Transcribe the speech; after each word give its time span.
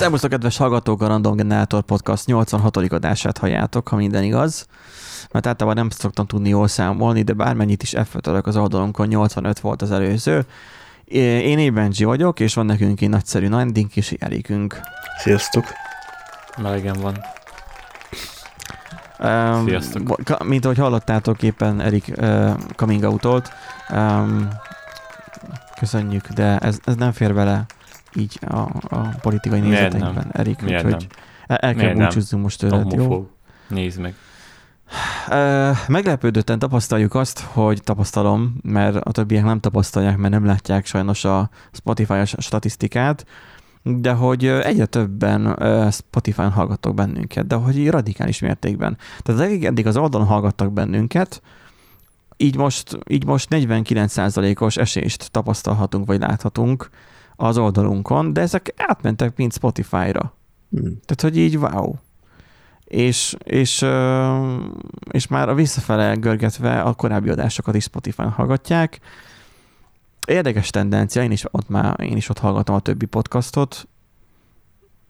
Szervusztok, 0.00 0.30
kedves 0.30 0.56
hallgatók, 0.56 1.02
a 1.02 1.06
Random 1.06 1.36
Generator 1.36 1.82
Podcast 1.82 2.26
86. 2.26 2.76
adását 2.76 3.38
halljátok, 3.38 3.88
ha 3.88 3.96
minden 3.96 4.22
igaz. 4.22 4.66
Mert 5.30 5.46
általában 5.46 5.80
nem 5.80 5.90
szoktam 5.90 6.26
tudni 6.26 6.48
jól 6.48 6.68
számolni, 6.68 7.22
de 7.22 7.32
bármennyit 7.32 7.82
is 7.82 7.94
f 8.04 8.16
az 8.42 8.56
oldalunkon, 8.56 9.06
85 9.06 9.60
volt 9.60 9.82
az 9.82 9.90
előző. 9.90 10.46
Én 11.04 11.58
Ébenji 11.58 12.04
vagyok, 12.04 12.40
és 12.40 12.54
van 12.54 12.66
nekünk 12.66 13.00
egy 13.00 13.08
nagyszerű 13.08 13.48
nagydink 13.48 13.96
és 13.96 14.14
Erikünk. 14.18 14.80
Sziasztok! 15.18 15.64
Melegen 16.62 16.96
van. 17.00 17.16
Um, 19.18 19.66
Sziasztok! 19.66 20.44
Mint 20.44 20.64
ahogy 20.64 20.78
hallottátok, 20.78 21.42
éppen 21.42 21.80
Erik 21.80 22.12
uh, 22.16 22.50
coming 22.76 23.02
out 23.02 23.50
um, 23.90 24.48
Köszönjük, 25.78 26.28
de 26.28 26.58
ez, 26.58 26.78
ez 26.84 26.94
nem 26.94 27.12
fér 27.12 27.32
vele 27.32 27.66
így 28.14 28.38
a, 28.48 28.58
a 28.88 29.08
politikai 29.20 29.60
nézetekben, 29.60 30.30
Erik, 30.32 30.62
úgyhogy 30.64 31.06
el 31.46 31.74
kell 31.74 31.94
búcsúzzunk 31.94 32.42
most 32.42 32.58
tőled, 32.58 32.92
jó? 32.92 33.30
Nézd 33.68 34.00
meg. 34.00 34.14
Meglepődötten 35.88 36.58
tapasztaljuk 36.58 37.14
azt, 37.14 37.40
hogy 37.40 37.82
tapasztalom, 37.82 38.56
mert 38.62 38.96
a 38.96 39.10
többiek 39.10 39.44
nem 39.44 39.60
tapasztalják, 39.60 40.16
mert 40.16 40.32
nem 40.32 40.44
látják 40.44 40.86
sajnos 40.86 41.24
a 41.24 41.50
Spotify-os 41.72 42.34
statisztikát, 42.38 43.26
de 43.82 44.12
hogy 44.12 44.46
egyre 44.46 44.86
többen 44.86 45.56
Spotify-on 45.90 46.50
hallgattok 46.50 46.94
bennünket, 46.94 47.46
de 47.46 47.54
hogy 47.54 47.90
radikális 47.90 48.38
mértékben. 48.38 48.96
Tehát 49.18 49.64
eddig 49.64 49.86
az 49.86 49.96
oldalon 49.96 50.26
hallgattak 50.26 50.72
bennünket, 50.72 51.42
így 52.36 52.56
most, 52.56 52.98
így 53.08 53.24
most 53.24 53.48
49%-os 53.50 54.76
esést 54.76 55.30
tapasztalhatunk, 55.30 56.06
vagy 56.06 56.20
láthatunk 56.20 56.90
az 57.40 57.58
oldalunkon, 57.58 58.32
de 58.32 58.40
ezek 58.40 58.74
átmentek 58.76 59.36
mind 59.36 59.52
Spotify-ra. 59.52 60.34
Hmm. 60.70 61.00
Tehát, 61.04 61.20
hogy 61.20 61.36
így 61.36 61.56
wow. 61.56 61.94
És, 62.84 63.36
és, 63.44 63.86
és 65.10 65.26
már 65.26 65.48
a 65.48 65.54
visszafele 65.54 66.14
görgetve 66.14 66.80
a 66.80 66.94
korábbi 66.94 67.28
adásokat 67.28 67.74
is 67.74 67.84
Spotify-on 67.84 68.30
hallgatják. 68.30 69.00
Érdekes 70.26 70.70
tendencia, 70.70 71.22
én 71.22 71.30
is 71.30 71.44
ott 71.50 71.68
már, 71.68 72.00
én 72.00 72.16
is 72.16 72.28
ott 72.28 72.38
hallgatom 72.38 72.74
a 72.74 72.80
többi 72.80 73.06
podcastot. 73.06 73.88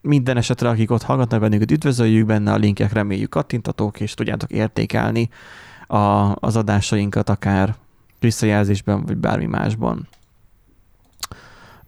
Minden 0.01 0.37
esetre, 0.37 0.69
akik 0.69 0.91
ott 0.91 1.03
hallgatnak 1.03 1.41
bennünket, 1.41 1.71
üdvözöljük 1.71 2.27
benne, 2.27 2.53
a 2.53 2.57
linkek 2.57 2.93
reméljük 2.93 3.31
kattintatók, 3.31 4.01
és 4.01 4.15
tudjátok 4.15 4.51
értékelni 4.51 5.29
a, 5.87 6.35
az 6.35 6.57
adásainkat 6.57 7.29
akár 7.29 7.75
visszajelzésben, 8.21 9.05
vagy 9.05 9.17
bármi 9.17 9.47
másban. 9.47 10.09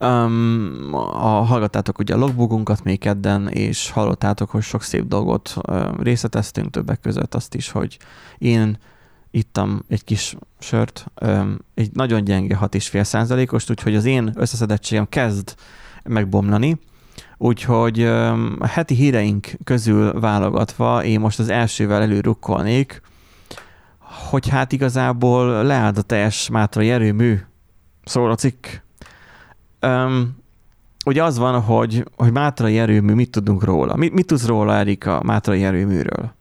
Um, 0.03 0.89
a, 0.95 1.27
hallgattátok 1.27 1.98
ugye 1.98 2.14
a 2.14 2.19
logbookunkat 2.19 2.84
még 2.84 2.98
kedden, 2.98 3.48
és 3.48 3.91
hallottátok, 3.91 4.50
hogy 4.50 4.62
sok 4.62 4.83
szép 4.83 5.06
dolgot 5.06 5.55
uh, 5.69 6.03
részleteztünk 6.03 6.70
többek 6.70 7.00
között 7.00 7.34
azt 7.34 7.55
is, 7.55 7.70
hogy 7.70 7.98
én 8.39 8.78
ittam 9.31 9.83
egy 9.89 10.05
kis 10.05 10.36
sört, 10.59 11.06
um, 11.20 11.59
egy 11.75 11.91
nagyon 11.92 12.25
gyenge 12.25 12.59
6,5 12.61 13.03
százalékost, 13.03 13.70
úgyhogy 13.70 13.94
az 13.94 14.05
én 14.05 14.33
összeszedettségem 14.34 15.09
kezd 15.09 15.55
megbomlani, 16.05 16.81
úgyhogy 17.39 18.03
um, 18.03 18.56
a 18.59 18.66
heti 18.66 18.94
híreink 18.94 19.48
közül 19.64 20.20
válogatva 20.20 21.05
én 21.05 21.20
most 21.20 21.39
az 21.39 21.48
elsővel 21.48 22.03
előrukkolnék, 22.03 23.00
hogy 24.31 24.49
hát 24.49 24.72
igazából 24.72 25.62
leállt 25.65 25.99
a 25.99 26.03
teljes 26.03 26.49
Mátrai 26.49 26.91
erőmű, 26.91 27.38
szól 28.05 28.31
a 28.31 28.34
cikk, 28.34 28.66
Um, 29.82 30.37
ugye 31.04 31.25
az 31.25 31.38
van, 31.38 31.60
hogy, 31.60 32.04
hogy 32.16 32.32
Mátrai 32.32 32.78
erőmű, 32.78 33.15
mit 33.15 33.31
tudunk 33.31 33.65
róla? 33.65 33.97
Mit, 33.97 34.12
mit 34.12 34.26
tudsz 34.26 34.47
róla, 34.47 34.75
Erika, 34.75 35.22
Mátrai 35.22 35.65
erőműről? 35.65 36.32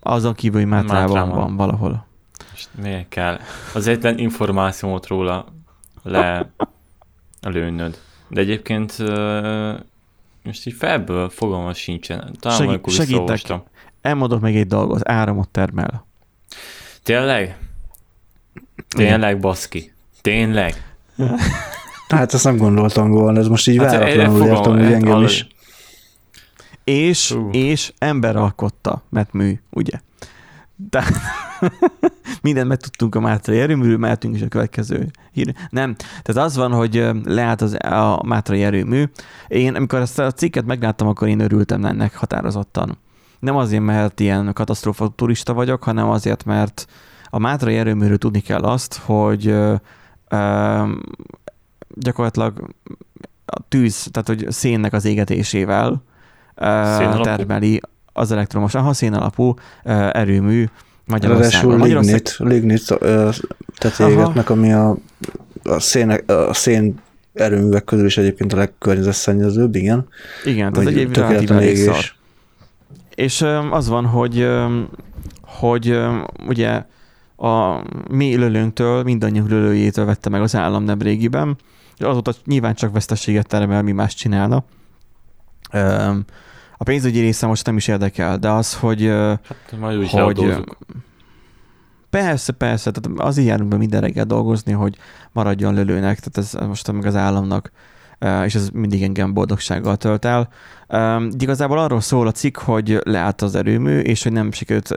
Azon 0.00 0.34
kívül, 0.34 0.60
hogy 0.60 0.68
Mátrában, 0.68 1.02
Mátrában 1.02 1.36
van 1.36 1.56
valahol. 1.56 2.06
És 2.54 2.66
miért 2.82 3.08
kell? 3.08 3.38
Az 3.74 3.86
egyetlen 3.86 4.18
információt 4.18 5.06
róla 5.06 5.46
le 6.02 6.50
lőnöd. 7.40 7.98
De 8.28 8.40
egyébként 8.40 8.98
most 10.44 10.66
így 10.66 10.74
felből 10.74 11.28
fogalma 11.28 11.72
sincsen. 11.72 12.36
Talán 12.40 12.58
Segí- 12.58 12.90
segítek. 12.90 13.40
Elmondok 14.00 14.40
még 14.40 14.56
egy 14.56 14.66
dolgot. 14.66 15.08
Áramot 15.08 15.48
termel. 15.48 16.06
Tényleg? 17.02 17.58
Tényleg, 18.88 19.40
baszki. 19.40 19.92
Tényleg? 20.20 20.85
Hát 22.08 22.34
ezt 22.34 22.44
nem 22.44 22.56
gondoltam 22.56 23.10
volna, 23.10 23.38
ez 23.38 23.48
most 23.48 23.68
így 23.68 23.78
hát 23.78 23.90
váratlanul 23.90 24.46
értem, 24.46 24.72
hogy 24.72 24.92
engem 24.92 25.22
is. 25.22 25.46
És, 26.84 27.30
uh. 27.30 27.48
és 27.56 27.92
ember 27.98 28.36
alkotta, 28.36 29.02
mert 29.10 29.32
mű, 29.32 29.60
ugye? 29.70 30.00
De 30.90 31.04
mindent 32.42 32.68
megtudtunk 32.68 33.14
a 33.14 33.20
Mátrai 33.20 33.60
erőműről, 33.60 33.98
mehetünk 33.98 34.34
is 34.34 34.42
a 34.42 34.48
következő 34.48 35.10
hír. 35.32 35.54
Nem, 35.70 35.94
tehát 36.22 36.48
az 36.50 36.56
van, 36.56 36.72
hogy 36.72 37.08
leállt 37.24 37.60
az, 37.60 37.76
a 37.84 38.22
Mátrai 38.24 38.62
erőmű. 38.62 39.04
Én, 39.48 39.74
amikor 39.74 40.00
ezt 40.00 40.18
a 40.18 40.32
cikket 40.32 40.64
megláttam, 40.64 41.08
akkor 41.08 41.28
én 41.28 41.40
örültem 41.40 41.84
ennek 41.84 42.16
határozottan. 42.16 42.98
Nem 43.38 43.56
azért, 43.56 43.82
mert 43.82 44.20
ilyen 44.20 44.52
katasztrófa 44.52 45.08
turista 45.08 45.52
vagyok, 45.52 45.82
hanem 45.82 46.08
azért, 46.08 46.44
mert 46.44 46.86
a 47.24 47.38
Mátrai 47.38 47.76
erőműről 47.76 48.18
tudni 48.18 48.40
kell 48.40 48.62
azt, 48.62 49.00
hogy 49.04 49.54
gyakorlatilag 51.94 52.70
a 53.46 53.68
tűz, 53.68 54.08
tehát 54.10 54.28
hogy 54.28 54.46
szénnek 54.50 54.92
az 54.92 55.04
égetésével 55.04 56.02
Szén 56.96 57.22
termeli 57.22 57.80
az 58.12 58.32
elektromos, 58.32 58.74
aha, 58.74 58.92
szén 58.92 59.14
alapú 59.14 59.54
erőmű 60.12 60.64
Magyarországon. 61.04 61.80
lignit, 61.80 62.36
lignit 62.38 62.86
tehát 63.78 64.00
égetnek, 64.10 64.50
ami 64.50 64.72
a, 64.72 64.96
a, 65.62 65.80
szén, 65.80 66.10
a 66.26 66.54
szén 66.54 67.00
erőművek 67.34 67.84
közül 67.84 68.06
is 68.06 68.18
egyébként 68.18 68.52
a 68.52 68.56
legkörnyezetszennyezőbb, 68.56 69.74
igen. 69.74 70.08
Igen, 70.44 70.72
tehát 70.72 70.88
egy 70.88 71.16
relatíven 71.16 71.62
égés. 71.62 72.18
És 73.14 73.44
az 73.70 73.88
van, 73.88 74.06
hogy, 74.06 74.48
hogy 75.40 75.98
ugye 76.46 76.82
a 77.36 77.82
mi 78.10 78.36
lölőnktől, 78.36 79.02
mindannyiunk 79.02 79.48
lölőjétől 79.48 80.04
vette 80.04 80.28
meg 80.28 80.42
az 80.42 80.54
állam 80.54 80.82
nem 80.82 80.98
régiben. 80.98 81.56
Azóta 81.98 82.32
nyilván 82.44 82.74
csak 82.74 82.92
veszteséget 82.92 83.46
termel, 83.46 83.82
mi 83.82 83.92
más 83.92 84.14
csinálna. 84.14 84.64
A 86.76 86.84
pénzügyi 86.84 87.20
része 87.20 87.46
most 87.46 87.66
nem 87.66 87.76
is 87.76 87.88
érdekel, 87.88 88.38
de 88.38 88.50
az, 88.50 88.74
hogy... 88.74 89.06
Hát 89.06 89.74
majd 89.78 89.98
úgy 89.98 90.10
hogy 90.10 90.64
Persze, 92.10 92.52
persze, 92.52 92.90
tehát 92.90 93.36
járunk 93.36 93.70
be 93.70 93.76
minden 93.76 94.00
reggel 94.00 94.24
dolgozni, 94.24 94.72
hogy 94.72 94.96
maradjon 95.32 95.74
lölőnek, 95.74 96.20
tehát 96.20 96.36
ez 96.36 96.68
most 96.68 96.92
meg 96.92 97.04
az 97.04 97.16
államnak 97.16 97.70
és 98.44 98.54
ez 98.54 98.68
mindig 98.72 99.02
engem 99.02 99.32
boldogsággal 99.32 99.96
tölt 99.96 100.24
el. 100.24 100.48
Igazából 101.38 101.78
arról 101.78 102.00
szól 102.00 102.26
a 102.26 102.32
cikk, 102.32 102.58
hogy 102.58 103.00
leállt 103.02 103.42
az 103.42 103.54
erőmű, 103.54 103.98
és 103.98 104.22
hogy 104.22 104.32
nem 104.32 104.52
sikerült, 104.52 104.94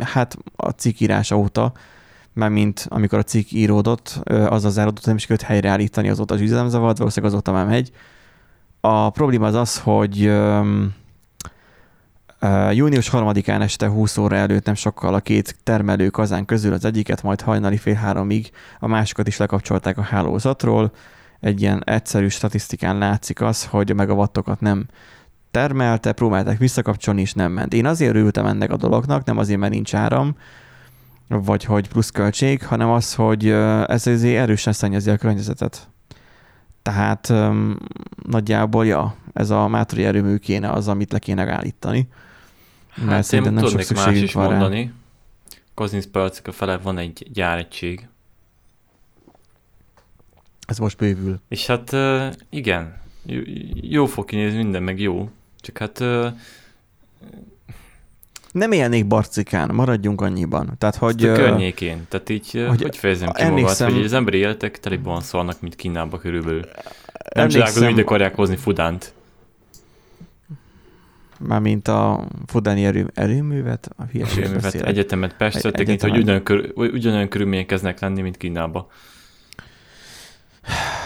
hát 0.00 0.36
a 0.56 0.70
cikk 0.70 1.00
írása 1.00 1.36
óta, 1.36 1.72
mint 2.32 2.86
amikor 2.88 3.18
a 3.18 3.22
cikk 3.22 3.50
íródott, 3.50 4.20
az 4.24 4.64
az 4.64 4.72
záródott, 4.72 5.06
nem 5.06 5.18
sikerült 5.18 5.46
helyreállítani 5.46 6.08
azóta 6.08 6.34
az 6.34 6.40
üzemzavart, 6.40 6.98
valószínűleg 6.98 7.34
azóta 7.34 7.52
már 7.52 7.66
megy. 7.66 7.90
A 8.80 9.10
probléma 9.10 9.46
az 9.46 9.54
az, 9.54 9.78
hogy 9.78 10.32
június 12.70 13.10
3-án 13.12 13.62
este 13.62 13.88
20 13.88 14.16
óra 14.16 14.36
előtt 14.36 14.64
nem 14.64 14.74
sokkal 14.74 15.14
a 15.14 15.20
két 15.20 15.56
termelő 15.62 16.08
kazán 16.08 16.44
közül 16.44 16.72
az 16.72 16.84
egyiket, 16.84 17.22
majd 17.22 17.40
hajnali 17.40 17.76
fél 17.76 17.94
háromig 17.94 18.50
a 18.78 18.86
másikat 18.86 19.26
is 19.26 19.36
lekapcsolták 19.36 19.98
a 19.98 20.02
hálózatról, 20.02 20.92
egy 21.46 21.60
ilyen 21.60 21.82
egyszerű 21.84 22.28
statisztikán 22.28 22.98
látszik 22.98 23.40
az, 23.40 23.64
hogy 23.64 23.90
a 23.90 23.94
megawattokat 23.94 24.60
nem 24.60 24.86
termelte, 25.50 26.12
próbálták 26.12 26.58
visszakapcsolni, 26.58 27.20
és 27.20 27.32
nem 27.32 27.52
ment. 27.52 27.72
Én 27.72 27.86
azért 27.86 28.14
örültem 28.14 28.46
ennek 28.46 28.70
a 28.70 28.76
dolognak, 28.76 29.24
nem 29.24 29.38
azért, 29.38 29.58
mert 29.58 29.72
nincs 29.72 29.94
áram, 29.94 30.36
vagy 31.28 31.64
hogy 31.64 31.88
plusz 31.88 32.10
költség, 32.10 32.64
hanem 32.64 32.90
az, 32.90 33.14
hogy 33.14 33.48
ez 33.48 34.06
azért 34.06 34.36
erősen 34.36 34.72
szennyezi 34.72 35.10
a 35.10 35.16
környezetet. 35.16 35.88
Tehát 36.82 37.28
um, 37.28 37.76
nagyjából, 38.22 38.86
ja, 38.86 39.14
ez 39.32 39.50
a 39.50 39.68
mátri 39.68 40.04
erőmű 40.04 40.36
kéne 40.36 40.70
az, 40.70 40.88
amit 40.88 41.12
le 41.12 41.18
kéne 41.18 41.52
állítani. 41.52 42.08
Hát 42.88 43.06
mert 43.06 43.32
én 43.32 43.42
nem 43.42 43.66
sok 43.66 43.94
más 43.94 44.14
is 44.14 44.32
van 44.32 44.50
mondani. 44.50 44.92
Kozinszpalcika 45.74 46.52
fele 46.52 46.76
van 46.76 46.98
egy 46.98 47.28
gyáregység, 47.32 48.08
ez 50.66 50.78
most 50.78 50.96
bővül. 50.96 51.40
És 51.48 51.66
hát 51.66 51.96
igen, 52.50 52.96
jó 53.74 54.06
fog 54.06 54.24
kinézni 54.24 54.56
minden, 54.56 54.82
meg 54.82 55.00
jó. 55.00 55.30
Csak 55.60 55.78
hát... 55.78 56.04
Nem 58.52 58.72
élnék 58.72 59.06
barcikán, 59.06 59.74
maradjunk 59.74 60.20
annyiban. 60.20 60.74
Tehát, 60.78 60.96
hogy... 60.96 61.24
a 61.24 61.32
környékén. 61.32 62.06
Tehát 62.08 62.28
így, 62.28 62.64
hogy, 62.68 62.82
hogy 62.82 62.96
fejezem 62.96 63.32
ki 63.32 63.44
magát, 63.44 63.78
hogy 63.78 64.04
az 64.04 64.12
emberi 64.12 64.38
életek 64.38 64.80
teliban 64.80 65.20
szólnak, 65.20 65.60
mint 65.60 65.76
Kínában 65.76 66.20
körülbelül. 66.20 66.64
Nem 67.34 67.48
csodálkozom, 67.48 67.82
hogy 67.82 67.92
ide 67.92 68.02
akarják 68.02 68.34
hozni 68.34 68.56
Fudánt. 68.56 69.14
Mármint 71.38 71.88
a 71.88 72.26
Fudáni 72.46 72.84
erő, 72.84 73.10
erőművet, 73.14 73.90
a 73.96 74.02
erőművet, 74.12 74.74
egyetemet 74.74 75.36
Pestre, 75.36 75.68
Egy, 75.68 75.74
tekint, 75.74 76.00
hogy 76.00 76.10
ugyanolyan, 76.16 76.42
kör, 76.42 76.72
ugyanolyan 76.74 77.28
körülmények 77.28 77.66
kezdnek 77.66 78.00
lenni, 78.00 78.22
mint 78.22 78.36
Kínába. 78.36 78.90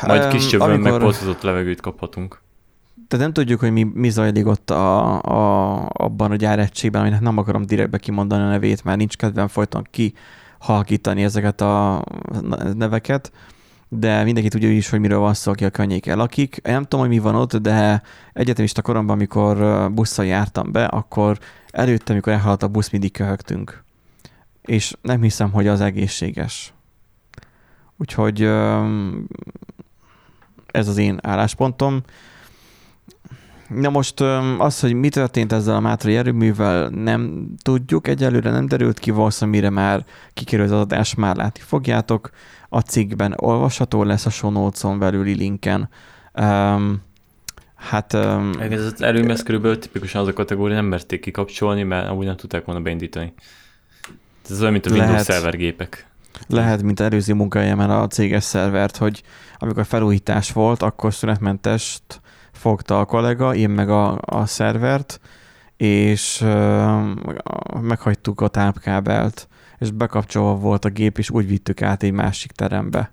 Majd 0.07 0.29
kis 0.29 0.47
csövön 0.47 0.71
amikor... 0.71 0.91
megpoltozott 0.91 1.43
levegőt 1.43 1.81
kaphatunk. 1.81 2.43
Tehát 3.09 3.25
nem 3.25 3.35
tudjuk, 3.35 3.61
hogy 3.61 3.73
mi, 3.73 3.83
mi 3.83 4.11
zajlik 4.11 4.47
ott 4.47 4.71
a, 4.71 5.21
a, 5.23 5.89
abban 5.93 6.31
a 6.31 6.37
gyáregységben, 6.37 7.01
aminek 7.01 7.21
nem 7.21 7.39
akarom 7.39 7.67
direktbe 7.67 7.99
kimondani 7.99 8.43
a 8.43 8.49
nevét, 8.49 8.85
mert 8.85 8.99
nincs 8.99 9.17
kedvem 9.17 9.49
folyton 9.49 9.87
kihalkítani 9.91 11.23
ezeket 11.23 11.61
a 11.61 12.05
neveket, 12.75 13.33
de 13.89 14.25
mindenki 14.25 14.49
tudja 14.49 14.71
is, 14.71 14.89
hogy 14.89 15.01
miről 15.01 15.19
van 15.19 15.35
szó, 15.35 15.51
aki 15.51 15.65
a 15.65 15.71
környéken 15.71 16.17
lakik. 16.17 16.57
Én 16.57 16.73
nem 16.73 16.83
tudom, 16.83 17.01
hogy 17.01 17.15
mi 17.15 17.19
van 17.19 17.35
ott, 17.35 17.57
de 17.57 18.03
egyetemista 18.33 18.83
koromban, 18.83 19.17
amikor 19.17 19.89
busszal 19.93 20.25
jártam 20.25 20.73
be, 20.73 20.85
akkor 20.85 21.39
előtte, 21.71 22.13
amikor 22.13 22.33
elhaladt 22.33 22.63
a 22.63 22.69
busz, 22.69 22.91
mindig 22.91 23.13
köhögtünk. 23.13 23.85
És 24.63 24.95
nem 25.03 25.23
hiszem, 25.23 25.51
hogy 25.51 25.67
az 25.67 25.81
egészséges. 25.81 26.75
Úgyhogy 28.01 28.43
ez 30.67 30.89
az 30.89 30.97
én 30.97 31.19
álláspontom. 31.23 32.01
Na 33.69 33.89
most 33.89 34.21
az, 34.59 34.81
hogy 34.81 34.93
mi 34.93 35.09
történt 35.09 35.53
ezzel 35.53 35.75
a 35.75 35.81
Mátrai 35.81 36.17
erőművel, 36.17 36.89
nem 36.89 37.47
tudjuk, 37.63 38.09
egyelőre 38.09 38.51
nem 38.51 38.67
derült 38.67 38.99
ki, 38.99 39.11
valószínűleg 39.11 39.61
mire 39.61 39.75
már 39.75 40.05
kikerül 40.35 40.65
az 40.65 40.73
adás, 40.73 41.15
már 41.15 41.37
látni 41.37 41.61
fogjátok. 41.61 42.31
A 42.69 42.81
cikkben 42.81 43.35
olvasható 43.37 44.03
lesz 44.03 44.43
a 44.43 44.51
notes-on 44.51 44.99
belüli 44.99 45.35
linken. 45.35 45.89
Um, 46.35 47.03
hát... 47.75 48.13
Um, 48.13 48.53
ez 48.59 48.85
az 48.85 49.03
erőmű, 49.03 49.31
ez 49.31 49.43
körülbelül 49.43 49.79
tipikusan 49.79 50.21
az 50.21 50.29
a 50.29 50.33
kategória, 50.33 50.75
nem 50.75 50.87
merték 50.87 51.21
kikapcsolni, 51.21 51.83
mert 51.83 52.09
amúgy 52.09 52.27
nem 52.27 52.37
tudták 52.37 52.65
volna 52.65 52.81
beindítani. 52.81 53.33
Ez 54.51 54.61
olyan, 54.61 54.73
mint 54.73 54.87
a 54.87 54.91
Windows 54.91 55.23
szervergépek. 55.23 56.10
Lehet, 56.47 56.83
mint 56.83 57.01
előző 57.01 57.35
munkahelyemen 57.35 57.91
a 57.91 58.07
céges 58.07 58.45
szervert, 58.45 58.97
hogy 58.97 59.23
amikor 59.59 59.87
felújítás 59.87 60.53
volt, 60.53 60.83
akkor 60.83 61.15
szünetmentest 61.15 62.21
fogta 62.53 63.01
a 63.01 63.05
kollega, 63.05 63.55
én 63.55 63.71
meg 63.71 63.91
a, 63.91 64.19
a 64.25 64.47
szervert, 64.47 65.21
és 65.77 66.41
uh, 66.41 67.81
meghagytuk 67.81 68.41
a 68.41 68.49
tápkábelt, 68.49 69.49
és 69.79 69.91
bekapcsolva 69.91 70.55
volt 70.55 70.85
a 70.85 70.89
gép, 70.89 71.19
és 71.19 71.31
úgy 71.31 71.47
vittük 71.47 71.83
át 71.83 72.03
egy 72.03 72.13
másik 72.13 72.53
terembe, 72.53 73.13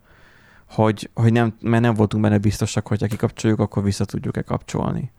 hogy, 0.69 1.09
hogy 1.13 1.31
nem, 1.31 1.55
mert 1.61 1.81
nem 1.81 1.93
voltunk 1.93 2.23
benne 2.23 2.37
biztosak, 2.37 2.87
hogyha 2.87 3.07
kikapcsoljuk, 3.07 3.59
akkor 3.59 3.83
vissza 3.83 4.05
tudjuk-e 4.05 4.41
kapcsolni. 4.41 5.11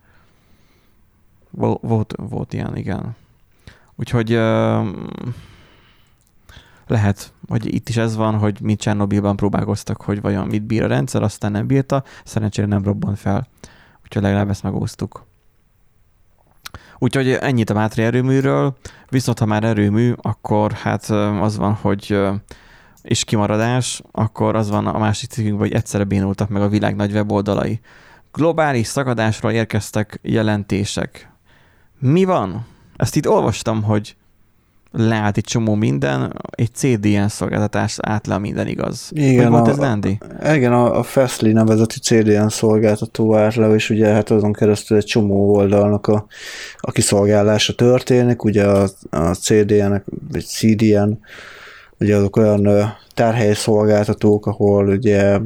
Volt, 1.50 2.14
volt 2.16 2.52
ilyen, 2.52 2.76
igen. 2.76 3.16
Úgyhogy 3.96 4.34
uh, 4.34 4.86
lehet, 6.88 7.32
hogy 7.48 7.74
itt 7.74 7.88
is 7.88 7.96
ez 7.96 8.16
van, 8.16 8.38
hogy 8.38 8.60
mi 8.60 8.76
Csernobilban 8.76 9.36
próbálkoztak, 9.36 10.02
hogy 10.02 10.20
vajon 10.20 10.46
mit 10.46 10.62
bír 10.62 10.82
a 10.82 10.86
rendszer, 10.86 11.22
aztán 11.22 11.52
nem 11.52 11.66
bírta, 11.66 12.02
szerencsére 12.24 12.66
nem 12.66 12.84
robban 12.84 13.14
fel. 13.14 13.48
Úgyhogy 14.04 14.22
legalább 14.22 14.50
ezt 14.50 14.62
megúsztuk. 14.62 15.26
Úgyhogy 16.98 17.30
ennyit 17.30 17.70
a 17.70 17.74
Mátri 17.74 18.02
erőműről, 18.02 18.76
viszont 19.08 19.38
ha 19.38 19.46
már 19.46 19.64
erőmű, 19.64 20.12
akkor 20.16 20.72
hát 20.72 21.04
az 21.40 21.56
van, 21.56 21.72
hogy 21.72 22.18
és 23.02 23.24
kimaradás, 23.24 24.02
akkor 24.12 24.56
az 24.56 24.70
van 24.70 24.86
a 24.86 24.98
másik 24.98 25.30
cikkünkben, 25.30 25.66
hogy 25.66 25.76
egyszerre 25.76 26.04
bénultak 26.04 26.48
meg 26.48 26.62
a 26.62 26.68
világ 26.68 26.96
nagy 26.96 27.12
weboldalai. 27.12 27.80
Globális 28.32 28.86
szakadásról 28.86 29.52
érkeztek 29.52 30.18
jelentések. 30.22 31.32
Mi 31.98 32.24
van? 32.24 32.66
Ezt 32.96 33.16
itt 33.16 33.28
olvastam, 33.28 33.82
hogy 33.82 34.16
leállt 34.98 35.36
egy 35.36 35.44
csomó 35.44 35.74
minden, 35.74 36.32
egy 36.50 36.70
CDN 36.74 37.26
szolgáltatás 37.28 37.96
át 38.00 38.26
le 38.26 38.38
minden 38.38 38.66
igaz. 38.66 39.10
Igen, 39.12 39.42
Hogy 39.42 39.52
volt 39.52 39.68
ez, 39.68 39.76
Lendi? 39.76 40.18
Igen, 40.54 40.72
a, 40.72 40.98
a 40.98 41.02
Fastly 41.02 41.52
nevezeti 41.52 41.98
CDN 41.98 42.48
szolgáltató 42.48 43.34
állt 43.34 43.54
le, 43.54 43.74
és 43.74 43.90
ugye 43.90 44.06
hát 44.06 44.30
azon 44.30 44.52
keresztül 44.52 44.96
egy 44.96 45.04
csomó 45.04 45.54
oldalnak 45.54 46.06
a, 46.06 46.26
a 46.76 46.90
kiszolgálása 46.90 47.74
történik, 47.74 48.44
ugye 48.44 48.64
a, 48.64 48.88
a 49.10 49.34
CDN, 49.34 50.02
vagy 50.32 50.44
CDN, 50.44 51.18
ugye 52.00 52.16
azok 52.16 52.36
olyan 52.36 52.94
tárhely 53.14 53.54
szolgáltatók, 53.54 54.46
ahol 54.46 54.88
ugye 54.88 55.38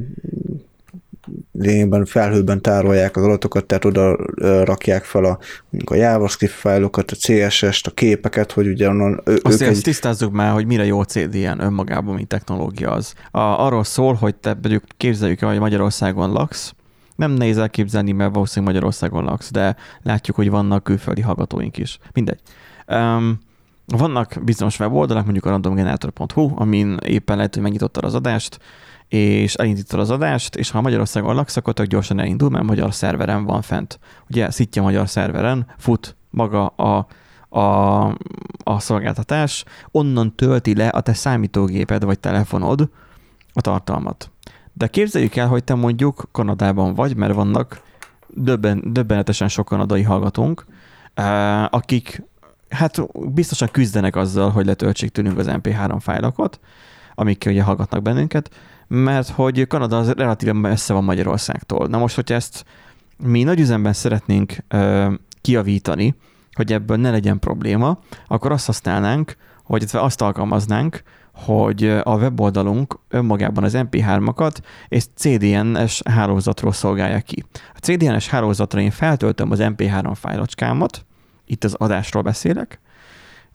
lényegben 1.52 2.04
felhőben 2.04 2.62
tárolják 2.62 3.16
az 3.16 3.24
adatokat, 3.24 3.64
tehát 3.64 3.84
oda 3.84 4.16
rakják 4.64 5.04
fel 5.04 5.24
a, 5.24 5.38
a 5.84 5.94
JavaScript 5.94 6.52
fájlokat, 6.52 7.10
a 7.10 7.16
CSS-t, 7.16 7.86
a 7.86 7.90
képeket, 7.90 8.52
hogy 8.52 8.66
ugye 8.66 8.88
onnan 8.88 9.20
ő, 9.24 9.38
Azt 9.42 9.60
ők 9.60 9.68
egy... 9.68 9.80
tisztázzuk 9.82 10.32
már, 10.32 10.52
hogy 10.52 10.66
mire 10.66 10.84
jó 10.84 11.02
CDN 11.02 11.60
önmagában, 11.60 12.14
mint 12.14 12.28
technológia 12.28 12.90
az. 12.90 13.14
A, 13.30 13.38
arról 13.38 13.84
szól, 13.84 14.14
hogy 14.14 14.34
te 14.34 14.52
mondjuk 14.52 14.84
képzeljük 14.96 15.40
el, 15.40 15.48
hogy 15.48 15.58
Magyarországon 15.58 16.32
laksz, 16.32 16.74
nem 17.16 17.30
nehéz 17.30 17.58
elképzelni, 17.58 18.12
mert 18.12 18.34
valószínűleg 18.34 18.74
Magyarországon 18.74 19.24
laksz, 19.24 19.50
de 19.50 19.76
látjuk, 20.02 20.36
hogy 20.36 20.50
vannak 20.50 20.84
külföldi 20.84 21.20
hallgatóink 21.20 21.78
is. 21.78 21.98
Mindegy. 22.12 22.40
Um, 22.88 23.38
vannak 23.86 24.38
bizonyos 24.44 24.78
weboldalak, 24.78 25.24
mondjuk 25.24 25.44
a 25.44 25.50
randomgenerator.hu, 25.50 26.50
amin 26.54 26.96
éppen 27.06 27.36
lehet, 27.36 27.54
hogy 27.54 27.62
megnyitottad 27.62 28.04
az 28.04 28.14
adást, 28.14 28.58
és 29.12 29.54
elindítod 29.54 30.00
az 30.00 30.10
adást, 30.10 30.56
és 30.56 30.70
ha 30.70 30.80
Magyarországon 30.80 31.34
laksz, 31.34 31.56
akkor 31.56 31.72
tök 31.72 31.86
gyorsan 31.86 32.18
elindul, 32.18 32.50
mert 32.50 32.64
magyar 32.64 32.94
szerveren 32.94 33.44
van 33.44 33.62
fent. 33.62 33.98
Ugye 34.30 34.50
szitja 34.50 34.82
magyar 34.82 35.08
szerveren 35.08 35.66
fut 35.78 36.16
maga 36.30 36.66
a, 36.66 37.06
a, 37.58 38.06
a 38.64 38.78
szolgáltatás, 38.78 39.64
onnan 39.90 40.34
tölti 40.34 40.74
le 40.74 40.88
a 40.88 41.00
te 41.00 41.14
számítógéped 41.14 42.04
vagy 42.04 42.18
telefonod 42.18 42.88
a 43.52 43.60
tartalmat. 43.60 44.30
De 44.72 44.86
képzeljük 44.86 45.36
el, 45.36 45.48
hogy 45.48 45.64
te 45.64 45.74
mondjuk 45.74 46.28
Kanadában 46.30 46.94
vagy, 46.94 47.16
mert 47.16 47.34
vannak 47.34 47.82
döbben, 48.28 48.82
döbbenetesen 48.92 49.48
sok 49.48 49.66
kanadai 49.66 50.02
hallgatónk, 50.02 50.64
eh, 51.14 51.64
akik 51.64 52.22
hát 52.68 53.02
biztosan 53.32 53.68
küzdenek 53.72 54.16
azzal, 54.16 54.50
hogy 54.50 54.66
letöltsék 54.66 55.10
tőlünk 55.10 55.38
az 55.38 55.46
MP3 55.48 55.96
fájlokat, 56.00 56.60
amikkel 57.14 57.52
ugye 57.52 57.62
hallgatnak 57.62 58.02
bennünket, 58.02 58.50
mert 58.94 59.28
hogy 59.28 59.66
Kanada 59.66 59.98
az 59.98 60.10
relatíven 60.10 60.56
messze 60.56 60.92
van 60.92 61.04
Magyarországtól. 61.04 61.86
Na 61.86 61.98
most, 61.98 62.14
hogyha 62.14 62.34
ezt 62.34 62.64
mi 63.16 63.42
nagy 63.42 63.60
üzemben 63.60 63.92
szeretnénk 63.92 64.56
ö, 64.68 65.12
kiavítani, 65.40 66.14
hogy 66.52 66.72
ebből 66.72 66.96
ne 66.96 67.10
legyen 67.10 67.38
probléma, 67.38 67.98
akkor 68.26 68.52
azt 68.52 68.66
használnánk, 68.66 69.36
hogy 69.64 69.84
azt 69.92 70.20
alkalmaznánk, 70.20 71.02
hogy 71.32 71.84
a 72.02 72.16
weboldalunk 72.16 72.98
önmagában 73.08 73.64
az 73.64 73.72
MP3-akat 73.76 74.56
és 74.88 75.04
CDN-es 75.14 76.02
hálózatról 76.10 76.72
szolgálja 76.72 77.20
ki. 77.20 77.44
A 77.74 77.78
CDN-es 77.78 78.28
hálózatra 78.28 78.80
én 78.80 78.90
feltöltöm 78.90 79.50
az 79.50 79.58
MP3 79.62 80.12
fájlocskámat, 80.14 81.04
itt 81.46 81.64
az 81.64 81.74
adásról 81.74 82.22
beszélek, 82.22 82.80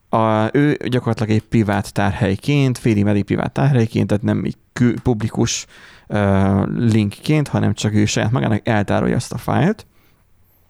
a, 0.10 0.50
ő 0.58 0.78
gyakorlatilag 0.86 1.30
egy 1.30 1.44
privát 1.48 1.94
tárhelyként, 1.94 2.78
félig 2.78 3.04
meddig 3.04 3.24
privát 3.24 3.52
tárhelyként, 3.52 4.08
tehát 4.08 4.24
nem 4.24 4.44
egy 4.44 4.58
publikus 5.04 5.66
uh, 6.08 6.66
linkként, 6.76 7.48
hanem 7.48 7.74
csak 7.74 7.94
ő 7.94 8.06
saját 8.06 8.32
magának 8.32 8.68
eltárolja 8.68 9.16
ezt 9.16 9.34
a 9.34 9.38
fájlt, 9.38 9.86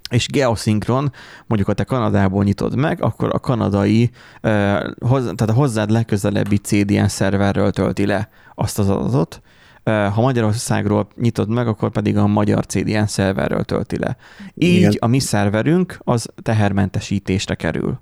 és 0.09 0.27
geoszinkron, 0.27 1.11
mondjuk 1.45 1.69
ha 1.69 1.75
te 1.75 1.83
Kanadából 1.83 2.43
nyitod 2.43 2.75
meg, 2.75 3.01
akkor 3.01 3.29
a 3.33 3.39
kanadai, 3.39 4.09
uh, 4.43 4.79
hoz, 4.99 5.23
tehát 5.23 5.49
a 5.49 5.53
hozzád 5.53 5.89
legközelebbi 5.89 6.57
CDN 6.57 7.07
szerverről 7.07 7.71
tölti 7.71 8.05
le 8.05 8.29
azt 8.55 8.79
az 8.79 8.89
adatot, 8.89 9.41
ha 9.87 10.21
Magyarországról 10.21 11.07
nyitod 11.15 11.49
meg, 11.49 11.67
akkor 11.67 11.91
pedig 11.91 12.17
a 12.17 12.27
magyar 12.27 12.65
CDN 12.65 13.05
szerverről 13.05 13.63
tölti 13.63 13.99
le. 13.99 14.17
Így 14.53 14.77
Igen. 14.77 14.93
a 14.99 15.07
mi 15.07 15.19
szerverünk 15.19 15.99
az 16.03 16.29
tehermentesítésre 16.41 17.55
kerül. 17.55 17.99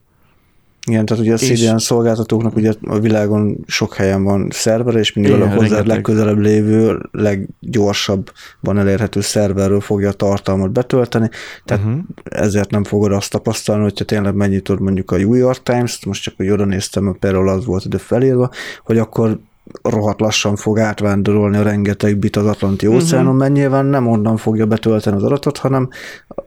Igen, 0.86 1.06
tehát 1.06 1.24
ugye 1.24 1.34
a 1.34 1.38
CDN 1.38 1.78
szolgáltatóknak 1.78 2.56
ugye 2.56 2.74
a 2.82 3.00
világon 3.00 3.58
sok 3.68 3.94
helyen 3.94 4.24
van 4.24 4.48
szerver, 4.52 4.96
és 4.96 5.14
mindig 5.14 5.42
a 5.42 5.50
hozzá 5.50 5.82
legközelebb 5.82 6.38
lévő, 6.38 7.10
leggyorsabban 7.12 8.78
elérhető 8.78 9.22
szerverről 9.22 9.82
fogja 9.82 10.10
a 10.10 10.14
tartalmat 10.14 10.72
betölteni, 10.72 11.30
tehát 11.66 11.86
uh-huh. 11.86 12.02
ezért 12.24 12.72
nem 12.72 12.84
fogod 12.84 13.12
azt 13.12 13.32
tapasztalni, 13.32 13.84
hogyha 13.84 14.06
tényleg 14.06 14.36
mennyit 14.36 14.80
mondjuk 14.80 15.12
a 15.12 15.18
New 15.18 15.34
York 15.34 15.64
Times-t, 15.64 16.06
most 16.06 16.24
csak 16.24 16.34
hogy 16.38 16.50
oda 16.50 16.66
néztem, 16.66 17.18
például 17.20 17.50
az 17.50 17.66
volt 17.66 17.86
ide 17.86 17.98
felírva, 17.98 18.50
hogy 18.84 18.98
akkor 18.98 19.40
rohadt 19.82 20.20
lassan 20.20 20.56
fog 20.56 20.80
átvándorolni 20.80 21.58
a 21.58 21.62
rengeteg 21.62 22.18
bit 22.18 22.36
az 22.36 22.46
Atlanti 22.46 22.88
óceánon, 22.88 23.26
uh-huh. 23.26 23.40
mert 23.40 23.54
nyilván 23.54 23.86
nem 23.86 24.08
onnan 24.08 24.38
fogja 24.38 24.66
betölteni 24.66 25.16
az 25.16 25.24
adatot, 25.24 25.58
hanem 25.58 25.90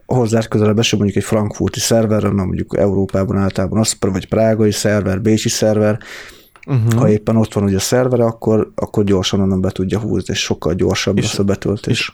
hozzá 0.05 0.41
közelebb 0.41 0.79
eső 0.79 0.97
mondjuk 0.97 1.17
egy 1.17 1.23
frankfurti 1.23 1.79
szerverről, 1.79 2.31
mert 2.31 2.47
mondjuk 2.47 2.77
Európában 2.77 3.37
általában 3.37 3.79
az, 3.79 3.97
vagy 3.99 4.27
prágai 4.27 4.71
szerver, 4.71 5.21
bécsi 5.21 5.49
szerver, 5.49 5.99
uh-huh. 6.67 6.93
ha 6.93 7.09
éppen 7.09 7.35
ott 7.35 7.53
van 7.53 7.63
ugye 7.63 7.75
a 7.75 7.79
szervere, 7.79 8.23
akkor, 8.23 8.71
akkor 8.75 9.03
gyorsan 9.03 9.39
onnan 9.39 9.61
be 9.61 9.69
tudja 9.69 9.99
húzni, 9.99 10.33
és 10.33 10.39
sokkal 10.39 10.73
gyorsabb 10.73 11.17
és, 11.17 11.23
lesz 11.23 11.39
a 11.39 11.43
betöltés. 11.43 11.99
És 11.99 12.11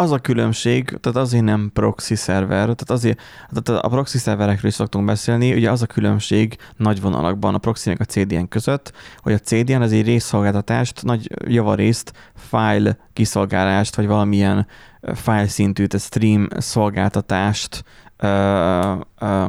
az 0.00 0.12
a 0.12 0.18
különbség, 0.18 0.84
tehát 1.00 1.18
azért 1.18 1.44
nem 1.44 1.70
proxy 1.72 2.14
szerver, 2.14 2.62
tehát 2.62 2.90
azért, 2.90 3.20
tehát 3.52 3.84
a 3.84 3.88
proxy 3.88 4.18
szerverekről 4.18 4.70
is 4.70 4.76
szoktunk 4.76 5.06
beszélni, 5.06 5.52
ugye 5.52 5.70
az 5.70 5.82
a 5.82 5.86
különbség 5.86 6.56
nagy 6.76 7.00
vonalakban 7.00 7.54
a 7.54 7.58
proxy 7.58 7.90
a 7.90 8.04
CDN 8.04 8.48
között, 8.48 8.92
hogy 9.22 9.32
a 9.32 9.38
CDN 9.38 9.82
az 9.82 9.92
egy 9.92 10.04
részszolgáltatást, 10.04 11.02
nagy 11.02 11.30
javarészt 11.46 12.12
file 12.34 12.96
kiszolgálást, 13.12 13.96
vagy 13.96 14.06
valamilyen 14.06 14.66
file 15.14 15.48
szintű, 15.48 15.86
tehát 15.86 16.06
stream 16.06 16.48
szolgáltatást 16.58 17.84
ö, 18.16 18.94
ö, 19.18 19.46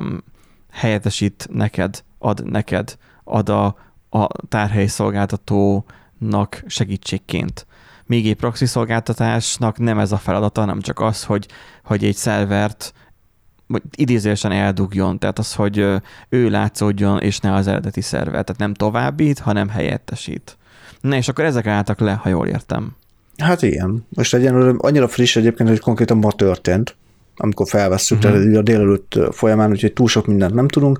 helyettesít 0.72 1.48
neked, 1.52 2.04
ad 2.20 2.46
neked, 2.46 2.98
ad 3.24 3.50
a, 3.50 3.76
a 4.10 4.28
tárhely 4.48 4.88
szolgáltatónak 4.88 6.64
segítségként 6.66 7.68
még 8.10 8.28
egy 8.28 8.36
proxy 8.36 8.66
szolgáltatásnak 8.66 9.78
nem 9.78 10.00
ez 10.00 10.12
a 10.12 10.18
feladata, 10.18 10.60
hanem 10.60 10.82
csak 10.82 11.00
az, 11.00 11.24
hogy, 11.24 11.46
hogy 11.84 12.04
egy 12.04 12.16
szervert 12.16 12.94
idézősen 13.96 14.52
eldugjon, 14.52 15.20
tehát 15.20 15.40
az, 15.40 15.54
hogy 15.54 15.78
ő 16.30 16.50
látszódjon, 16.50 17.20
és 17.20 17.40
ne 17.40 17.54
az 17.54 17.68
eredeti 17.68 18.02
szerver. 18.02 18.32
Tehát 18.32 18.58
nem 18.58 18.74
továbbít, 18.74 19.40
hanem 19.40 19.70
helyettesít. 19.70 20.58
Na 21.02 21.16
és 21.16 21.28
akkor 21.28 21.46
ezek 21.46 21.68
álltak 21.68 22.00
le, 22.00 22.12
ha 22.12 22.30
jól 22.30 22.48
értem. 22.48 22.96
Hát 23.38 23.62
igen. 23.62 24.06
Most 24.10 24.34
egyenlőre 24.34 24.74
annyira 24.78 25.08
friss 25.08 25.36
egyébként, 25.36 25.70
hogy 25.70 25.80
konkrétan 25.80 26.18
ma 26.18 26.32
történt, 26.32 26.96
amikor 27.36 27.68
felvesszük, 27.68 28.18
uh-huh. 28.18 28.34
tehát 28.34 28.56
a 28.56 28.62
délelőtt 28.62 29.20
folyamán, 29.32 29.70
úgyhogy 29.70 29.94
túl 29.94 30.08
sok 30.08 30.26
mindent 30.26 30.54
nem 30.54 30.68
tudunk. 30.68 31.00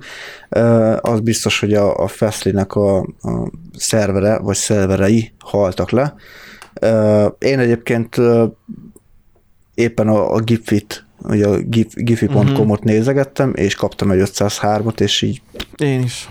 Az 1.00 1.20
biztos, 1.20 1.60
hogy 1.60 1.74
a, 1.74 1.96
a 1.96 2.06
Fastly-nek 2.06 2.74
a, 2.74 2.98
a 3.00 3.50
szervere, 3.76 4.38
vagy 4.38 4.56
szerverei 4.56 5.32
haltak 5.38 5.90
le, 5.90 6.14
én 7.38 7.58
egyébként 7.58 8.16
éppen 9.74 10.08
a, 10.08 10.34
a 10.34 10.40
Gipfit, 10.40 11.04
ugye 11.22 11.46
a 11.46 11.58
gifi.com-ot 11.94 12.58
uh-huh. 12.58 12.84
nézegettem, 12.84 13.52
és 13.54 13.74
kaptam 13.74 14.10
egy 14.10 14.20
503-ot, 14.24 15.00
és 15.00 15.22
így... 15.22 15.42
Én 15.76 16.02
is. 16.02 16.28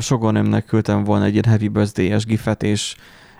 Sogonömnek 0.00 0.64
küldtem 0.64 1.04
volna 1.04 1.24
egy 1.24 1.32
ilyen 1.32 1.44
Happy 1.48 1.68
Birthday-es 1.68 2.24
gifet, 2.24 2.62
és 2.62 2.94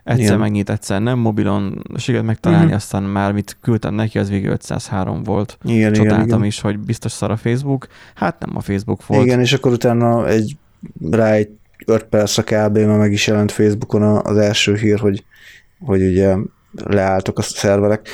egyszer 0.04 0.24
Igen. 0.24 0.38
megnyit, 0.38 0.70
egyszer 0.70 1.00
nem, 1.00 1.18
mobilon 1.18 1.82
sikerült 1.96 2.26
megtalálni, 2.26 2.64
uh-huh. 2.64 2.80
aztán 2.80 3.02
már 3.02 3.32
mit 3.32 3.56
küldtem 3.60 3.94
neki, 3.94 4.18
az 4.18 4.30
végül 4.30 4.50
503 4.50 5.22
volt. 5.22 5.58
Igen, 5.64 5.92
Csodáltam 5.92 6.26
igen, 6.26 6.44
is, 6.44 6.60
hogy 6.60 6.78
biztos 6.78 7.12
szar 7.12 7.30
a 7.30 7.36
Facebook. 7.36 7.86
Hát 8.14 8.46
nem 8.46 8.56
a 8.56 8.60
Facebook 8.60 9.06
volt. 9.06 9.24
Igen, 9.24 9.40
és 9.40 9.52
akkor 9.52 9.72
utána 9.72 10.28
egy 10.28 10.56
rá 11.10 11.32
egy 11.32 11.50
5 11.86 12.04
perc 12.04 12.38
a 12.38 12.42
kb. 12.42 12.78
már 12.78 12.98
meg 12.98 13.12
is 13.12 13.26
jelent 13.26 13.52
Facebookon 13.52 14.02
az 14.02 14.36
első 14.36 14.76
hír, 14.76 14.98
hogy 14.98 15.24
hogy 15.80 16.02
ugye 16.02 16.36
leálltak 16.72 17.38
a 17.38 17.42
szerverek. 17.42 18.08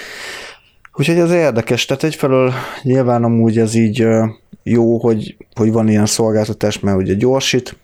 Úgyhogy 0.94 1.18
ez 1.18 1.30
érdekes, 1.30 1.84
tehát 1.84 2.02
egyfelől 2.02 2.52
nyilván 2.82 3.24
amúgy 3.24 3.58
ez 3.58 3.74
így 3.74 4.06
jó, 4.62 4.98
hogy, 4.98 5.36
hogy 5.54 5.72
van 5.72 5.88
ilyen 5.88 6.06
szolgáltatás, 6.06 6.80
mert 6.80 6.96
ugye 6.96 7.14
gyorsít, 7.14 7.76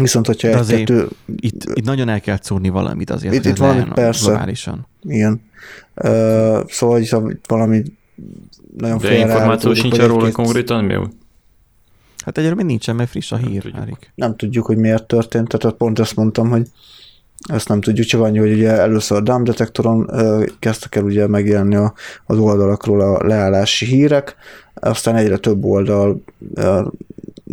viszont 0.00 0.26
hogyha 0.26 0.48
egy 0.48 0.66
kettő... 0.66 1.08
Itt, 1.36 1.64
itt 1.74 1.84
nagyon 1.84 2.08
el 2.08 2.20
kell 2.20 2.38
szúrni 2.40 2.68
valamit 2.68 3.10
azért, 3.10 3.34
itt, 3.34 3.44
itt 3.44 3.56
valami, 3.56 3.84
persze. 3.94 4.26
Globálisan. 4.26 4.86
Igen. 5.02 5.42
Uh, 5.94 6.68
szóval 6.68 6.98
hogy 6.98 7.38
valami 7.48 7.82
nagyon 8.76 8.98
De 8.98 9.16
információ 9.16 9.74
sincs 9.74 9.98
arról, 9.98 10.20
hogy 10.20 10.32
konkrétan 10.32 10.84
mi? 10.84 10.94
Hát 12.24 12.38
egyre 12.38 12.54
még 12.54 12.66
nincsen, 12.66 12.96
mert 12.96 13.10
friss 13.10 13.32
a 13.32 13.36
hír, 13.36 13.64
nem 13.64 13.80
tudjuk. 13.80 13.98
nem 14.14 14.36
tudjuk, 14.36 14.66
hogy 14.66 14.76
miért 14.76 15.06
történt, 15.06 15.48
tehát 15.48 15.76
pont 15.76 15.98
ezt 15.98 16.16
mondtam, 16.16 16.50
hogy 16.50 16.66
ezt 17.48 17.68
nem 17.68 17.80
tudjuk, 17.80 18.06
csak 18.06 18.20
annyi, 18.20 18.38
hogy 18.38 18.52
ugye 18.52 18.70
először 18.70 19.18
a 19.18 19.20
DAM 19.20 19.44
detektoron 19.44 20.10
kezdtek 20.58 20.94
el 20.94 21.02
ugye 21.02 21.26
megjelenni 21.26 21.76
az 22.26 22.38
oldalakról 22.38 23.00
a 23.00 23.26
leállási 23.26 23.86
hírek, 23.86 24.36
aztán 24.74 25.16
egyre 25.16 25.36
több 25.36 25.64
oldalnál 25.64 26.90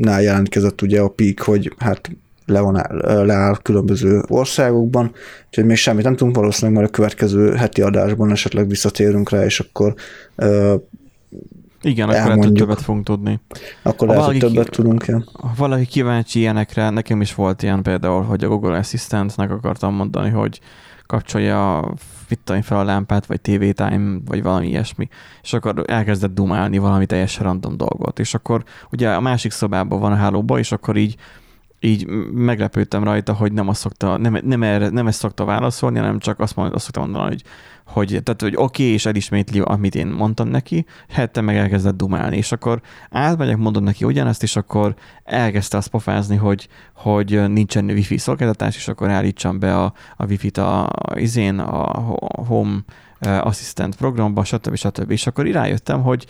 jelentkezett 0.02 0.82
ugye 0.82 1.02
a 1.02 1.08
peak, 1.08 1.40
hogy 1.40 1.74
hát 1.78 2.10
le 2.46 2.60
van, 2.60 2.86
leáll 3.26 3.58
különböző 3.62 4.22
országokban, 4.28 5.12
úgyhogy 5.48 5.66
még 5.66 5.78
semmit 5.78 6.04
nem 6.04 6.16
tudunk, 6.16 6.36
valószínűleg 6.36 6.80
már 6.80 6.90
a 6.90 6.94
következő 6.94 7.54
heti 7.54 7.82
adásban 7.82 8.32
esetleg 8.32 8.68
visszatérünk 8.68 9.30
rá, 9.30 9.46
és 9.46 9.60
akkor 9.60 9.94
igen, 11.82 12.10
akkor 12.10 12.36
lehet, 12.36 12.54
többet 12.54 12.82
fogunk 12.82 13.06
tudni. 13.06 13.40
Akkor 13.82 14.08
lehet, 14.08 14.24
hogy 14.24 14.38
többet 14.38 14.70
tudunk. 14.70 15.06
Ja. 15.06 15.24
Ha 15.34 15.52
valaki 15.58 15.86
kíváncsi 15.86 16.40
ilyenekre, 16.40 16.90
nekem 16.90 17.22
is 17.22 17.36
volt 17.36 17.64
ilyen 17.64 17.84
például, 17.84 18.24
hogy 18.24 18.44
a 18.44 18.48
Google 18.48 18.78
Assistant-nek 18.78 19.52
akartam 19.52 19.94
mondani, 19.94 20.30
hogy 20.30 20.60
kapcsolja 21.06 21.92
fittain 22.26 22.62
fel 22.62 22.80
a 22.80 22.84
lámpát, 22.84 23.26
vagy 23.26 23.42
TV 23.42 23.70
Time, 23.70 24.20
vagy 24.26 24.44
valami 24.44 24.68
ilyesmi, 24.68 25.08
és 25.42 25.54
akkor 25.54 25.84
elkezdett 25.88 26.34
dumálni 26.34 26.78
valami 26.78 27.06
teljesen 27.06 27.44
random 27.44 27.78
dolgot, 27.78 28.20
és 28.20 28.34
akkor 28.34 28.64
ugye 28.92 29.10
a 29.10 29.20
másik 29.20 29.52
szobában 29.52 30.00
van 30.00 30.12
a 30.12 30.16
hálóba, 30.16 30.60
és 30.60 30.72
akkor 30.72 30.98
így 30.98 31.16
így 31.80 32.08
meglepődtem 32.34 33.04
rajta, 33.04 33.34
hogy 33.34 33.52
nem, 33.52 33.68
azt 33.68 33.80
szokta, 33.80 34.18
nem, 34.18 34.40
nem, 34.44 34.64
erre, 34.64 34.90
nem 34.90 35.08
ezt 35.08 35.20
szokta 35.20 35.46
válaszolni, 35.46 35.98
hanem 35.98 36.20
csak 36.20 36.40
azt, 36.40 36.56
mond, 36.56 36.74
azt 36.74 36.84
szokta 36.84 37.00
mondani, 37.00 37.28
hogy 37.28 37.44
hogy, 37.90 38.08
tehát, 38.08 38.42
hogy 38.42 38.54
oké, 38.56 38.84
okay, 38.84 38.94
és 38.94 39.06
elismétli, 39.06 39.60
amit 39.60 39.96
én 39.96 40.08
mondtam 40.08 40.48
neki, 40.48 40.86
hette 41.10 41.42
meg 41.42 41.56
elkezdett 41.58 41.98
dumálni, 41.98 42.38
és 42.38 42.52
akkor 42.52 42.82
átmegyek, 43.10 43.58
mondom 43.58 43.84
neki 43.84 44.06
ugyanezt, 44.06 44.44
és 44.44 44.56
akkor 44.56 44.96
elkezdte 45.24 45.78
azt 45.78 45.88
pofázni, 45.88 46.36
hogy, 46.36 46.68
hogy 46.94 47.52
nincsen 47.52 47.86
wifi 47.86 48.18
szolgáltatás, 48.18 48.76
és 48.76 48.88
akkor 48.88 49.10
állítsam 49.10 49.60
be 49.60 49.78
a, 49.78 49.94
a 50.18 50.26
wifi-t 50.26 50.58
a, 50.58 50.86
a 50.86 51.20
izén, 51.20 51.60
a 51.60 52.00
Home 52.48 52.80
Assistant 53.20 53.96
programba, 53.96 54.44
stb. 54.44 54.76
stb. 54.76 55.12
És 55.12 55.28
akkor 55.28 55.46
rájöttem, 55.46 56.02
hogy 56.02 56.26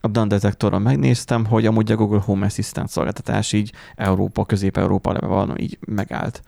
a 0.00 0.08
Dan 0.08 0.28
detektoron 0.28 0.82
megnéztem, 0.82 1.44
hogy 1.44 1.66
amúgy 1.66 1.92
a 1.92 1.96
Google 1.96 2.20
Home 2.20 2.46
Assistant 2.46 2.88
szolgáltatás 2.88 3.52
így 3.52 3.72
Európa, 3.96 4.44
Közép-Európa 4.44 5.28
van, 5.28 5.58
így 5.58 5.78
megállt 5.86 6.42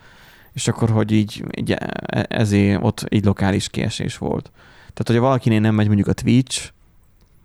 és 0.52 0.68
akkor, 0.68 0.90
hogy 0.90 1.10
így, 1.10 1.44
így 1.56 1.70
e, 1.70 2.26
ezért 2.28 2.84
ott 2.84 3.04
egy 3.08 3.24
lokális 3.24 3.68
kiesés 3.68 4.18
volt. 4.18 4.50
Tehát, 4.78 5.04
hogyha 5.06 5.22
valakinél 5.22 5.60
nem 5.60 5.74
megy 5.74 5.86
mondjuk 5.86 6.08
a 6.08 6.12
Twitch, 6.12 6.70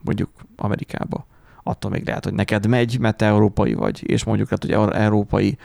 mondjuk 0.02 0.30
Amerikába, 0.56 1.26
attól 1.64 1.92
még 1.92 2.06
lehet, 2.06 2.24
hogy 2.24 2.34
neked 2.34 2.68
megy, 2.68 3.00
mert 3.00 3.18
te 3.18 3.26
európai 3.26 3.74
vagy, 3.74 4.10
és 4.10 4.24
mondjuk 4.24 4.50
lehet, 4.50 4.80
hogy 4.80 4.96
európai 4.96 5.58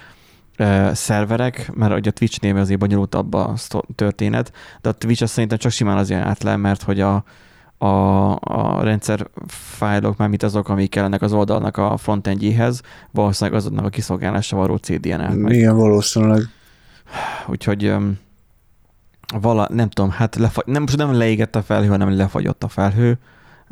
uh, 0.59 0.93
szerverek, 0.93 1.71
mert 1.75 1.95
ugye 1.95 2.11
a 2.11 2.13
Twitch 2.13 2.41
néve 2.41 2.61
azért 2.61 2.79
bonyolultabb 2.79 3.35
a 3.35 3.55
történet, 3.95 4.53
de 4.81 4.89
a 4.89 4.93
Twitch 4.93 5.23
azt 5.23 5.33
szerintem 5.33 5.59
csak 5.59 5.73
simán 5.73 5.97
azért 5.97 6.25
át 6.25 6.43
le, 6.43 6.57
mert 6.57 6.83
hogy 6.83 7.01
a, 7.01 7.25
a, 7.83 8.31
a 8.41 8.83
rendszer 8.83 9.27
fájlok, 9.47 10.17
már 10.17 10.29
mit 10.29 10.43
azok, 10.43 10.69
amik 10.69 10.91
kellenek 10.91 11.23
az 11.23 11.33
oldalnak 11.33 11.77
a 11.77 11.97
frontendjéhez, 11.97 12.81
valószínűleg 13.11 13.59
azoknak 13.59 13.85
a 13.85 13.89
kiszolgálása 13.89 14.57
való 14.57 14.77
CDN-el. 14.77 15.51
Igen, 15.51 15.77
valószínűleg. 15.77 16.43
Úgyhogy 17.47 17.95
vala, 19.41 19.69
nem 19.73 19.89
tudom, 19.89 20.11
hát 20.11 20.37
lefa- 20.37 20.67
nem, 20.67 20.83
most 20.83 20.97
nem 20.97 21.13
leégett 21.13 21.57
a 21.57 21.63
felhő, 21.63 21.87
hanem 21.87 22.17
lefagyott 22.17 22.65
a 22.65 22.69
felhő. 22.69 23.19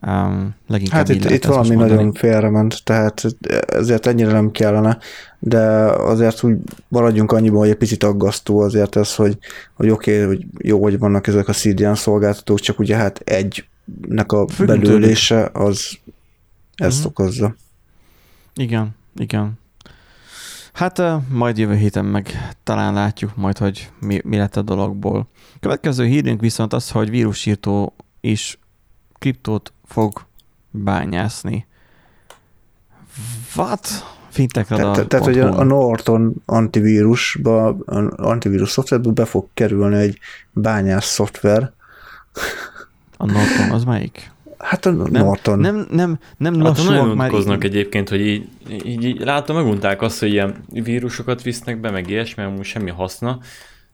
Um, 0.06 0.54
leginkább 0.66 0.98
hát 0.98 1.08
itt, 1.08 1.30
itt 1.30 1.44
valami 1.44 1.74
nagyon 1.74 2.12
félrement, 2.12 2.84
tehát 2.84 3.22
ezért 3.66 4.06
ennyire 4.06 4.32
nem 4.32 4.50
kellene, 4.50 4.98
de 5.38 5.60
azért 5.90 6.42
úgy 6.42 6.56
maradjunk 6.88 7.32
annyiban, 7.32 7.58
hogy 7.58 7.68
egy 7.68 7.76
picit 7.76 8.04
aggasztó 8.04 8.60
azért 8.60 8.96
ez, 8.96 9.14
hogy, 9.14 9.38
hogy 9.74 9.90
oké, 9.90 10.22
okay, 10.22 10.26
hogy 10.26 10.46
jó, 10.58 10.82
hogy 10.82 10.98
vannak 10.98 11.26
ezek 11.26 11.48
a 11.48 11.52
CDN 11.52 11.94
szolgáltatók, 11.94 12.60
csak 12.60 12.78
ugye 12.78 12.96
hát 12.96 13.18
egynek 14.02 14.32
a 14.32 14.44
belőlése 14.58 15.50
az 15.52 15.98
ezt 16.74 16.96
uh-huh. 16.96 17.10
okozza. 17.10 17.54
Igen, 18.54 18.96
igen. 19.16 19.58
Hát 20.72 21.02
majd 21.28 21.58
jövő 21.58 21.74
héten 21.74 22.04
meg 22.04 22.54
talán 22.62 22.94
látjuk 22.94 23.36
majd, 23.36 23.58
hogy 23.58 23.90
mi, 24.00 24.20
mi 24.24 24.36
lett 24.36 24.56
a 24.56 24.62
dologból. 24.62 25.28
Következő 25.60 26.04
hírünk 26.04 26.40
viszont 26.40 26.72
az, 26.72 26.90
hogy 26.90 27.10
vírusírtó 27.10 27.94
is 28.20 28.58
kriptót 29.18 29.72
fog 29.84 30.26
bányászni. 30.70 31.66
What? 33.56 33.88
Te, 34.32 34.64
Tehát, 34.64 35.24
hogy 35.24 35.38
a 35.38 35.64
Norton 35.64 36.42
antivírusba, 36.44 37.76
antivírus 38.16 38.70
szoftverbe 38.70 39.10
be 39.10 39.24
fog 39.24 39.48
kerülni 39.54 39.96
egy 39.96 40.18
bányász 40.52 41.06
szoftver. 41.06 41.72
A 43.20 43.26
Norton 43.26 43.70
az 43.70 43.84
melyik? 43.84 44.32
Hát 44.58 44.86
a 44.86 44.90
nem, 44.90 45.24
Norton. 45.24 45.58
Nem, 45.58 45.86
nem, 45.90 46.18
nem 46.36 46.54
hát 46.54 46.62
lassúak 46.62 47.14
már. 47.14 47.32
Így... 47.32 47.64
egyébként, 47.64 48.08
hogy 48.08 48.20
így, 48.20 48.48
így, 48.84 49.04
így 49.04 49.20
látom, 49.20 49.56
megunták 49.56 50.02
azt, 50.02 50.18
hogy 50.18 50.32
ilyen 50.32 50.64
vírusokat 50.68 51.42
visznek 51.42 51.80
be, 51.80 51.90
meg 51.90 52.10
ilyesmi, 52.10 52.42
amúgy 52.42 52.64
semmi 52.64 52.90
haszna. 52.90 53.38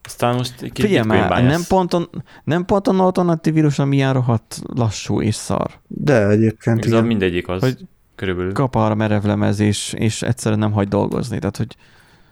Aztán 0.03 0.35
most 0.35 0.61
egy 0.61 0.71
Figyelj 0.73 1.07
már, 1.07 1.43
nem 1.43 1.61
pont, 1.67 1.93
a, 1.93 2.09
nem 2.43 2.65
pont 2.65 2.87
a 2.87 2.91
Norton 2.91 3.29
antivírus, 3.29 3.79
ami 3.79 3.95
ilyen 3.95 4.13
rohadt 4.13 4.61
lassú 4.75 5.21
és 5.21 5.35
szar. 5.35 5.71
De 5.87 6.27
egyébként 6.27 6.85
igen. 6.85 7.05
mindegyik 7.05 7.47
az. 7.47 7.61
Hogy 7.61 7.77
körülbelül. 8.15 8.53
Kap 8.53 8.75
arra 8.75 8.95
merevlemez, 8.95 9.59
és, 9.59 9.93
és 9.97 10.21
egyszerűen 10.21 10.59
nem 10.59 10.71
hagy 10.71 10.87
dolgozni. 10.87 11.39
Tehát, 11.39 11.57
hogy 11.57 11.75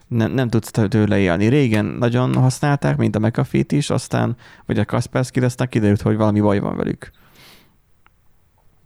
nem, 0.08 0.32
nem 0.32 0.50
tudsz 0.50 0.72
tőle 0.72 1.18
élni. 1.18 1.48
Régen 1.48 1.86
nagyon 1.86 2.36
használták, 2.36 2.98
mint 2.98 3.16
a 3.16 3.20
McAfee-t 3.20 3.72
is, 3.72 3.90
aztán, 3.90 4.36
vagy 4.66 4.80
a 4.80 4.86
Kaspersky, 4.86 5.40
aztán 5.40 5.68
kiderült, 5.70 6.02
hogy 6.02 6.18
valami 6.18 6.40
baj 6.40 6.60
van 6.60 6.76
velük 6.76 7.12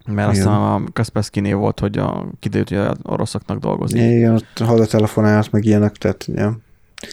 Mert 0.05 0.33
Igen. 0.33 0.47
aztán 0.47 0.61
a 0.61 0.83
Kaspersky 0.93 1.53
volt, 1.53 1.79
hogy 1.79 1.97
a, 1.97 2.25
kiderült, 2.39 2.69
hogy 2.69 2.77
a 2.77 2.95
oroszoknak 3.03 3.59
dolgozik. 3.59 4.01
Igen, 4.01 4.33
ott 4.33 4.57
hadatelefonált, 4.57 5.51
meg 5.51 5.65
ilyenek, 5.65 5.95
tehát 5.95 6.25
ja. 6.33 6.57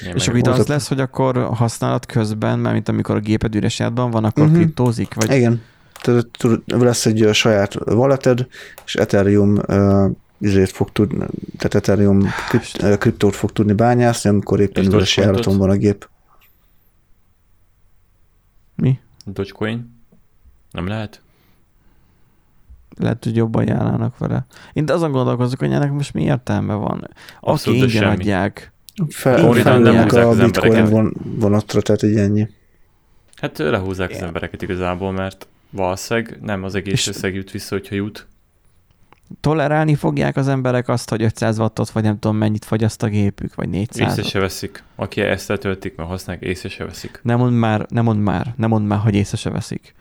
Én 0.06 0.14
és 0.14 0.26
akkor 0.26 0.38
itt 0.38 0.46
az 0.46 0.66
lesz, 0.66 0.88
hogy 0.88 1.00
akkor 1.00 1.36
használat 1.36 2.06
közben, 2.06 2.58
mert 2.58 2.75
mint 2.75 2.88
amikor 2.88 3.14
a 3.14 3.20
géped 3.20 3.54
üres 3.54 3.78
van, 3.94 4.25
akkor 4.25 4.44
uh-huh. 4.44 4.58
kriptózik? 4.58 5.14
Vagy? 5.14 5.32
Igen. 5.32 5.62
Tehát 6.00 6.26
lesz 6.66 7.06
egy 7.06 7.28
saját 7.32 7.75
walleted, 7.86 8.46
és 8.84 8.94
Ethereum 8.94 9.58
uh, 9.68 10.10
izért 10.38 10.70
fog 10.70 10.92
tudni, 10.92 11.26
tehát 11.56 11.74
Ethereum 11.74 12.26
kript, 12.48 12.98
kriptót 12.98 13.34
fog 13.34 13.52
tudni 13.52 13.72
bányászni, 13.72 14.30
amikor 14.30 14.60
éppen 14.60 14.84
üres 14.84 15.16
járaton 15.16 15.58
van 15.58 15.70
a 15.70 15.76
gép. 15.76 16.08
Mi? 18.74 18.98
Dogecoin? 19.24 19.94
Nem 20.70 20.86
lehet? 20.86 21.20
Lehet, 22.98 23.24
hogy 23.24 23.36
jobban 23.36 23.66
járnának 23.66 24.18
vele. 24.18 24.46
Én 24.72 24.90
azon 24.90 25.10
gondolkozok, 25.10 25.58
hogy 25.58 25.72
ennek 25.72 25.92
most 25.92 26.12
mi 26.12 26.22
értelme 26.22 26.74
van. 26.74 27.08
Aki 27.40 27.76
ingyen 27.76 28.04
adják. 28.04 28.72
Fel, 29.08 29.52
felülnek 29.52 30.12
a 30.12 30.34
bitcoin 30.34 30.84
von, 30.84 31.12
vonatra, 31.22 31.80
tehát 31.80 32.02
egy 32.02 32.16
ennyi. 32.16 32.48
Hát 33.36 33.58
lehúzzák 33.58 34.10
az 34.10 34.22
embereket 34.22 34.62
igazából, 34.62 35.12
mert 35.12 35.48
valószínűleg 35.70 36.38
nem 36.42 36.62
az 36.62 36.74
egész 36.74 37.06
összeg 37.06 37.34
jut 37.34 37.50
vissza, 37.50 37.74
hogyha 37.74 37.94
jut. 37.94 38.26
Tolerálni 39.40 39.95
fogják 39.95 40.37
az 40.37 40.49
emberek 40.49 40.88
azt, 40.88 41.11
hogy 41.11 41.23
500 41.23 41.59
wattot, 41.59 41.90
vagy 41.90 42.02
nem 42.02 42.18
tudom 42.18 42.37
mennyit 42.37 42.64
fogyaszt 42.64 43.02
a 43.02 43.06
gépük, 43.06 43.54
vagy 43.54 43.68
400 43.68 44.09
Észre 44.09 44.30
se 44.30 44.38
veszik. 44.38 44.83
Aki 44.95 45.21
ezt 45.21 45.49
letöltik, 45.49 45.97
mert 45.97 46.09
használják, 46.09 46.45
észre 46.45 46.68
se 46.68 46.85
veszik. 46.85 47.21
Nem 47.23 47.38
mond 47.38 47.59
már, 47.59 47.87
nem 47.88 48.04
mond 48.04 48.21
már, 48.21 48.54
nem 48.56 48.71
mond 48.71 48.87
már, 48.87 48.99
hogy 48.99 49.14
észre 49.14 49.37
se 49.37 49.50
veszik. 49.50 49.95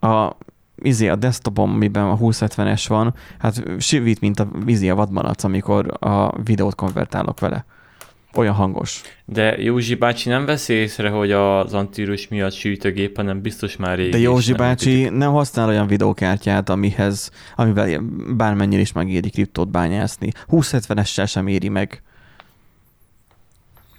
A, 0.00 0.30
izé, 0.76 1.08
a 1.08 1.16
desktopom, 1.16 1.70
amiben 1.70 2.04
a 2.04 2.18
2070-es 2.18 2.84
van, 2.88 3.14
hát 3.38 3.62
sivít, 3.78 4.20
mint 4.20 4.40
a 4.40 4.48
vízi 4.64 4.90
a 4.90 4.94
vadmalac, 4.94 5.44
amikor 5.44 5.96
a 6.00 6.42
videót 6.42 6.74
konvertálok 6.74 7.40
vele 7.40 7.64
olyan 8.34 8.54
hangos. 8.54 9.00
De 9.24 9.58
Józsi 9.58 9.94
bácsi 9.94 10.28
nem 10.28 10.44
veszi 10.44 10.72
észre, 10.72 11.08
hogy 11.08 11.32
az 11.32 11.74
antivírus 11.74 12.28
miatt 12.28 12.52
sűjt 12.52 12.84
a 12.84 12.90
gép, 12.90 13.16
hanem 13.16 13.40
biztos 13.40 13.76
már 13.76 13.96
régi. 13.96 14.10
De 14.10 14.18
Józsi 14.18 14.48
nem 14.48 14.58
bácsi 14.58 15.02
nem, 15.02 15.14
nem 15.14 15.32
használ 15.32 15.68
olyan 15.68 15.86
videókártyát, 15.86 16.68
amihez, 16.68 17.30
amivel 17.56 18.00
bármennyire 18.36 18.80
is 18.80 18.92
megéri 18.92 19.30
kriptót 19.30 19.70
bányászni. 19.70 20.32
2070-essel 20.50 21.28
sem 21.28 21.46
éri 21.46 21.68
meg. 21.68 22.02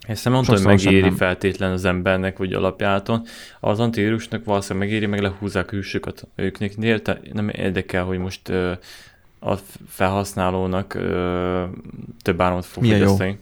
Ezt 0.07 0.23
nem 0.23 0.33
mondtam, 0.33 0.55
hogy 0.55 0.65
megéri 0.65 0.99
nem. 0.99 1.15
feltétlen 1.15 1.71
az 1.71 1.85
embernek, 1.85 2.37
vagy 2.37 2.53
alapjáton. 2.53 3.25
Az 3.59 3.79
antivírusnak 3.79 4.45
valószínűleg 4.45 4.87
megéri, 4.87 5.05
meg 5.05 5.21
lehúzzák 5.21 5.69
hűsöket. 5.69 6.27
Őknek 6.35 6.77
nem 7.33 7.49
érdekel, 7.49 8.03
hogy 8.03 8.17
most 8.17 8.49
a 9.39 9.55
felhasználónak 9.87 10.97
több 12.21 12.41
áramot 12.41 12.65
fog 12.65 12.83
fogyasztani. 12.83 13.39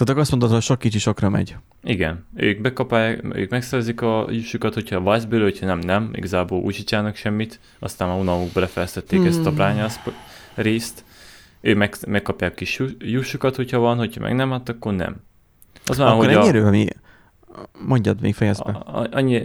Tehát 0.00 0.14
akkor 0.14 0.20
azt 0.20 0.30
mondod, 0.30 0.50
hogy 0.50 0.62
sok 0.62 0.78
kicsi 0.78 0.98
sokra 0.98 1.28
megy. 1.28 1.56
Igen. 1.82 2.26
Ők 2.36 2.60
bekapálják, 2.60 3.24
ők 3.32 3.50
megszerzik 3.50 4.00
a 4.00 4.26
jussukat, 4.30 4.74
hogyha 4.74 5.00
van 5.00 5.20
belőle, 5.28 5.50
hogyha 5.50 5.66
nem, 5.66 5.78
nem. 5.78 6.10
Igazából 6.12 6.60
úgy 6.60 6.84
csinálnak 6.84 7.16
semmit. 7.16 7.60
Aztán 7.78 8.08
már 8.08 8.18
unalmukba 8.18 8.60
lefejeztették 8.60 9.18
hmm. 9.18 9.28
ezt 9.28 9.46
a 9.46 9.52
brányász 9.52 10.00
részt. 10.54 11.04
Ők 11.60 11.76
meg, 11.76 11.94
megkapják 12.06 12.54
kis 12.54 12.82
jussukat, 12.98 13.56
hogyha 13.56 13.78
van, 13.78 13.96
hogyha 13.96 14.20
meg 14.20 14.34
nem, 14.34 14.50
hát 14.50 14.68
akkor 14.68 14.94
nem. 14.94 15.16
Az 15.86 15.98
már, 15.98 16.08
akkor 16.08 16.26
hogy 16.26 16.34
ennyire, 16.34 16.66
a... 16.66 16.70
mi... 16.70 16.86
Mondjad 17.86 18.20
még 18.20 18.34
fejezd 18.34 18.64
be. 18.64 18.70
Annyi, 19.10 19.42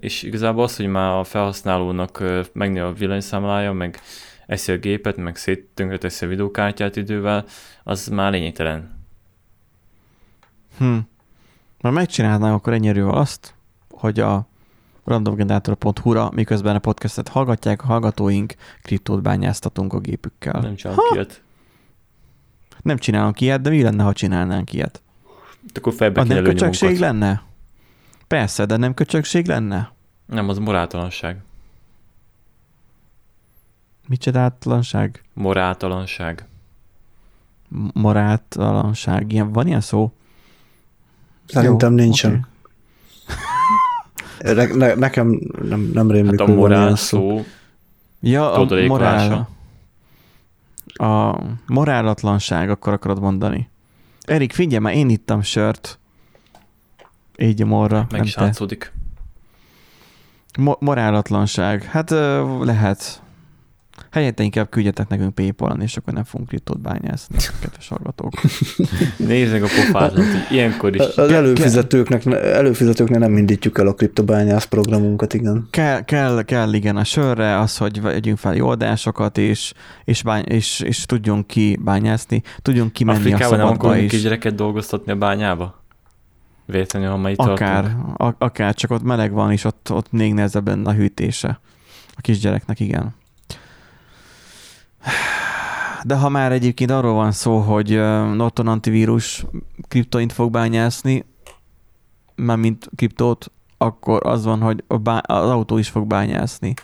és 0.00 0.22
igazából 0.22 0.62
az, 0.62 0.76
hogy 0.76 0.86
már 0.86 1.18
a 1.18 1.24
felhasználónak 1.24 2.24
megnő 2.52 2.84
a 2.84 2.92
villanyszámlája, 2.92 3.72
meg 3.72 4.00
eszi 4.46 4.72
a 4.72 4.76
gépet, 4.76 5.16
meg 5.16 5.36
széttönkreteszi 5.36 6.24
a 6.24 6.28
videókártyát 6.28 6.96
idővel, 6.96 7.44
az 7.84 8.08
már 8.08 8.32
lényegtelen. 8.32 8.98
Hm. 10.80 10.98
Már 11.80 11.92
megcsinálnám 11.92 12.54
akkor 12.54 12.72
ennyi 12.72 12.88
erővel 12.88 13.14
azt, 13.14 13.54
hogy 13.90 14.20
a 14.20 14.46
randomgenerator.hu-ra, 15.04 16.30
miközben 16.34 16.74
a 16.74 16.78
podcastet 16.78 17.28
hallgatják, 17.28 17.82
a 17.82 17.86
hallgatóink 17.86 18.54
kriptót 18.82 19.22
bányáztatunk 19.22 19.92
a 19.92 19.98
gépükkel. 19.98 20.60
Nem 20.60 20.74
csinálunk 20.74 21.12
ilyet. 21.12 21.42
Nem 22.82 22.96
csinálunk 22.96 23.40
ilyet, 23.40 23.60
de 23.60 23.70
mi 23.70 23.82
lenne, 23.82 24.02
ha 24.02 24.12
csinálnánk 24.12 24.72
ilyet? 24.72 25.02
Akkor 25.74 25.92
felbe 25.92 26.24
nem 26.24 26.44
köcsökség 26.44 26.98
lenne? 26.98 27.42
Persze, 28.26 28.66
de 28.66 28.76
nem 28.76 28.94
köcsökség 28.94 29.46
lenne? 29.46 29.92
Nem, 30.26 30.48
az 30.48 30.58
moráltalanság. 30.58 31.42
Micsodátlanság? 34.08 35.24
Moráltalanság. 35.32 36.48
Moráltalanság. 37.92 39.32
Ilyen, 39.32 39.52
van 39.52 39.66
ilyen 39.66 39.80
szó? 39.80 40.12
Szerintem 41.52 41.90
Jó, 41.90 42.04
nincsen. 42.04 42.46
Okay. 44.42 44.54
ne, 44.54 44.74
ne, 44.74 44.94
nekem 44.94 45.40
nem, 45.62 45.90
nem 45.94 46.10
rémlik, 46.10 46.40
hát 46.40 46.48
a 46.48 46.52
morál 46.52 46.96
szó. 46.96 47.44
Ja, 48.20 48.52
a 48.52 48.86
morál. 48.86 49.48
A 50.92 51.38
morálatlanság, 51.66 52.70
akkor 52.70 52.92
akarod 52.92 53.20
mondani. 53.20 53.70
Erik, 54.24 54.52
figyelj 54.52 54.82
már, 54.82 54.94
én 54.94 55.08
ittam 55.08 55.42
sört. 55.42 55.98
Így 57.36 57.62
a 57.62 57.66
morra. 57.66 58.06
Meg 58.10 58.24
is 58.24 58.36
Mo- 60.58 60.80
morálatlanság. 60.80 61.82
Hát 61.82 62.10
lehet. 62.60 63.22
Helyette 64.10 64.42
inkább 64.42 64.68
küldjetek 64.68 65.08
nekünk 65.08 65.34
paypal 65.34 65.80
és 65.80 65.96
akkor 65.96 66.12
nem 66.12 66.24
fogunk 66.24 66.48
kriptót 66.48 66.80
bányászni, 66.80 67.36
kedves 67.60 67.88
hallgatók. 67.88 68.32
Nézzük 69.16 69.62
a 69.62 69.66
pofát, 69.66 70.12
ilyenkor 70.50 70.94
is. 70.94 71.00
Az 71.00 71.32
előfizetőknek, 71.32 72.26
előfizetőknek 72.26 73.18
nem 73.18 73.36
indítjuk 73.36 73.78
el 73.78 73.86
a 73.86 73.94
kriptobányász 73.94 74.64
programunkat, 74.64 75.34
igen. 75.34 75.68
Kell, 75.70 76.04
kell, 76.04 76.42
kell 76.42 76.72
igen 76.72 76.96
a 76.96 77.04
sörre, 77.04 77.58
az, 77.58 77.76
hogy 77.76 78.00
vegyünk 78.00 78.38
fel 78.38 78.54
jó 78.54 78.68
adásokat, 78.68 79.38
és, 79.38 79.72
és, 80.04 80.22
bány, 80.22 80.44
és, 80.44 80.80
és 80.80 81.06
tudjunk 81.06 81.46
ki 81.46 81.78
bányászni, 81.80 82.42
tudjunk 82.62 82.92
kimenni 82.92 83.18
Afrikában 83.18 83.60
a 83.60 83.62
szabadba 83.62 83.90
nem 83.90 84.04
is. 84.04 84.10
kisgyereket 84.10 84.54
dolgoztatni 84.54 85.12
a 85.12 85.16
bányába? 85.16 85.84
Véletlenül, 86.66 87.08
ha 87.08 87.16
már 87.16 87.32
itt 87.32 87.38
akár, 87.38 87.84
a, 88.16 88.34
akár, 88.38 88.74
csak 88.74 88.90
ott 88.90 89.02
meleg 89.02 89.32
van, 89.32 89.52
és 89.52 89.64
ott, 89.64 89.92
ott 89.92 90.12
még 90.12 90.34
nehezebb 90.34 90.66
lenne 90.66 90.90
a 90.90 90.92
hűtése. 90.92 91.60
A 92.16 92.20
kisgyereknek, 92.20 92.80
igen. 92.80 93.18
De 96.04 96.16
ha 96.16 96.28
már 96.28 96.52
egyébként 96.52 96.90
arról 96.90 97.14
van 97.14 97.32
szó, 97.32 97.58
hogy 97.58 97.90
Norton 98.34 98.66
antivírus 98.66 99.44
kriptoint 99.88 100.32
fog 100.32 100.50
bányászni, 100.50 101.24
már 102.34 102.56
mint 102.56 102.90
kriptót, 102.96 103.52
akkor 103.78 104.26
az 104.26 104.44
van, 104.44 104.60
hogy 104.60 104.84
a 104.86 104.98
bá- 104.98 105.26
az 105.26 105.50
autó 105.50 105.78
is 105.78 105.88
fog 105.88 106.06
bányászni. 106.06 106.74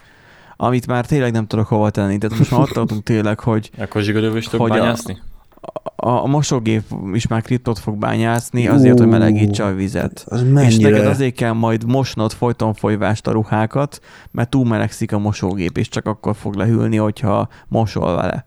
Amit 0.56 0.86
már 0.86 1.06
tényleg 1.06 1.32
nem 1.32 1.46
tudok 1.46 1.66
hova 1.66 1.90
tenni. 1.90 2.18
Tehát 2.18 2.38
most 2.38 2.50
már 2.50 2.60
ott 2.60 2.70
tartunk 2.70 3.02
tényleg, 3.02 3.40
hogy... 3.40 3.70
Akkor 3.78 4.02
zsigadőből 4.02 4.36
is 4.36 4.48
tud 4.48 4.68
bányászni? 4.68 5.18
A, 5.60 6.08
a, 6.08 6.22
a 6.22 6.26
mosógép 6.26 6.82
is 7.12 7.26
már 7.26 7.42
kriptot 7.42 7.78
fog 7.78 7.96
bányászni 7.96 8.68
azért, 8.68 8.98
hogy 8.98 9.08
melegítse 9.08 9.64
a 9.64 9.74
vizet. 9.74 10.24
Az. 10.28 10.42
És 10.60 10.76
neked 10.76 11.06
azért 11.06 11.34
kell 11.34 11.52
majd 11.52 11.84
mosnod 11.84 12.32
folyton 12.32 12.74
folyvást 12.74 13.26
a 13.26 13.32
ruhákat, 13.32 14.00
mert 14.30 14.50
túl 14.50 14.64
melegszik 14.64 15.12
a 15.12 15.18
mosógép, 15.18 15.78
és 15.78 15.88
csak 15.88 16.06
akkor 16.06 16.36
fog 16.36 16.54
lehűlni, 16.54 16.96
hogyha 16.96 17.48
mosol 17.68 18.16
vele. 18.16 18.44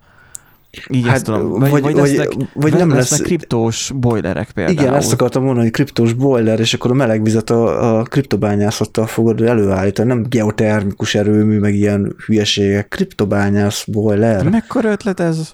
Így 0.89 1.05
hát, 1.05 1.15
ezt 1.15 1.25
tudom. 1.25 1.59
Vagy, 1.59 1.69
vagy, 1.69 1.81
vagy, 1.81 1.95
lesznek, 1.95 2.29
vagy 2.53 2.73
nem 2.73 2.89
lesznek 2.89 3.21
kriptós 3.21 3.91
boilerek 3.95 4.51
például. 4.51 4.77
Igen, 4.79 4.93
ezt 4.93 5.13
akartam 5.13 5.43
mondani, 5.43 5.63
hogy 5.63 5.73
kriptós 5.73 6.13
boiler, 6.13 6.59
és 6.59 6.73
akkor 6.73 6.91
a 6.91 6.93
melegvizet 6.93 7.49
a, 7.49 7.97
a 7.97 8.03
kriptobányászattal 8.03 9.05
fogod 9.05 9.41
előállítani, 9.41 10.07
nem 10.07 10.25
geotermikus 10.29 11.15
erőmű, 11.15 11.59
meg 11.59 11.75
ilyen 11.75 12.15
hülyeségek, 12.25 12.87
kriptobányász 12.87 13.83
boiler. 13.83 14.49
Mekkora 14.49 14.89
ötlet 14.89 15.19
ez? 15.19 15.53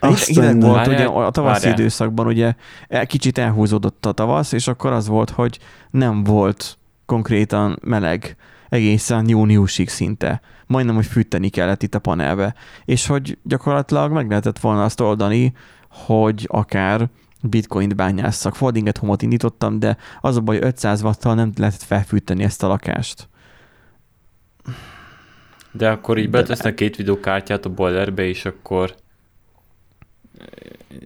Azt 0.00 0.34
volt 0.34 0.62
várjál, 0.62 0.94
ugye 0.94 1.04
a 1.04 1.30
tavaszi 1.30 1.64
várjál. 1.64 1.72
időszakban 1.78 2.26
ugye 2.26 2.54
kicsit 3.06 3.38
elhúzódott 3.38 4.06
a 4.06 4.12
tavasz, 4.12 4.52
és 4.52 4.68
akkor 4.68 4.92
az 4.92 5.08
volt, 5.08 5.30
hogy 5.30 5.58
nem 5.90 6.24
volt 6.24 6.78
konkrétan 7.06 7.78
meleg 7.82 8.36
egészen 8.68 9.28
júniusig 9.28 9.88
szinte. 9.88 10.40
Majdnem, 10.70 10.94
hogy 10.94 11.06
fűteni 11.06 11.48
kellett 11.48 11.82
itt 11.82 11.94
a 11.94 11.98
panelbe. 11.98 12.54
És 12.84 13.06
hogy 13.06 13.38
gyakorlatilag 13.42 14.12
meg 14.12 14.28
lehetett 14.28 14.58
volna 14.58 14.84
azt 14.84 15.00
oldani, 15.00 15.52
hogy 15.88 16.46
akár 16.50 17.08
bitcoint 17.42 17.96
bányásszak. 17.96 18.54
Foldinget 18.54 18.98
homot 18.98 19.22
indítottam, 19.22 19.78
de 19.78 19.96
az 20.20 20.36
a 20.36 20.40
baj, 20.40 20.58
500 20.60 21.02
watttal 21.02 21.34
nem 21.34 21.52
lehetett 21.56 21.82
felfűteni 21.82 22.42
ezt 22.42 22.62
a 22.62 22.68
lakást. 22.68 23.28
De 25.72 25.90
akkor 25.90 26.18
így 26.18 26.30
betesznek 26.30 26.74
két 26.74 26.96
videókártyát 26.96 27.64
a 27.64 27.70
boilerbe, 27.70 28.22
és 28.22 28.44
akkor 28.44 28.94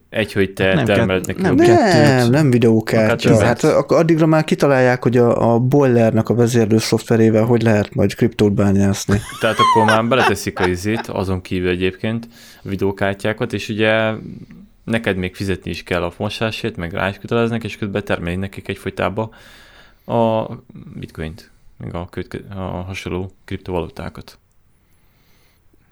egy, 0.08 0.32
hogy 0.32 0.52
te 0.52 0.74
Nem 0.74 0.84
termeled 0.84 1.26
neki. 1.26 1.40
nem 1.42 1.58
a- 1.58 1.62
kettőt. 1.62 2.02
Nem, 2.02 2.30
nem 2.30 2.50
videókártya. 2.50 3.44
Hát 3.44 3.62
akkor 3.64 3.96
addigra 3.98 4.26
már 4.26 4.44
kitalálják, 4.44 5.02
hogy 5.02 5.16
a, 5.16 5.52
a 5.54 5.58
boilernak 5.58 6.28
a 6.28 6.34
vezérlő 6.34 6.78
szoftverével 6.78 7.44
hogy 7.44 7.62
lehet 7.62 7.94
majd 7.94 8.14
kriptót 8.14 8.52
bányászni. 8.52 9.20
Tehát 9.40 9.56
akkor 9.58 9.84
már 9.84 10.06
beleteszik 10.08 10.60
a 10.60 10.66
izét, 10.66 11.06
azon 11.06 11.40
kívül 11.40 11.68
egyébként 11.68 12.28
a 12.62 12.68
videókártyákat, 12.68 13.52
és 13.52 13.68
ugye 13.68 14.12
neked 14.84 15.16
még 15.16 15.34
fizetni 15.34 15.70
is 15.70 15.82
kell 15.82 16.02
a 16.02 16.12
mosásért, 16.16 16.76
meg 16.76 16.92
rá 16.92 17.08
is 17.08 17.18
köteleznek, 17.18 17.64
és 17.64 17.76
közben 17.76 18.04
termelik 18.04 18.38
nekik 18.38 18.68
egyfolytában 18.68 19.30
a 20.06 20.46
bitcoint, 20.94 21.50
meg 21.76 21.94
a, 21.94 22.08
kötke, 22.10 22.38
a 22.54 22.60
hasonló 22.60 23.30
kriptovalutákat. 23.44 24.38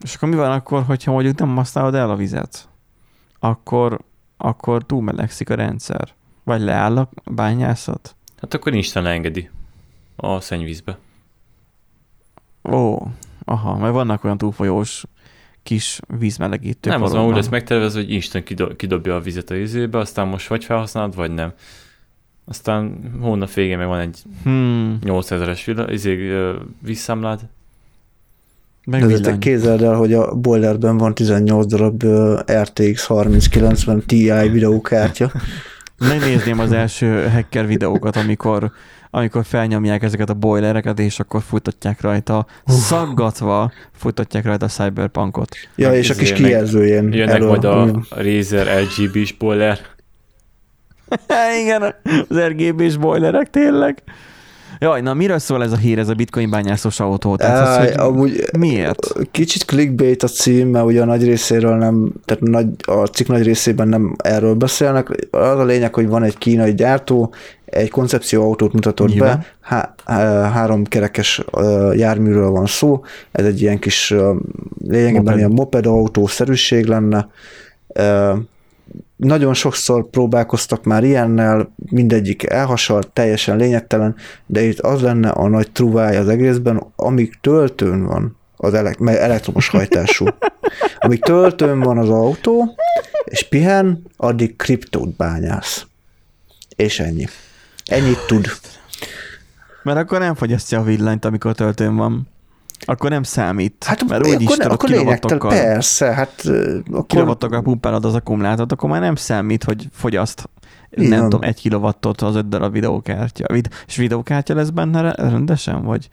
És 0.02 0.14
akkor 0.14 0.28
mi 0.28 0.35
van 0.35 0.50
akkor, 0.50 0.83
hogyha 0.83 1.12
mondjuk 1.12 1.38
nem 1.38 1.57
használod 1.57 1.94
el 1.94 2.11
a 2.11 2.16
vizet? 2.16 2.66
Akkor, 3.44 4.00
akkor 4.37 4.85
túlmelegszik 4.87 5.50
a 5.50 5.55
rendszer. 5.55 6.09
Vagy 6.44 6.61
leáll 6.61 6.96
a 6.98 7.09
bányászat? 7.24 8.16
Hát 8.40 8.55
akkor 8.55 8.74
Isten 8.74 9.02
leengedi 9.02 9.50
a 10.16 10.40
szennyvízbe. 10.40 10.98
Ó, 12.70 12.96
aha, 13.44 13.76
mert 13.78 13.92
vannak 13.92 14.24
olyan 14.24 14.38
túlfolyós 14.38 15.05
kis 15.62 16.00
vízmelegítők. 16.18 16.92
nem, 16.92 17.02
az 17.02 17.12
van 17.12 17.26
úgy 17.26 17.35
lesz 17.35 17.48
megtervezve, 17.48 18.00
hogy 18.00 18.11
Isten 18.12 18.42
kido- 18.44 18.76
kidobja 18.76 19.14
a 19.14 19.20
vizet 19.20 19.50
a 19.50 19.55
izébe, 19.55 19.98
aztán 19.98 20.28
most 20.28 20.48
vagy 20.48 20.64
felhasználod, 20.64 21.14
vagy 21.14 21.31
nem. 21.31 21.52
Aztán 22.44 23.11
hónap 23.20 23.52
végén 23.52 23.78
meg 23.78 23.87
van 23.87 24.00
egy 24.00 24.22
Hmm, 24.42 24.98
8000-es 25.05 25.62
villa- 25.66 25.90
izé, 25.90 26.33
vízszámlád, 26.83 27.40
Megvillany. 28.84 29.38
képzeld 29.38 29.82
el, 29.82 29.94
hogy 29.94 30.12
a 30.12 30.34
boilerben 30.34 30.96
van 30.96 31.14
18 31.14 31.66
darab 31.66 32.04
RTX 32.62 33.06
3090 33.06 34.02
Ti 34.06 34.32
videókártya. 34.50 35.30
Megnézném 36.08 36.58
az 36.58 36.72
első 36.72 37.28
hacker 37.28 37.66
videókat, 37.66 38.16
amikor, 38.16 38.70
amikor 39.10 39.44
felnyomják 39.44 40.02
ezeket 40.02 40.30
a 40.30 40.34
boilereket, 40.34 40.98
és 40.98 41.20
akkor 41.20 41.42
futtatják 41.42 42.00
rajta, 42.00 42.46
szaggatva 42.66 43.72
futtatják 43.92 44.44
rajta 44.44 44.64
a 44.64 44.68
cyberpunkot. 44.68 45.56
Ja, 45.76 45.88
Meg 45.88 45.96
és 45.98 46.10
a 46.10 46.14
kis 46.14 46.32
kijelzőjén. 46.32 47.12
jönnek 47.12 47.34
elől- 47.34 47.48
majd 47.48 47.64
a 47.64 48.02
Razer 48.10 48.66
RGB 48.82 49.24
spoiler, 49.24 49.78
Igen, 51.62 51.94
az 52.28 52.38
RGB-s 52.38 52.96
boilerek 52.96 53.50
tényleg. 53.50 54.02
Jaj, 54.82 55.00
na 55.00 55.14
miről 55.14 55.38
szól 55.38 55.62
ez 55.62 55.72
a 55.72 55.76
hír, 55.76 55.98
ez 55.98 56.08
a 56.08 56.14
bitcoin 56.14 56.50
bányászos 56.50 57.00
autó? 57.00 57.36
Tehát 57.36 57.60
az, 57.60 57.68
Áj, 57.68 57.86
hogy 57.86 57.94
amúgy 57.98 58.44
miért? 58.58 59.12
kicsit 59.30 59.64
clickbait 59.64 60.22
a 60.22 60.26
cím, 60.26 60.68
mert 60.68 60.84
ugye 60.84 61.02
a 61.02 61.04
nagy 61.04 61.24
részéről 61.24 61.76
nem, 61.76 62.12
tehát 62.24 62.42
nagy, 62.42 62.66
a 62.86 63.06
cikk 63.06 63.28
nagy 63.28 63.42
részében 63.42 63.88
nem 63.88 64.14
erről 64.18 64.54
beszélnek. 64.54 65.08
Az 65.30 65.58
a 65.58 65.64
lényeg, 65.64 65.94
hogy 65.94 66.08
van 66.08 66.22
egy 66.22 66.38
kínai 66.38 66.74
gyártó, 66.74 67.32
egy 67.64 67.90
koncepcióautót 67.90 68.72
mutatott 68.72 69.08
Nyilván. 69.08 69.36
be, 69.36 69.46
há, 69.60 69.94
há, 70.04 70.50
három 70.50 70.84
kerekes 70.84 71.44
járműről 71.92 72.50
van 72.50 72.66
szó, 72.66 73.04
ez 73.32 73.44
egy 73.44 73.60
ilyen 73.60 73.78
kis 73.78 74.14
lényegében 74.88 75.22
Moped. 75.22 75.36
ilyen 75.38 75.50
moped 75.50 75.86
autószerűség 75.86 76.84
lenne. 76.84 77.28
Nagyon 79.22 79.54
sokszor 79.54 80.11
próbálkoztak 80.11 80.85
már 80.85 81.04
ilyennel, 81.04 81.74
mindegyik 81.76 82.50
elhasalt, 82.50 83.08
teljesen 83.08 83.56
lényegtelen, 83.56 84.16
de 84.46 84.62
itt 84.62 84.78
az 84.78 85.00
lenne 85.00 85.28
a 85.28 85.48
nagy 85.48 85.70
truváj 85.72 86.16
az 86.16 86.28
egészben, 86.28 86.87
amíg 86.96 87.38
töltőn 87.40 88.04
van 88.04 88.37
az 88.56 88.74
elek- 88.74 89.08
elektromos 89.08 89.68
hajtású. 89.68 90.26
Amíg 90.98 91.22
töltőn 91.22 91.80
van 91.80 91.98
az 91.98 92.08
autó, 92.08 92.76
és 93.24 93.48
pihen, 93.48 94.02
addig 94.16 94.56
kriptót 94.56 95.16
bányász. 95.16 95.87
És 96.76 97.00
ennyi. 97.00 97.26
Ennyit 97.85 98.26
tud. 98.26 98.46
Mert 99.82 99.98
akkor 99.98 100.18
nem 100.18 100.35
fogyasztja 100.35 100.78
a 100.78 100.82
villanyt, 100.82 101.24
amikor 101.24 101.54
töltőn 101.54 101.96
van. 101.96 102.28
Akkor 102.84 103.10
nem 103.10 103.22
számít. 103.22 103.84
Hát 103.84 104.08
mert 104.08 104.26
úgy 104.26 104.40
is 104.40 104.48
tudod, 104.48 104.72
akkor 104.72 104.88
lényegtelen, 104.88 105.38
persze, 105.38 106.12
hát 106.12 106.42
akkor 106.90 107.06
kilovattokkal 107.06 107.62
pumpálod 107.62 108.04
az 108.04 108.14
akkumulátort, 108.14 108.72
akkor 108.72 108.90
már 108.90 109.00
nem 109.00 109.14
számít, 109.14 109.64
hogy 109.64 109.88
fogyaszt 109.92 110.50
Így 110.96 111.08
nem 111.08 111.22
tudom, 111.22 111.42
egy 111.42 111.60
kilowattot 111.60 112.20
az 112.20 112.36
öt 112.36 112.48
darab 112.48 112.72
videókártya. 112.72 113.46
Vid- 113.52 113.84
és 113.86 113.96
videókártya 113.96 114.54
lesz 114.54 114.68
benne 114.68 115.00
re- 115.00 115.14
rendesen, 115.16 115.84
vagy? 115.84 116.08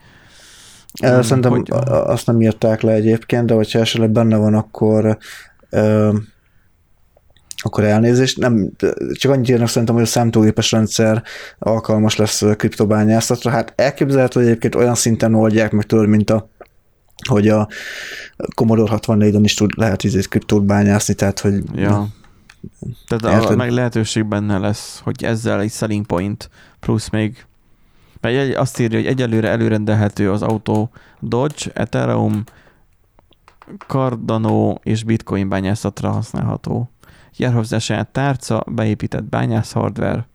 Szerintem 0.93 1.51
hogy, 1.51 1.69
azt 1.87 2.25
nem 2.25 2.41
írták 2.41 2.81
le 2.81 2.91
egyébként, 2.91 3.45
de 3.45 3.53
hogyha 3.53 3.79
esetleg 3.79 4.09
benne 4.09 4.37
van, 4.37 4.53
akkor 4.53 5.17
ö, 5.69 6.13
akkor 7.61 7.83
elnézést. 7.83 8.37
Nem, 8.37 8.69
csak 9.11 9.31
annyit 9.31 9.49
írnak 9.49 9.67
szerintem, 9.67 9.95
hogy 9.95 10.03
a 10.03 10.07
számítógépes 10.07 10.71
rendszer 10.71 11.23
alkalmas 11.59 12.15
lesz 12.15 12.43
kriptobányászatra. 12.55 13.51
Hát 13.51 13.73
elképzelhető, 13.75 14.39
hogy 14.39 14.49
egyébként 14.49 14.75
olyan 14.75 14.95
szinten 14.95 15.33
oldják 15.33 15.71
meg 15.71 15.85
tudod, 15.85 16.07
mint 16.07 16.29
a 16.29 16.49
hogy 17.27 17.47
a 17.47 17.67
Commodore 18.55 18.97
64-en 19.01 19.41
is 19.43 19.53
tud, 19.53 19.71
lehet 19.77 20.03
izét 20.03 20.27
kriptót 20.27 20.65
bányászni, 20.65 21.13
tehát 21.13 21.39
hogy 21.39 21.63
ja. 21.75 22.07
Tehát 23.07 23.25
a, 23.25 23.41
Érted? 23.41 23.57
meg 23.57 23.71
lehetőség 23.71 24.25
benne 24.25 24.57
lesz, 24.57 24.99
hogy 25.03 25.23
ezzel 25.23 25.61
egy 25.61 25.71
selling 25.71 26.05
point 26.05 26.49
plusz 26.79 27.09
még 27.09 27.45
mert 28.21 28.35
egy, 28.35 28.51
azt 28.51 28.79
írja, 28.79 28.97
hogy 28.97 29.07
egyelőre 29.07 29.49
előrendelhető 29.49 30.31
az 30.31 30.41
autó 30.41 30.89
Dodge, 31.19 31.71
Ethereum, 31.73 32.43
Cardano 33.87 34.73
és 34.83 35.03
Bitcoin 35.03 35.49
bányászatra 35.49 36.11
használható. 36.11 36.89
Jár 37.37 37.53
hozzá 37.53 37.77
saját 37.77 38.07
tárca, 38.07 38.63
beépített 38.67 39.23
bányász 39.23 39.71
hardware. 39.71 40.27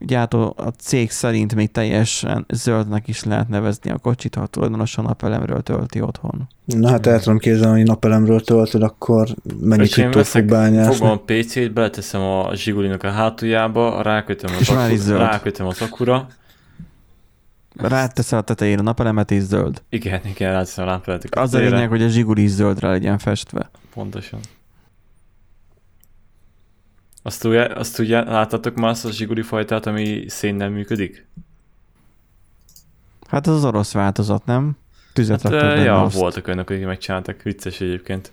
Gyártó 0.00 0.54
a 0.56 0.68
cég 0.68 1.10
szerint 1.10 1.54
még 1.54 1.70
teljesen 1.70 2.46
zöldnek 2.48 3.08
is 3.08 3.24
lehet 3.24 3.48
nevezni 3.48 3.90
a 3.90 3.98
kocsit, 3.98 4.34
ha 4.34 4.40
a 4.40 4.46
tulajdonosan 4.46 5.04
napelemről 5.04 5.62
tölti 5.62 6.00
otthon. 6.00 6.48
na 6.64 6.88
hát 6.88 7.06
el 7.06 7.20
tudom 7.20 7.38
képzelni, 7.38 7.78
hogy 7.78 7.88
napelemről 7.88 8.40
töltöd, 8.40 8.82
akkor 8.82 9.28
mennyi 9.60 9.82
És 9.82 9.96
én 9.96 10.04
kriptót 10.04 10.26
fog 10.26 10.44
bányászni. 10.44 10.94
fogom 10.94 11.10
a 11.12 11.20
PC-t, 11.24 11.72
beleteszem 11.72 12.20
a 12.20 12.54
Zsigulinak 12.54 13.02
a 13.02 13.10
hátuljába, 13.10 14.02
rákötöm 14.02 14.50
az, 14.60 14.68
akku, 14.68 14.96
zöld. 14.96 15.20
rákötöm 15.20 15.66
az 15.66 15.80
akura. 15.82 16.26
Ráteszel 17.76 18.38
a 18.38 18.42
tetejére 18.42 18.80
a 18.80 18.82
napelemet 18.82 19.30
és 19.30 19.42
zöld. 19.42 19.82
Igen, 19.88 20.20
igen, 20.24 20.52
ráteszem 20.52 20.84
a 20.84 20.88
lámpeletet. 20.90 21.34
Az 21.34 21.54
a 21.54 21.58
lényeg, 21.58 21.88
hogy 21.88 22.02
a 22.02 22.08
zsiguli 22.08 22.42
is 22.42 22.50
zöldre 22.50 22.88
legyen 22.88 23.18
festve. 23.18 23.70
Pontosan. 23.94 24.40
Azt, 27.28 27.40
tudja, 27.40 27.64
azt 27.64 27.96
tudja, 27.96 28.24
láttatok 28.24 28.74
már 28.74 28.90
azt 28.90 29.04
a 29.04 29.10
zsiguli 29.10 29.42
fajtát, 29.42 29.86
ami 29.86 30.24
szénnel 30.28 30.68
működik? 30.70 31.26
Hát 33.28 33.46
ez 33.46 33.52
az 33.52 33.64
orosz 33.64 33.92
változat, 33.92 34.44
nem? 34.44 34.76
Tüzet 35.12 35.42
Hát, 35.42 35.52
raktak 35.52 35.68
benne 35.70 35.82
ja, 35.82 36.02
azt. 36.02 36.16
voltak 36.16 36.46
olyanok, 36.46 36.70
akik 36.70 36.84
megcsináltak, 36.84 37.42
vicces 37.42 37.80
egyébként. 37.80 38.32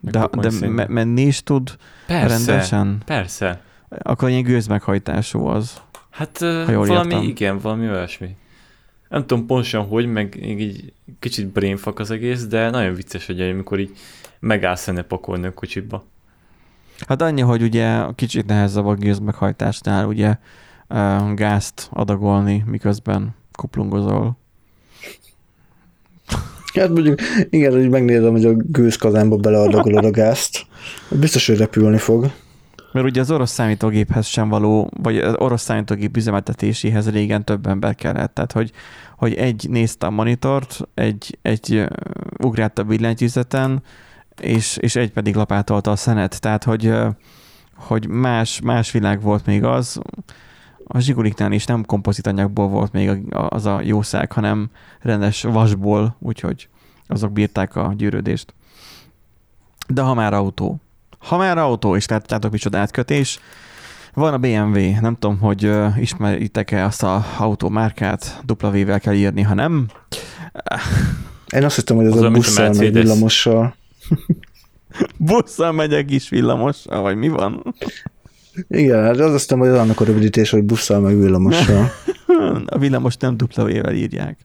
De, 0.00 0.28
de 0.32 0.50
szénnel. 0.50 0.70
me- 0.70 0.88
menni 0.88 1.22
is 1.22 1.42
tud 1.42 1.76
persze, 2.06 2.28
rendesen? 2.28 3.02
persze. 3.04 3.62
Akkor 3.88 4.28
ilyen 4.28 4.42
gőzmeghajtású 4.42 5.46
az. 5.46 5.80
Hát 6.10 6.38
jól 6.40 6.86
valami, 6.86 7.14
értem. 7.14 7.22
igen, 7.22 7.58
valami 7.58 7.88
olyasmi. 7.88 8.36
Nem 9.08 9.26
tudom 9.26 9.46
pontosan 9.46 9.86
hogy, 9.86 10.06
meg 10.06 10.36
így 10.46 10.92
kicsit 11.18 11.46
brainfuck 11.46 11.98
az 11.98 12.10
egész, 12.10 12.46
de 12.46 12.70
nagyon 12.70 12.94
vicces, 12.94 13.26
hogy 13.26 13.40
amikor 13.40 13.78
így 13.78 13.96
megállsz 14.38 14.88
enne 14.88 15.02
pakolni 15.02 15.46
a 15.46 15.54
kocsiba. 15.54 16.04
Hát 17.06 17.22
annyi, 17.22 17.40
hogy 17.40 17.62
ugye 17.62 18.00
kicsit 18.14 18.46
nehezebb 18.46 18.86
a 18.86 18.94
gőzmeghajtásnál 18.94 20.06
ugye 20.06 20.36
gázt 21.34 21.88
adagolni, 21.92 22.64
miközben 22.66 23.34
kuplungozol. 23.52 24.38
Hát 26.74 26.88
mondjuk, 26.88 27.18
igen, 27.50 27.72
hogy 27.72 27.88
megnézem, 27.88 28.30
hogy 28.30 28.44
a 28.44 28.52
gőzkazánba 28.54 29.36
beleadagolod 29.36 30.04
a 30.04 30.10
gázt. 30.10 30.66
Biztos, 31.10 31.46
hogy 31.46 31.56
repülni 31.56 31.98
fog. 31.98 32.30
Mert 32.92 33.06
ugye 33.06 33.20
az 33.20 33.30
orosz 33.30 33.50
számítógéphez 33.50 34.26
sem 34.26 34.48
való, 34.48 34.90
vagy 35.02 35.18
az 35.18 35.34
orosz 35.36 35.62
számítógép 35.62 36.16
üzemeltetéséhez 36.16 37.10
régen 37.10 37.44
több 37.44 37.66
ember 37.66 37.94
kellett. 37.94 38.34
Tehát, 38.34 38.52
hogy, 38.52 38.72
hogy 39.16 39.34
egy 39.34 39.66
nézte 39.70 40.06
a 40.06 40.10
monitort, 40.10 40.80
egy, 40.94 41.38
egy 41.42 41.84
ugrált 42.38 42.78
a 42.78 42.84
billentyűzeten, 42.84 43.82
és, 44.40 44.76
és 44.76 44.96
egy 44.96 45.12
pedig 45.12 45.34
lapátolta 45.34 45.90
a 45.90 45.96
szenet. 45.96 46.40
Tehát, 46.40 46.64
hogy, 46.64 46.92
hogy 47.76 48.08
más, 48.08 48.60
más 48.60 48.90
világ 48.90 49.20
volt 49.20 49.46
még 49.46 49.64
az, 49.64 50.00
a 50.90 50.98
zsiguliknál 50.98 51.52
is 51.52 51.64
nem 51.64 51.84
kompozitanyagból 51.84 52.68
volt 52.68 52.92
még 52.92 53.10
az 53.30 53.66
a 53.66 53.80
jószág, 53.82 54.32
hanem 54.32 54.70
rendes 55.00 55.42
vasból, 55.42 56.16
úgyhogy 56.18 56.68
azok 57.06 57.32
bírták 57.32 57.76
a 57.76 57.94
gyűrődést. 57.96 58.54
De 59.88 60.02
ha 60.02 60.14
már 60.14 60.32
autó, 60.32 60.80
ha 61.18 61.36
már 61.36 61.58
autó, 61.58 61.96
és 61.96 62.06
látjátok 62.06 62.52
micsoda 62.52 62.78
átkötés, 62.78 63.40
van 64.14 64.32
a 64.32 64.38
BMW, 64.38 65.00
nem 65.00 65.16
tudom, 65.18 65.38
hogy 65.38 65.64
uh, 65.66 66.00
ismeritek-e 66.00 66.84
azt 66.84 67.02
a 67.02 67.24
autómárkát, 67.38 68.42
W-vel 68.62 69.00
kell 69.00 69.14
írni, 69.14 69.42
ha 69.42 69.54
nem. 69.54 69.86
Én 71.48 71.64
azt 71.64 71.76
hittem, 71.76 71.96
hogy 71.96 72.06
ez 72.06 72.12
Az 72.12 72.18
a 72.18 72.20
olyan, 72.20 72.32
mint 72.32 72.44
a 72.44 72.48
busszal, 72.48 72.72
meg 72.72 72.92
villamossal. 72.92 73.74
Busszal 75.16 75.72
megyek 75.72 76.10
is 76.10 76.28
villamossal, 76.28 77.02
vagy 77.02 77.16
mi 77.16 77.28
van? 77.28 77.74
Igen, 78.68 79.02
hát 79.02 79.18
az 79.18 79.34
aztán 79.34 79.58
hogy 79.58 79.68
annak 79.68 80.00
a 80.00 80.04
rövidítés, 80.04 80.50
hogy 80.50 80.64
busszal 80.64 81.00
meg 81.00 81.18
villamossal. 81.18 81.90
a 82.66 82.78
villamos 82.78 83.16
nem 83.16 83.36
dupla 83.36 83.92
írják. 83.92 84.38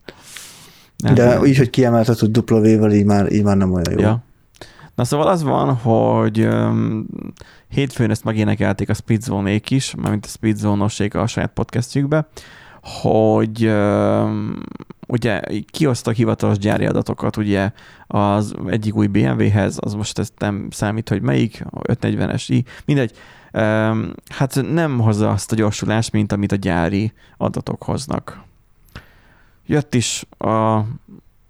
Nem, 0.96 1.14
De 1.14 1.24
nem. 1.24 1.44
így, 1.44 1.56
hogy 1.56 1.70
kiemeltet, 1.70 2.18
hogy 2.18 2.30
dupla 2.30 2.60
vével, 2.60 2.92
így 2.92 3.04
már, 3.04 3.32
így 3.32 3.42
már 3.42 3.56
nem 3.56 3.72
olyan 3.72 3.90
jó. 3.90 3.98
Ja. 3.98 4.24
Na 4.94 5.04
szóval 5.04 5.26
az 5.26 5.42
van, 5.42 5.74
hogy 5.74 6.40
um, 6.40 7.06
hétfőn 7.68 8.10
ezt 8.10 8.24
megénekelték 8.24 8.88
a 8.88 8.94
Speedzone-ék 8.94 9.70
is, 9.70 9.94
mármint 9.94 10.24
a 10.24 10.28
speedzone 10.28 10.84
a 11.10 11.26
saját 11.26 11.52
podcastjükbe, 11.54 12.28
hogy 12.84 13.72
ugye 15.06 15.40
kiosztak 15.70 16.14
hivatalos 16.14 16.58
gyári 16.58 16.86
adatokat 16.86 17.36
ugye 17.36 17.70
az 18.06 18.54
egyik 18.66 18.94
új 18.94 19.06
BMW-hez, 19.06 19.78
az 19.80 19.94
most 19.94 20.18
ezt 20.18 20.32
nem 20.38 20.68
számít, 20.70 21.08
hogy 21.08 21.22
melyik, 21.22 21.64
540-es 21.70 22.44
i, 22.48 22.64
mindegy, 22.84 23.12
hát 24.28 24.60
nem 24.72 24.98
hozza 24.98 25.30
azt 25.30 25.52
a 25.52 25.56
gyorsulást, 25.56 26.12
mint 26.12 26.32
amit 26.32 26.52
a 26.52 26.56
gyári 26.56 27.12
adatok 27.36 27.82
hoznak. 27.82 28.42
Jött 29.66 29.94
is 29.94 30.24
a 30.38 30.82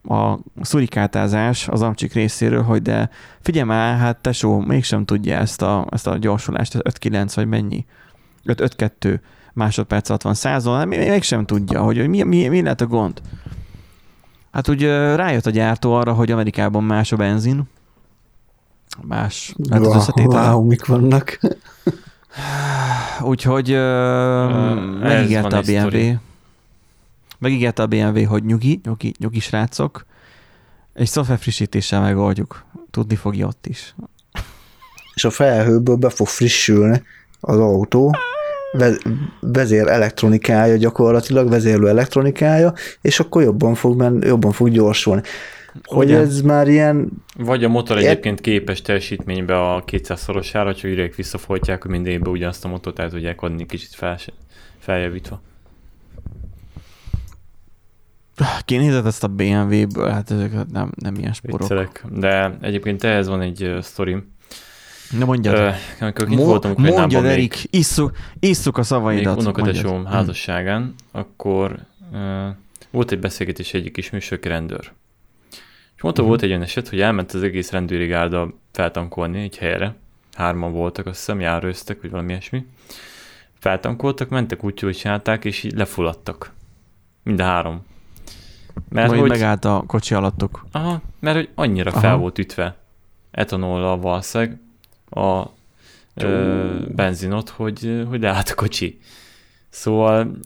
a 0.09 0.39
szurikátázás 0.61 1.69
az 1.69 1.83
amcsik 1.83 2.13
részéről, 2.13 2.63
hogy 2.63 2.83
de 2.83 3.11
figyelj 3.41 3.67
már, 3.67 3.99
hát 3.99 4.17
tesó, 4.17 4.59
mégsem 4.61 5.05
tudja 5.05 5.37
ezt 5.37 5.63
a, 5.63 5.87
ezt 5.91 6.07
a 6.07 6.19
gyorsulást, 6.19 6.77
5-9 6.79 7.33
vagy 7.35 7.47
mennyi? 7.47 7.87
5-2 8.47 9.19
másodperc 9.55 10.09
60 10.09 10.35
százon, 10.35 10.89
mégsem 10.89 11.47
tudja, 11.47 11.83
hogy 11.83 12.09
mi, 12.09 12.23
mi, 12.23 12.49
mi 12.49 12.63
lehet 12.63 12.81
a 12.81 12.87
gond. 12.87 13.21
Hát 14.53 14.69
úgy 14.69 14.83
rájött 15.15 15.47
a 15.47 15.51
gyártó 15.51 15.95
arra, 15.95 16.13
hogy 16.13 16.31
Amerikában 16.31 16.85
más 16.85 17.13
a 17.13 17.17
benzin, 17.17 17.63
más 19.01 19.55
hát 19.71 19.81
az 19.81 19.95
összetétel. 19.95 20.53
Wow, 20.55 20.67
mik 20.67 20.87
vannak. 20.87 21.41
Úgyhogy 23.21 23.71
uh, 23.71 23.79
megígérte 25.01 25.57
a 25.57 25.61
BMW. 25.61 25.79
Story. 25.79 26.19
Megígérte 27.39 27.83
a 27.83 27.87
BMW, 27.87 28.25
hogy 28.25 28.45
nyugi, 28.45 28.81
nyugi, 28.85 29.15
nyugi 29.19 29.41
srácok, 29.41 30.07
egy 30.93 31.07
szoftver 31.07 31.39
frissítéssel 31.39 32.01
megoldjuk. 32.01 32.65
Tudni 32.91 33.15
fogja 33.15 33.47
ott 33.47 33.67
is. 33.67 33.95
És 35.15 35.25
a 35.25 35.31
felhőből 35.31 35.97
be 35.97 36.11
fog 36.11 36.27
frissülni 36.27 37.03
az 37.41 37.59
autó, 37.59 38.15
vezér 39.41 39.87
elektronikája 39.87 40.77
gyakorlatilag, 40.77 41.49
vezérlő 41.49 41.89
elektronikája, 41.89 42.73
és 43.01 43.21
akkor 43.21 43.43
jobban 43.43 43.75
fog, 43.75 43.97
men, 43.97 44.23
jobban 44.27 44.53
fog 44.53 44.71
gyorsulni. 44.71 45.23
Hogy 45.83 46.07
Ugyan. 46.07 46.21
ez 46.21 46.41
már 46.41 46.69
ilyen... 46.69 47.09
Vagy 47.37 47.65
a 47.65 47.69
motor 47.69 47.99
egyébként 47.99 48.41
képes 48.41 48.83
teljesítménybe 48.83 49.73
a 49.73 49.85
200-szorosára, 49.85 50.77
hogy 50.81 50.91
ügyek 50.91 51.15
visszafolytják, 51.15 51.83
hogy 51.83 51.91
minden 51.91 52.13
évben 52.13 52.33
ugyanazt 52.33 52.65
a 52.65 52.69
motort 52.69 52.99
el 52.99 53.11
tudják 53.11 53.43
adni 53.43 53.67
kicsit 53.67 53.95
fel, 53.95 54.19
feljavítva. 54.79 55.41
Kinézett 58.65 59.07
ezt 59.07 59.25
a 59.25 59.29
BMW-ből, 59.29 60.09
hát 60.09 60.31
ezek 60.31 60.53
nem, 60.73 60.93
nem 60.95 61.15
ilyen 61.15 61.33
sporok. 61.33 61.61
Viccelek. 61.61 62.05
De 62.11 62.57
egyébként 62.61 63.05
ehhez 63.05 63.29
van 63.29 63.41
egy 63.41 63.77
sztorim. 63.81 64.34
Na 65.11 65.25
mondjad. 65.25 65.59
Uh, 65.59 65.75
amikor 66.01 66.27
kint 66.27 66.39
Mo- 66.39 66.49
voltam 66.49 66.75
Mondjad, 66.77 67.25
Erik, 67.25 67.67
isszuk, 67.71 68.17
isszuk 68.39 68.79
a 68.79 68.83
szavaidat. 68.83 69.35
Még 69.37 69.45
unokatesóm 69.45 70.05
házasságán, 70.05 70.95
akkor 71.11 71.79
uh, 72.13 72.19
volt 72.91 73.13
egy 73.13 73.19
beszélgetés 73.19 73.75
egyik 73.75 73.97
ismerősök 73.97 74.45
rendőr. 74.45 74.93
És 75.97 76.03
mondta, 76.03 76.23
uh-huh. 76.23 76.27
volt 76.27 76.43
egy 76.43 76.49
olyan 76.49 76.63
eset, 76.63 76.89
hogy 76.89 77.01
elment 77.01 77.33
az 77.33 77.43
egész 77.43 77.71
rendőri 77.71 78.07
gárda 78.07 78.55
feltankolni 78.73 79.43
egy 79.43 79.57
helyre. 79.57 79.95
Hárman 80.33 80.73
voltak, 80.73 81.07
azt 81.07 81.17
hiszem, 81.17 81.41
járőztek, 81.41 82.01
vagy 82.01 82.11
valami 82.11 82.31
ilyesmi. 82.31 82.67
Feltankoltak, 83.59 84.29
mentek 84.29 84.65
úgy, 84.65 84.81
hogy 84.81 84.97
csinálták, 84.97 85.45
és 85.45 85.63
így 85.63 85.73
lefulladtak. 85.73 86.53
Mind 87.23 87.41
a 87.41 87.45
három. 87.45 87.83
Mert 88.89 89.09
Vagy 89.09 89.19
hogy... 89.19 89.29
megállt 89.29 89.65
a 89.65 89.85
kocsi 89.87 90.15
alattuk. 90.15 90.67
Aha, 90.73 91.01
mert 91.21 91.37
hogy 91.37 91.49
annyira 91.55 91.91
Aha. 91.91 92.01
fel 92.01 92.17
volt 92.17 92.39
ütve 92.39 92.77
a 93.31 93.99
valószínűleg 94.01 94.61
a 95.15 95.51
ö, 96.15 96.79
benzinot, 96.95 97.49
hogy, 97.49 98.05
hogy 98.09 98.21
leállt 98.21 98.49
a 98.49 98.55
kocsi. 98.55 98.99
Szóval 99.69 100.39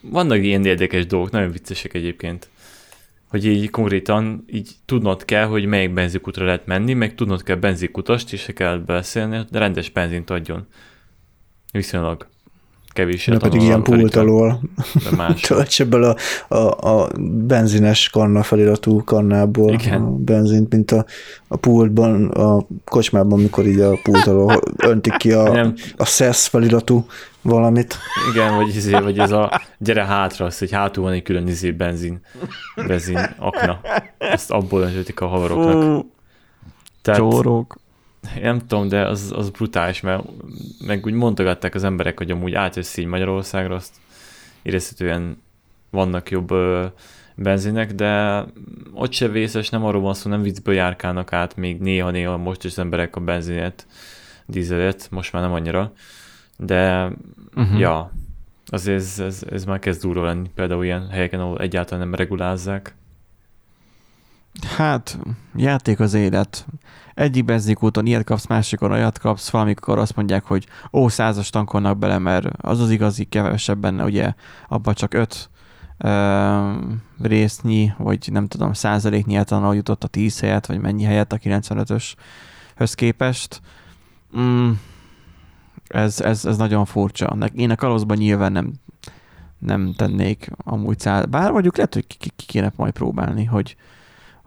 vannak 0.00 0.38
ilyen 0.38 0.64
érdekes 0.64 1.06
dolgok, 1.06 1.30
nagyon 1.30 1.50
viccesek 1.50 1.94
egyébként. 1.94 2.48
Hogy 3.28 3.46
így 3.46 3.70
konkrétan 3.70 4.44
így 4.46 4.70
tudnod 4.84 5.24
kell, 5.24 5.46
hogy 5.46 5.64
melyik 5.64 5.92
benzikutra 5.92 6.44
lehet 6.44 6.66
menni, 6.66 6.92
meg 6.92 7.14
tudnod 7.14 7.42
kell 7.42 7.56
benzikutast, 7.56 8.32
és 8.32 8.40
se 8.40 8.52
kell 8.52 8.76
beszélni, 8.78 9.44
de 9.50 9.58
rendes 9.58 9.90
benzint 9.90 10.30
adjon. 10.30 10.66
Viszonylag 11.72 12.28
kevés. 12.92 13.26
Ne 13.26 13.36
pedig 13.36 13.62
ilyen 13.62 13.82
pult 13.82 14.16
alól 14.16 14.60
töltse 15.48 15.84
bele 15.84 16.14
a, 16.48 16.54
a, 16.56 17.02
a 17.02 17.08
benzines 17.46 18.08
kanna 18.08 18.42
feliratú 18.42 19.04
kannából 19.04 19.72
Igen. 19.72 20.02
a 20.02 20.10
benzint, 20.10 20.72
mint 20.72 20.90
a, 20.90 21.04
a 21.48 21.56
pultban, 21.56 22.28
a 22.28 22.66
kocsmában, 22.84 23.40
mikor 23.40 23.66
így 23.66 23.80
a 23.80 23.98
pult 24.02 24.26
alól 24.26 24.60
öntik 24.76 25.16
ki 25.16 25.32
a, 25.32 25.72
a 25.96 26.04
SES 26.04 26.48
feliratú 26.48 27.06
valamit. 27.42 27.96
Igen, 28.32 28.56
vagy, 28.56 28.76
izé, 28.76 28.92
vagy 28.92 29.18
ez 29.18 29.30
a 29.30 29.60
gyere 29.78 30.04
hátra, 30.04 30.46
az, 30.46 30.58
hogy 30.58 30.70
hátul 30.70 31.04
van 31.04 31.12
egy 31.12 31.22
külön 31.22 31.46
izé 31.46 31.70
benzin, 31.70 32.20
benzin 32.86 33.18
akna. 33.38 33.80
Ezt 34.18 34.50
abból 34.50 34.82
öntötik 34.82 35.20
a 35.20 35.26
havaroknak. 35.26 36.04
Tehát, 37.02 37.20
Csórok 37.20 37.78
nem 38.40 38.58
tudom, 38.58 38.88
de 38.88 39.06
az, 39.06 39.32
az 39.36 39.50
brutális, 39.50 40.00
mert 40.00 40.24
meg 40.86 41.06
úgy 41.06 41.12
mondogatták 41.12 41.74
az 41.74 41.84
emberek, 41.84 42.18
hogy 42.18 42.30
amúgy 42.30 42.54
átjössz 42.54 42.96
így 42.96 43.06
Magyarországra, 43.06 43.74
azt 43.74 43.94
érezhetően 44.62 45.42
vannak 45.90 46.30
jobb 46.30 46.50
ö, 46.50 46.86
benzinek, 47.34 47.94
de 47.94 48.44
ott 48.92 49.12
se 49.12 49.28
vészes, 49.28 49.68
nem 49.68 49.84
arról 49.84 50.00
van 50.00 50.14
szó, 50.14 50.30
nem 50.30 50.42
viccből 50.42 50.74
járkálnak 50.74 51.32
át, 51.32 51.56
még 51.56 51.80
néha-néha 51.80 52.36
most 52.36 52.64
is 52.64 52.70
az 52.70 52.78
emberek 52.78 53.16
a 53.16 53.20
benzinet, 53.20 53.86
dízelet, 54.46 55.08
most 55.10 55.32
már 55.32 55.42
nem 55.42 55.52
annyira, 55.52 55.92
de 56.56 57.10
uh-huh. 57.56 57.78
ja, 57.78 58.12
azért 58.66 58.98
ez, 58.98 59.18
ez, 59.18 59.42
ez 59.50 59.64
már 59.64 59.78
kezd 59.78 60.00
durva 60.00 60.24
lenni, 60.24 60.50
például 60.54 60.84
ilyen 60.84 61.08
helyeken, 61.08 61.40
ahol 61.40 61.58
egyáltalán 61.58 62.08
nem 62.08 62.14
regulázzák. 62.14 62.94
Hát, 64.76 65.18
játék 65.56 66.00
az 66.00 66.14
élet 66.14 66.66
egyik 67.14 67.44
benzinkúton 67.44 68.06
ilyet 68.06 68.24
kapsz, 68.24 68.46
másikon 68.46 68.90
olyat 68.90 69.18
kapsz, 69.18 69.50
valamikor 69.50 69.98
azt 69.98 70.16
mondják, 70.16 70.44
hogy 70.44 70.66
ó, 70.92 71.08
százas 71.08 71.50
tankolnak 71.50 71.98
bele, 71.98 72.18
mert 72.18 72.46
az 72.56 72.80
az 72.80 72.90
igazi, 72.90 73.24
kevesebb 73.24 73.78
benne, 73.78 74.04
ugye 74.04 74.34
abban 74.68 74.94
csak 74.94 75.14
öt 75.14 75.50
ö, 75.98 76.72
résznyi, 77.22 77.92
vagy 77.98 78.28
nem 78.32 78.46
tudom, 78.46 78.72
százaléknyi 78.72 79.36
etanol 79.36 79.74
jutott 79.74 80.04
a 80.04 80.08
10 80.08 80.40
helyet, 80.40 80.66
vagy 80.66 80.80
mennyi 80.80 81.02
helyet 81.02 81.32
a 81.32 81.36
95-öshöz 81.36 82.92
képest. 82.94 83.60
Mm, 84.38 84.70
ez, 85.86 86.20
ez, 86.20 86.44
ez 86.44 86.56
nagyon 86.56 86.84
furcsa. 86.84 87.36
Én 87.54 87.70
a 87.70 87.76
kalózban 87.76 88.16
nyilván 88.16 88.52
nem, 88.52 88.72
nem 89.58 89.92
tennék 89.96 90.50
amúgy 90.56 90.98
száz, 90.98 91.24
bár 91.24 91.50
mondjuk 91.50 91.76
lehet, 91.76 91.94
hogy 91.94 92.06
ki, 92.06 92.16
ki 92.36 92.46
kéne 92.46 92.72
majd 92.76 92.92
próbálni, 92.92 93.44
hogy, 93.44 93.76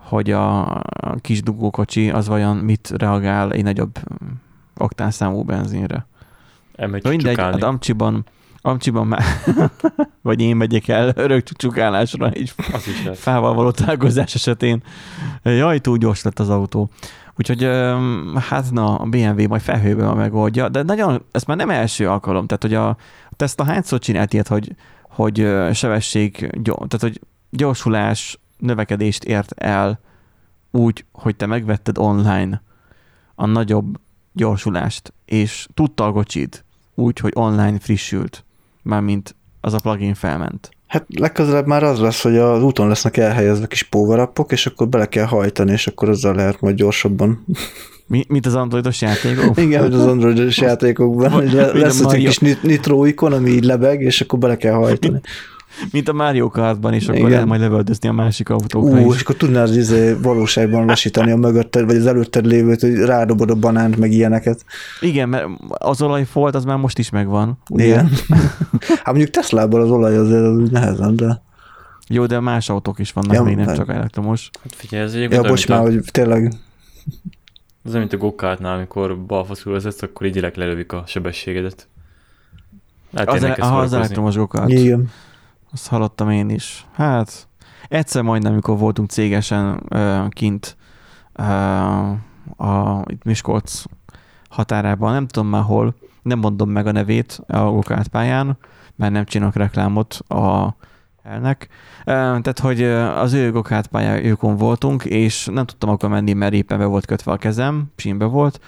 hogy 0.04 0.32
a 0.32 0.82
kis 1.22 1.42
dugókocsi 1.42 2.10
az 2.10 2.28
vajon 2.28 2.58
mit 2.58 2.94
reagál 2.98 3.52
egy 3.52 3.64
nagyobb 3.64 4.00
oktánszámú 4.78 5.44
benzinre. 5.44 6.08
Elmegy 6.76 7.08
Mindegy, 7.08 7.40
a 7.40 7.58
Amcsiban, 7.60 8.26
Amcsiban 8.62 9.08
már, 9.08 9.24
vagy 10.22 10.42
én 10.42 10.56
megyek 10.56 10.88
el 10.88 11.12
örök 11.26 11.44
csukálásra 11.44 12.30
egy 12.30 12.54
az 12.74 12.88
is 12.88 13.20
fával 13.20 13.54
való 13.54 13.72
találkozás 13.72 14.36
esetén. 14.36 14.84
Jaj, 15.44 15.80
túl 15.80 15.98
gyors 15.98 16.24
lett 16.24 16.40
az 16.40 16.50
autó. 16.50 16.90
Úgyhogy 17.38 17.64
hát 18.50 18.72
na, 18.72 18.96
a 18.96 19.06
BMW 19.06 19.48
majd 19.48 19.62
felhőben 19.62 20.16
megoldja, 20.16 20.70
de 20.70 20.84
nagyon, 20.84 21.24
ez 21.32 21.44
már 21.44 21.58
nem 21.58 21.70
első 21.70 22.10
alkalom, 22.10 22.48
tehát 22.48 22.62
hogy 22.62 22.74
a 22.74 22.98
Tesla 23.36 23.66
hányszor 23.66 24.00
csinált 24.00 24.34
ilyet, 24.34 24.48
hogy, 24.48 24.76
hogy 25.10 25.36
sebesség, 25.74 26.36
tehát 26.64 27.00
hogy 27.00 27.20
gyorsulás, 27.50 28.40
növekedést 28.64 29.24
ért 29.24 29.52
el 29.52 30.00
úgy, 30.72 31.06
hogy 31.12 31.36
te 31.36 31.46
megvetted 31.46 31.98
online 31.98 32.62
a 33.36 33.46
nagyobb 33.46 34.00
gyorsulást, 34.34 35.14
és 35.26 35.68
tudta 35.74 36.06
a 36.06 36.12
kocsid 36.12 36.64
úgy, 36.96 37.20
hogy 37.20 37.32
online 37.36 37.80
frissült, 37.80 38.46
mármint 38.82 39.36
az 39.62 39.74
a 39.74 39.80
plugin 39.80 40.14
felment. 40.14 40.70
Hát 40.88 41.06
legközelebb 41.08 41.68
már 41.68 41.84
az 41.84 42.00
lesz, 42.00 42.22
hogy 42.22 42.38
az 42.38 42.64
úton 42.64 42.88
lesznek 42.88 43.18
elhelyezve 43.18 43.68
kis 43.68 43.84
power 43.84 44.30
és 44.48 44.66
akkor 44.66 44.88
bele 44.88 45.06
kell 45.06 45.26
hajtani, 45.26 45.72
és 45.72 45.88
akkor 45.88 46.10
azzal 46.10 46.36
lehet 46.36 46.62
majd 46.62 46.76
gyorsabban. 46.76 47.46
Mi, 48.08 48.26
mint 48.28 48.46
az 48.46 48.56
androidos 48.56 49.02
játékokban? 49.02 49.64
Igen, 49.64 49.82
hogy 49.82 49.94
az 49.94 50.06
androidos 50.06 50.58
játékokban. 50.58 51.44
Lesz 51.74 52.00
egy 52.00 52.26
kis 52.26 52.38
nitro 52.62 53.06
ikon, 53.06 53.34
ami 53.34 53.50
így 53.50 53.64
lebeg, 53.64 54.02
és 54.02 54.22
akkor 54.22 54.40
bele 54.40 54.58
kell 54.58 54.74
hajtani. 54.74 55.22
Mint 55.92 56.08
a 56.08 56.14
Mario 56.14 56.50
Kartban, 56.50 56.94
és 56.94 57.08
akkor 57.08 57.32
el 57.32 57.46
majd 57.46 57.62
lövöldözni 57.62 58.10
a 58.10 58.12
másik 58.12 58.50
autókra 58.50 59.02
Ú, 59.02 59.10
is. 59.10 59.16
és 59.16 59.22
akkor 59.22 59.36
tudnád 59.36 59.76
izé, 59.76 60.14
valóságban 60.22 60.86
lassítani 60.86 61.32
a 61.32 61.36
mögötted, 61.36 61.86
vagy 61.86 61.96
az 61.96 62.06
előtted 62.06 62.46
lévőt, 62.46 62.82
hogy 62.82 62.96
rádobod 62.96 63.50
a 63.50 63.56
banánt, 63.56 63.98
meg 63.98 64.12
ilyeneket. 64.12 64.66
Igen, 65.00 65.30
mert 65.30 65.46
az 65.68 66.02
olajfolt 66.02 66.56
az 66.56 66.66
már 66.66 66.78
most 66.78 66.98
is 66.98 67.10
megvan. 67.10 67.58
Ugye? 67.70 67.86
Igen. 67.86 68.10
hát 69.04 69.06
mondjuk 69.06 69.30
Teslából 69.30 69.82
az 69.82 69.90
olaj 69.90 70.18
azért 70.18 70.44
az 70.44 70.70
nehezen, 70.70 71.16
de... 71.16 71.42
Jó, 72.08 72.26
de 72.26 72.40
más 72.40 72.70
autók 72.70 73.00
is 73.00 73.12
vannak, 73.12 73.34
ja, 73.34 73.44
még 73.44 73.56
nem 73.56 73.76
csak 73.76 73.90
elektromos. 73.90 74.50
Hát 74.64 74.76
figyelj, 74.76 75.04
ez 75.04 75.16
Ja, 75.16 75.42
bocs 75.42 75.68
már, 75.68 75.82
hogy 75.82 76.00
tényleg... 76.12 76.54
Az 77.86 77.94
mint 77.94 78.14
a 78.14 78.18
gokartnál, 78.18 78.76
amikor 78.76 79.26
balfaszul 79.26 79.74
vezetsz, 79.74 80.02
akkor 80.02 80.28
így 80.28 80.52
lelövik 80.56 80.92
a 80.92 81.04
sebességedet. 81.06 81.88
Lehet 83.12 83.30
az, 83.30 83.44
e- 83.44 83.56
aha, 83.60 83.80
az 83.80 83.94
elektromos 83.94 84.36
gokart. 84.36 84.70
Igen. 84.70 85.10
Azt 85.74 85.88
hallottam 85.88 86.30
én 86.30 86.50
is. 86.50 86.86
Hát, 86.92 87.48
egyszer 87.88 88.22
majdnem, 88.22 88.52
amikor 88.52 88.78
voltunk 88.78 89.10
cégesen 89.10 89.84
uh, 89.90 90.30
kint 90.30 90.78
uh, 91.40 92.10
a, 92.58 93.04
itt 93.08 93.24
Miskolc 93.24 93.84
határában, 94.50 95.14
nem 95.14 95.28
tudom 95.28 95.50
már 95.50 95.64
hol, 95.64 95.96
nem 96.22 96.40
mondom 96.40 96.70
meg 96.70 96.88
a 96.88 96.92
nevét 96.92 97.42
a 97.48 97.60
gokárt 97.60 98.08
pályán, 98.08 98.58
mert 98.96 99.12
nem 99.12 99.26
csinálok 99.26 99.56
reklámot 99.56 100.14
a 100.14 100.76
elnek. 101.24 101.68
Tehát, 102.06 102.60
hogy 102.60 102.84
az 102.84 103.34
ő 103.34 103.52
gokárt 103.52 103.88
pályájukon 103.88 104.58
voltunk, 104.58 105.06
és 105.06 105.46
nem 105.46 105.66
tudtam 105.66 105.90
akkor 105.90 106.10
menni, 106.10 106.34
mert 106.34 106.54
éppen 106.54 106.78
be 106.78 106.86
volt 106.86 107.06
kötve 107.06 107.32
a 107.32 107.38
kezem, 107.38 107.92
sínbe 107.96 108.26
volt, 108.26 108.60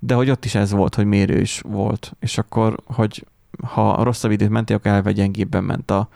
de 0.00 0.14
hogy 0.14 0.30
ott 0.30 0.44
is 0.44 0.54
ez 0.54 0.70
volt, 0.70 0.94
hogy 0.94 1.06
mérő 1.06 1.40
is 1.40 1.60
volt. 1.68 2.12
És 2.20 2.38
akkor, 2.38 2.76
hogy 2.86 3.26
ha 3.66 4.02
rosszabb 4.02 4.30
időt 4.30 4.48
mentél, 4.48 4.76
akkor 4.76 4.90
elve 4.90 5.12
gyengébben 5.12 5.64
ment 5.64 5.90
a, 5.90 6.08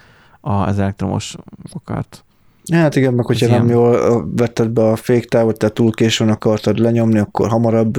az 0.48 0.78
elektromos 0.78 1.36
gokárt. 1.72 2.24
Hát 2.72 2.96
igen, 2.96 3.14
meg 3.14 3.26
hogyha 3.26 3.46
nem 3.46 3.68
jól 3.68 4.24
vetted 4.36 4.68
be 4.68 4.82
a 4.82 4.96
féktávot, 4.96 5.58
tehát 5.58 5.74
túl 5.74 5.92
későn 5.92 6.28
akartad 6.28 6.78
lenyomni, 6.78 7.18
akkor 7.18 7.48
hamarabb 7.48 7.98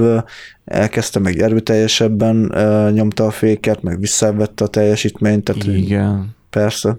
elkezdte, 0.64 1.18
meg 1.18 1.38
erőteljesebben 1.38 2.54
nyomta 2.94 3.26
a 3.26 3.30
féket, 3.30 3.82
meg 3.82 4.00
visszavette 4.00 4.64
a 4.64 4.68
teljesítményt. 4.68 5.44
Tehát 5.44 5.64
igen. 5.64 6.38
Persze. 6.50 6.98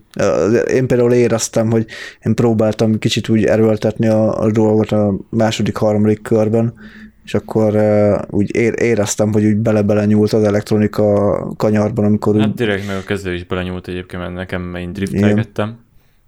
Én 0.73 0.87
például 0.87 1.13
éreztem, 1.13 1.71
hogy 1.71 1.85
én 2.25 2.35
próbáltam 2.35 2.97
kicsit 2.97 3.29
úgy 3.29 3.43
erőltetni 3.43 4.07
a, 4.07 4.41
a 4.41 4.51
dolgot 4.51 4.91
a 4.91 5.15
második, 5.29 5.75
harmadik 5.75 6.21
körben, 6.21 6.73
és 7.23 7.33
akkor 7.33 7.75
uh, 7.75 8.21
úgy 8.29 8.55
éreztem, 8.55 9.31
hogy 9.31 9.45
úgy 9.45 9.57
bele-bele 9.57 10.05
nyúlt 10.05 10.33
az 10.33 10.43
elektronika 10.43 11.47
kanyarban, 11.57 12.05
amikor 12.05 12.35
Hát 12.39 12.47
úgy... 12.47 12.53
direkt 12.53 12.87
meg 12.87 12.97
a 12.97 13.03
kezdő 13.03 13.33
is 13.33 13.43
belenyúlt 13.43 13.87
egyébként, 13.87 14.21
mert 14.21 14.33
nekem 14.33 14.75
én 14.75 14.93
driftelgettem. 14.93 15.79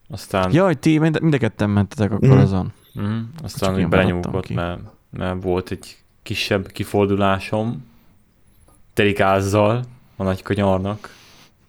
Aztán... 0.10 0.54
Jaj, 0.54 0.76
ti 0.76 0.98
mind, 0.98 1.22
mind 1.22 1.34
a 1.34 1.38
ketten 1.38 1.70
mentetek 1.70 2.12
akkor 2.12 2.28
mm. 2.28 2.40
azon. 2.40 2.74
Mm. 3.00 3.20
Aztán 3.44 3.76
úgy 3.76 3.88
belenyúlott, 3.88 4.50
mert, 4.50 4.80
mert 5.10 5.44
volt 5.44 5.72
egy 5.72 5.98
kisebb 6.24 6.68
kifordulásom 6.68 7.86
terikázzal 8.94 9.84
a 10.16 10.24
nagy 10.24 10.42
kanyarnak. 10.42 11.10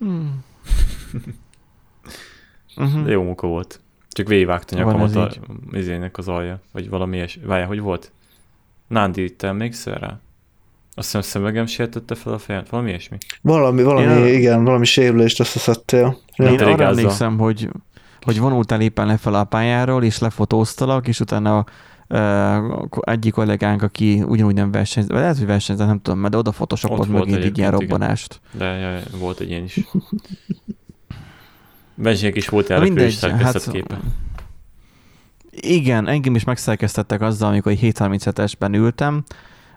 Mm. 0.05 0.27
De 3.05 3.11
jó 3.11 3.23
munka 3.23 3.47
volt. 3.47 3.81
Csak 4.09 4.29
végigvágta 4.29 4.77
nyakamat 4.77 5.15
a 5.15 5.31
izének 5.73 6.19
az 6.19 6.29
alja, 6.29 6.61
vagy 6.73 6.89
valami 6.89 7.17
ilyes. 7.17 7.39
Várjál, 7.45 7.69
hogy 7.69 7.81
volt? 7.81 8.13
Nándi, 8.95 9.37
te 9.37 9.47
emlékszel 9.47 9.95
rá? 9.95 10.19
Azt 10.95 11.07
hiszem 11.07 11.21
szemegem 11.21 11.67
sértette 11.67 12.15
fel 12.15 12.33
a 12.33 12.39
fejet, 12.39 12.69
valami 12.69 12.89
ilyesmi. 12.89 13.17
Valami, 13.41 13.83
valami, 13.83 14.29
Én 14.29 14.35
igen, 14.35 14.65
valami 14.65 14.85
sérülést 14.85 15.41
összeszedtél. 15.41 16.19
Én, 16.37 16.47
Én 16.47 16.61
arra 16.61 16.85
emlékszem, 16.85 17.39
hogy, 17.39 17.69
hogy 18.21 18.39
vonultál 18.39 18.81
éppen 18.81 19.07
lefelé 19.07 19.37
a 19.37 19.45
pályáról, 19.45 20.05
és 20.05 20.19
lefotóztalak, 20.19 21.09
és 21.09 21.21
utána 21.21 21.65
uh, 22.09 22.87
egyik 23.01 23.33
kollégánk, 23.33 23.83
aki 23.83 24.23
ugyanúgy 24.27 24.55
nem 24.55 24.71
versenyzett, 24.71 25.13
vagy 25.13 25.21
lehet, 25.21 25.37
hogy 25.37 25.47
versenyzett, 25.47 25.87
nem 25.87 26.01
tudom, 26.01 26.31
de 26.31 26.37
oda 26.37 26.51
photoshopolt 26.51 27.09
mögé 27.09 27.43
egy 27.43 27.59
ilyen 27.59 27.71
robbanást. 27.71 28.41
De 28.53 28.65
ja, 28.65 29.01
volt 29.19 29.41
egy 29.41 29.51
ilyen 29.51 29.65
is. 29.65 29.81
Benzinek 31.95 32.37
is 32.37 32.49
volt 32.49 32.71
erre 32.71 33.11
hát, 33.43 33.71
képe. 33.71 34.01
Igen, 35.61 36.09
engem 36.09 36.35
is 36.35 36.45
megszerkesztettek 36.45 37.21
azzal, 37.21 37.49
amikor 37.49 37.73
egy 37.73 37.79
737-esben 37.83 38.75
ültem, 38.75 39.25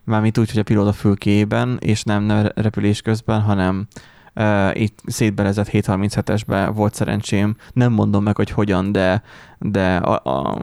mármint 0.03 0.37
úgy, 0.37 0.49
hogy 0.49 0.59
a 0.59 0.63
pilóta 0.63 0.93
fülkében, 0.93 1.77
és 1.81 2.03
nem, 2.03 2.23
nem 2.23 2.49
repülés 2.55 3.01
közben, 3.01 3.41
hanem 3.41 3.87
uh, 4.35 4.79
itt 4.81 4.99
szétbelezett 5.05 5.69
737-esbe 5.71 6.71
volt 6.73 6.93
szerencsém. 6.93 7.55
Nem 7.73 7.91
mondom 7.91 8.23
meg, 8.23 8.35
hogy 8.35 8.49
hogyan, 8.49 8.91
de, 8.91 9.23
de 9.59 9.95
a, 9.95 10.31
a, 10.31 10.61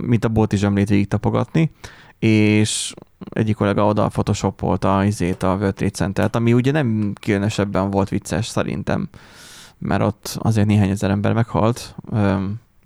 mint 0.00 0.24
a 0.24 0.28
bótizsemlét 0.28 0.88
végig 0.88 1.08
tapogatni, 1.08 1.70
és 2.18 2.94
egyik 3.30 3.56
kollega 3.56 3.86
oda 3.86 4.08
photoshopolta 4.08 5.04
izét 5.04 5.42
a 5.42 5.54
World 5.54 5.74
Trade 5.74 5.92
Center-t, 5.92 6.36
ami 6.36 6.52
ugye 6.52 6.72
nem 6.72 7.12
különösebben 7.20 7.90
volt 7.90 8.08
vicces 8.08 8.46
szerintem 8.46 9.08
mert 9.82 10.02
ott 10.02 10.36
azért 10.38 10.66
néhány 10.66 10.90
ezer 10.90 11.10
ember 11.10 11.32
meghalt, 11.32 11.94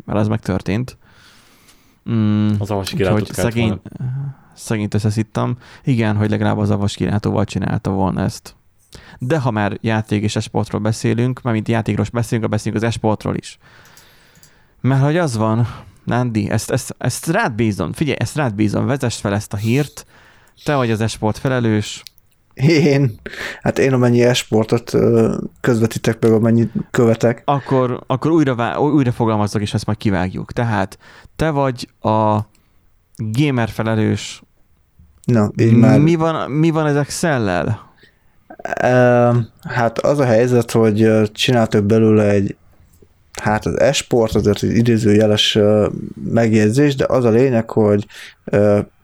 mert 0.05 0.21
az 0.21 0.29
megtörtént. 0.29 0.97
Mm, 2.11 2.49
az 2.59 2.71
avas 2.71 2.91
kilátót 2.91 3.33
szegény, 3.33 3.81
szegényt 4.55 4.95
összeszittam. 4.95 5.57
Igen, 5.85 6.17
hogy 6.17 6.31
legalább 6.31 6.59
az 6.59 6.71
avas 6.71 6.95
kilátóval 6.95 7.45
csinálta 7.45 7.91
volna 7.91 8.23
ezt. 8.23 8.57
De 9.19 9.39
ha 9.39 9.51
már 9.51 9.79
játék 9.81 10.23
és 10.23 10.37
esportról 10.37 10.81
beszélünk, 10.81 11.43
mert 11.43 11.55
mint 11.55 11.69
játékról 11.69 12.07
beszélünk, 12.13 12.51
beszélünk 12.51 12.83
az 12.83 12.89
esportról 12.89 13.37
is. 13.37 13.59
Mert 14.81 15.03
hogy 15.03 15.17
az 15.17 15.37
van, 15.37 15.69
Nandi, 16.05 16.51
ezt, 16.51 16.71
ezt, 16.71 16.95
ezt 16.99 17.27
rád 17.27 17.53
bízom, 17.53 17.93
figyelj, 17.93 18.17
ezt 18.21 18.37
rád 18.37 18.55
bízom, 18.55 18.87
vezess 18.87 19.21
fel 19.21 19.35
ezt 19.35 19.53
a 19.53 19.57
hírt, 19.57 20.07
te 20.65 20.75
vagy 20.75 20.91
az 20.91 21.01
esport 21.01 21.39
felelős, 21.39 22.03
én, 22.65 23.15
hát 23.63 23.79
én 23.79 23.93
amennyi 23.93 24.23
esportot 24.23 24.93
közvetítek 25.61 26.23
meg, 26.23 26.33
amennyit 26.33 26.73
követek. 26.91 27.43
Akkor, 27.45 28.03
akkor 28.07 28.31
újra, 28.31 28.81
újra 28.81 29.13
fogalmazzak, 29.13 29.63
és 29.63 29.75
ezt 29.75 29.87
majd 29.87 29.99
kivágjuk. 29.99 30.53
Tehát 30.53 30.99
te 31.37 31.51
vagy 31.51 31.89
a 32.01 32.39
gamer 33.17 33.69
felelős. 33.69 34.43
Na, 35.25 35.51
így 35.57 35.77
már... 35.77 36.01
Mi 36.01 36.15
van, 36.15 36.51
mi 36.51 36.71
van 36.71 36.87
ezek 36.87 37.11
szellel? 37.11 37.93
Hát 39.69 39.99
az 39.99 40.19
a 40.19 40.25
helyzet, 40.25 40.71
hogy 40.71 41.31
csináltok 41.33 41.85
belőle 41.85 42.29
egy 42.29 42.57
hát 43.43 43.67
az 43.67 43.81
esport 43.81 44.35
azért 44.35 44.63
egy 44.63 44.77
idézőjeles 44.77 45.59
megjegyzés, 46.25 46.95
de 46.95 47.05
az 47.09 47.25
a 47.25 47.31
lényeg, 47.31 47.71
hogy 47.71 48.07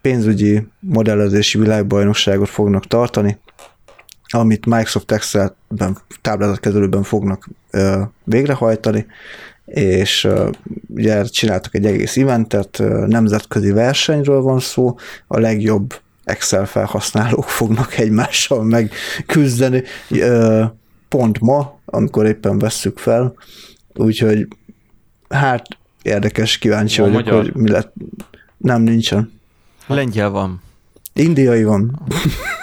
pénzügyi 0.03 0.67
modellezési 0.81 1.59
világbajnokságot 1.59 2.49
fognak 2.49 2.87
tartani, 2.87 3.39
amit 4.29 4.67
Microsoft 4.67 5.13
Excel-ben, 5.13 5.99
táblázatkezelőben 6.21 7.03
fognak 7.03 7.49
végrehajtani, 8.25 9.07
és 9.65 10.29
ugye 10.89 11.25
csináltak 11.25 11.75
egy 11.75 11.87
egész 11.87 12.17
eventet, 12.17 12.83
nemzetközi 13.07 13.71
versenyről 13.71 14.41
van 14.41 14.59
szó, 14.59 14.97
a 15.27 15.39
legjobb 15.39 16.01
Excel 16.25 16.67
felhasználók 16.67 17.49
fognak 17.61 17.99
egymással 17.99 18.65
megküzdeni, 18.65 19.83
pont 21.09 21.41
ma, 21.41 21.81
amikor 21.85 22.27
éppen 22.27 22.59
vesszük 22.59 22.99
fel, 22.99 23.35
úgyhogy 23.95 24.49
hát 25.29 25.67
érdekes, 26.03 26.59
kíváncsi 26.59 27.01
vagyok, 27.01 27.15
magyar? 27.15 27.43
hogy 27.43 27.55
mi 27.55 27.71
lett. 27.71 27.93
Nem, 28.57 28.83
nincsen. 28.83 29.41
Lengyel 29.87 30.31
van. 30.31 30.61
Indiai 31.13 31.65
van. 31.65 31.99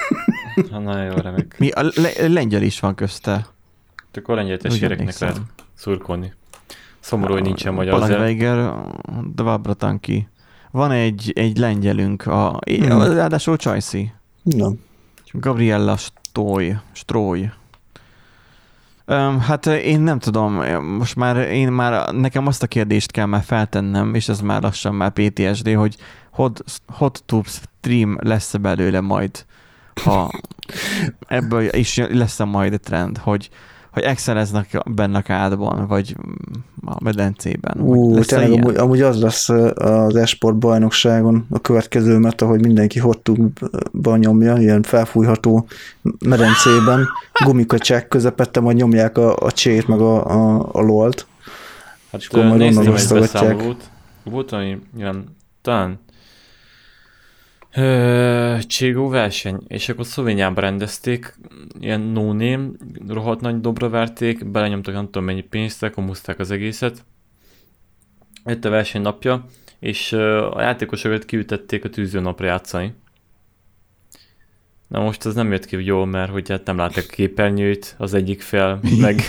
Nagyon 0.72 1.04
jó, 1.04 1.16
remek. 1.16 1.56
Mi, 1.60 1.70
a 1.70 1.82
le- 1.82 2.28
lengyel 2.28 2.62
is 2.62 2.80
van 2.80 2.96
közte. 2.96 3.48
Akkor 4.14 4.36
lengyel 4.36 4.58
testvéreknek 4.58 5.18
lehet 5.18 5.42
szurkolni. 5.74 6.34
Szomorú, 7.00 7.34
hogy 7.34 7.42
nincsen 7.42 7.74
magyar. 7.74 8.00
Palaveiger, 8.00 8.74
Dvabratanki. 9.36 10.28
Van 10.72 10.92
egy, 10.92 11.32
egy 11.36 11.58
lengyelünk, 11.58 12.26
a, 12.26 12.60
hmm. 12.66 13.14
ráadásul 13.14 13.58
Csajci. 13.58 14.14
Nem. 14.42 14.80
Gabriella 15.32 15.98
Stoy. 15.98 16.78
Stroy. 16.92 17.50
Um, 19.06 19.40
hát 19.40 19.66
én 19.66 20.00
nem 20.00 20.20
tudom, 20.20 20.54
most 20.82 21.16
már 21.16 21.38
én 21.38 21.72
már, 21.72 22.14
nekem 22.14 22.48
azt 22.48 22.64
a 22.64 22.68
kérdést 22.68 23.12
kell 23.12 23.26
már 23.26 23.44
feltennem, 23.44 24.14
és 24.14 24.30
ez 24.30 24.42
már 24.42 24.62
lassan 24.62 24.96
már 24.96 25.12
PTSD, 25.12 25.74
hogy 25.74 25.96
hot, 26.40 26.64
hot 26.88 27.24
tube 27.26 27.48
stream 27.48 28.18
lesz-e 28.22 28.58
belőle 28.58 29.02
majd, 29.02 29.46
ha 30.04 30.32
ebből 31.28 31.74
is 31.74 31.98
lesz-e 32.10 32.44
majd 32.44 32.74
a 32.74 32.78
trend, 32.78 33.18
hogy, 33.18 33.50
hogy 33.92 34.04
exceleznek 34.04 34.82
benne 34.86 35.18
a 35.18 35.22
kádban, 35.22 35.88
vagy 35.88 36.16
a 36.86 37.04
medencében. 37.04 37.80
Ú, 37.82 38.20
tényleg 38.20 38.52
amúgy, 38.52 38.76
amúgy, 38.76 39.02
az 39.02 39.22
lesz 39.22 39.50
az 39.76 40.16
esport 40.16 40.56
bajnokságon 40.56 41.46
a 41.50 41.60
következő, 41.60 42.18
mert 42.18 42.42
ahogy 42.42 42.62
mindenki 42.62 43.00
hottukban 43.00 44.20
nyomja, 44.20 44.58
ilyen 44.58 44.82
felfújható 44.82 45.68
medencében, 46.26 47.08
gumikacsák 47.46 48.08
közepette 48.08 48.60
majd 48.60 48.78
nyomják 48.78 49.18
a, 49.18 49.36
a 49.36 49.52
csét 49.52 49.88
meg 49.88 50.00
a, 50.00 50.26
a, 50.26 50.70
a 50.72 50.82
lolt. 50.82 51.28
Hát, 52.12 52.22
és 52.22 52.28
akkor 52.28 52.44
majd 52.44 52.62
onnan 52.62 52.88
osztogatják. 52.88 53.64
Volt, 54.24 54.52
ami 54.52 54.80
ilyen, 54.98 55.36
talán 55.62 56.00
Cségó 58.68 59.10
verseny, 59.10 59.60
és 59.68 59.90
akkor 59.90 60.06
Szlovéniában 60.06 60.64
rendezték, 60.64 61.36
ilyen 61.80 62.02
no 62.02 62.34
name, 62.34 62.70
rohadt 63.08 63.42
nagy 63.42 63.62
dobra 63.62 63.90
verték, 63.90 64.52
belenyomtak 64.52 64.94
nem 64.94 65.06
tudom 65.06 65.24
mennyi 65.24 65.42
pénzt, 65.42 65.82
lekomuszták 65.82 66.40
az 66.40 66.52
egészet. 66.52 67.06
Jött 68.46 68.66
a 68.66 68.70
verseny 68.70 69.02
napja, 69.02 69.46
és 69.80 70.14
a 70.52 70.62
játékosokat 70.62 71.26
kiütették 71.26 71.84
a 71.84 71.90
tűzőnapra 71.90 72.46
játszani. 72.46 72.94
Na 74.90 75.00
most 75.00 75.26
az 75.26 75.36
nem 75.36 75.52
jött 75.52 75.66
ki 75.66 75.86
jól, 75.86 76.06
mert 76.06 76.32
hogy 76.32 76.50
hát 76.50 76.66
nem 76.66 76.78
láttak 76.78 77.04
a 77.08 77.12
képernyőt 77.12 77.96
az 77.98 78.14
egyik 78.14 78.42
fel, 78.42 78.80
meg, 79.00 79.24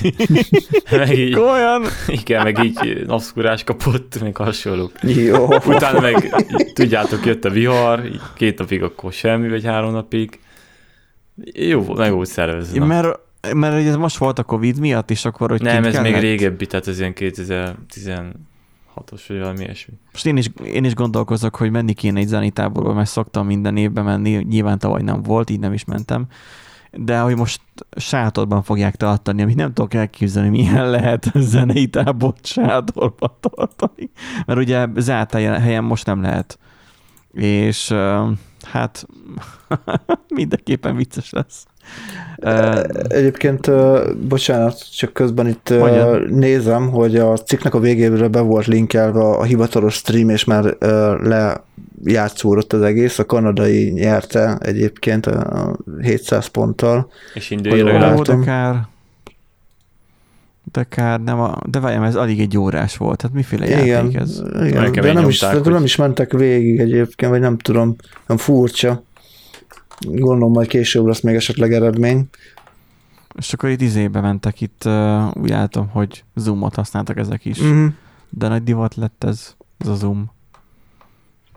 meg 0.91 1.19
így, 1.19 1.35
Olyan? 1.35 1.83
Igen, 2.07 2.43
meg 2.43 2.65
így 2.65 3.07
napszkúrás 3.07 3.65
kapott, 3.65 4.21
meg 4.21 4.37
hasonlók. 4.37 4.93
Jó. 5.03 5.47
Utána 5.67 6.01
meg, 6.01 6.35
tudjátok, 6.73 7.27
jött 7.27 7.45
a 7.45 7.51
vihar, 7.51 8.05
így 8.05 8.21
két 8.35 8.59
napig 8.59 8.83
akkor 8.83 9.13
semmi, 9.13 9.49
vagy 9.49 9.65
három 9.65 9.93
napig. 9.93 10.39
Jó, 11.55 11.95
meg 11.95 12.13
volt 12.13 12.29
szervezve. 12.29 12.85
Mert 12.85 13.19
mert 13.55 13.87
ez 13.87 13.97
most 13.97 14.17
volt 14.17 14.39
a 14.39 14.43
Covid 14.43 14.79
miatt, 14.79 15.11
és 15.11 15.25
akkor, 15.25 15.51
hogy 15.51 15.63
Nem, 15.63 15.85
ez 15.85 15.93
kellett? 15.93 16.13
még 16.13 16.21
régebbi, 16.21 16.67
tehát 16.67 16.89
ez 16.89 16.99
ilyen 16.99 17.13
2010 17.13 18.11
hatos, 19.01 19.27
vagy 19.27 19.39
valami 19.39 19.61
ilyesmi. 19.61 19.95
Most 20.13 20.27
én 20.27 20.37
is, 20.37 20.51
én 20.65 20.85
is 20.85 20.95
gondolkozok, 20.95 21.57
hogy 21.57 21.71
menni 21.71 21.93
kéne 21.93 22.19
egy 22.19 22.27
zenitáborba, 22.27 22.93
mert 22.93 23.09
szoktam 23.09 23.47
minden 23.47 23.77
évben 23.77 24.05
menni, 24.05 24.31
nyilván 24.31 24.79
tavaly 24.79 25.03
nem 25.03 25.23
volt, 25.23 25.51
így 25.51 25.59
nem 25.59 25.73
is 25.73 25.85
mentem, 25.85 26.27
de 26.93 27.21
hogy 27.21 27.37
most 27.37 27.61
sátorban 27.97 28.63
fogják 28.63 28.97
tartani, 28.97 29.43
amit 29.43 29.57
nem 29.57 29.73
tudok 29.73 29.95
elképzelni, 29.95 30.49
milyen 30.49 30.91
lehet 30.91 31.31
zenei 31.35 31.87
tábort 31.87 32.47
sátorban 32.47 33.33
tartani, 33.41 34.11
mert 34.47 34.59
ugye 34.59 34.87
zárt 34.97 35.33
helyen 35.33 35.85
most 35.85 36.07
nem 36.07 36.23
lehet. 36.23 36.59
És 37.33 37.95
hát 38.63 39.07
mindenképpen 40.29 40.97
vicces 40.97 41.31
lesz. 41.31 41.67
Egyébként, 43.09 43.71
bocsánat, 44.29 44.97
csak 44.97 45.13
közben 45.13 45.49
itt 45.49 45.79
Magyar. 45.79 46.29
nézem, 46.29 46.91
hogy 46.91 47.17
a 47.17 47.37
cikknek 47.37 47.75
a 47.75 47.81
végéről 47.81 48.29
be 48.29 48.41
volt 48.41 48.67
linkelve 48.67 49.21
a 49.21 49.43
hivatalos 49.43 49.95
stream, 49.95 50.29
és 50.29 50.45
már 50.45 50.77
lejátszódott 52.03 52.73
az 52.73 52.83
egész. 52.83 53.19
A 53.19 53.27
kanadai 53.27 53.91
nyerte 53.91 54.59
egyébként 54.61 55.27
a 55.27 55.77
700 56.03 56.47
ponttal. 56.47 57.11
És 57.35 57.51
indiailag 57.51 58.23
de 58.23 58.39
kár. 58.45 58.89
De 60.73 60.87
kár, 60.89 61.21
nem 61.21 61.41
a, 61.41 61.59
de 61.67 61.81
várjam, 61.81 62.03
ez 62.03 62.15
alig 62.15 62.41
egy 62.41 62.59
órás 62.59 62.97
volt, 62.97 63.17
tehát 63.17 63.37
miféle 63.37 63.67
igen, 63.67 63.87
játék 63.87 64.15
ez? 64.17 64.43
Igen, 64.65 64.93
de 64.93 65.13
nem 65.13 65.29
is, 65.29 65.43
hogy... 65.43 65.73
nem 65.73 65.85
is 65.85 65.97
mentek 65.97 66.33
végig 66.33 66.81
egyébként, 66.81 67.31
vagy 67.31 67.41
nem 67.41 67.59
tudom, 67.59 67.97
nem 68.27 68.37
furcsa. 68.37 69.03
Gondolom 70.01 70.53
majd 70.53 70.69
később 70.69 71.07
lesz 71.07 71.21
még 71.21 71.35
esetleg 71.35 71.73
eredmény. 71.73 72.29
És 73.37 73.53
akkor 73.53 73.69
itt 73.69 73.81
izébe 73.81 74.21
mentek, 74.21 74.61
itt 74.61 74.83
uh, 74.85 75.37
úgy 75.37 75.49
látom, 75.49 75.89
hogy 75.89 76.25
Zoomot 76.35 76.75
használtak 76.75 77.17
ezek 77.17 77.45
is. 77.45 77.61
Uh-huh. 77.61 77.93
De 78.31 78.49
nagy 78.49 78.63
divat 78.63 78.95
lett 78.95 79.25
ez, 79.25 79.55
ez 79.79 79.89
a 79.89 79.95
Zoom. 79.95 80.31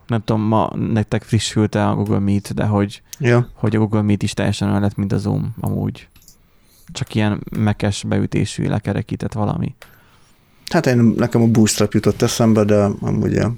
Nem 0.06 0.22
tudom, 0.24 0.42
ma 0.42 0.72
nektek 0.76 1.22
frissült-e 1.22 1.88
a 1.88 1.94
Google 1.94 2.18
Meet, 2.18 2.54
de 2.54 2.64
hogy, 2.64 3.02
ja. 3.18 3.48
hogy 3.54 3.76
a 3.76 3.78
Google 3.78 4.02
Meet 4.02 4.22
is 4.22 4.32
teljesen 4.32 4.68
olyan 4.68 4.80
lett, 4.80 4.96
mint 4.96 5.12
a 5.12 5.18
Zoom 5.18 5.54
amúgy. 5.60 6.08
Csak 6.92 7.14
ilyen 7.14 7.40
mekes 7.58 8.04
beütésű, 8.08 8.66
lekerekített 8.66 9.32
valami. 9.32 9.74
Hát 10.70 10.86
én, 10.86 10.96
nekem 10.96 11.42
a 11.42 11.46
Bootstrap 11.46 11.92
jutott 11.92 12.22
eszembe, 12.22 12.64
de 12.64 12.84
amúgy 13.00 13.32
ja. 13.32 13.54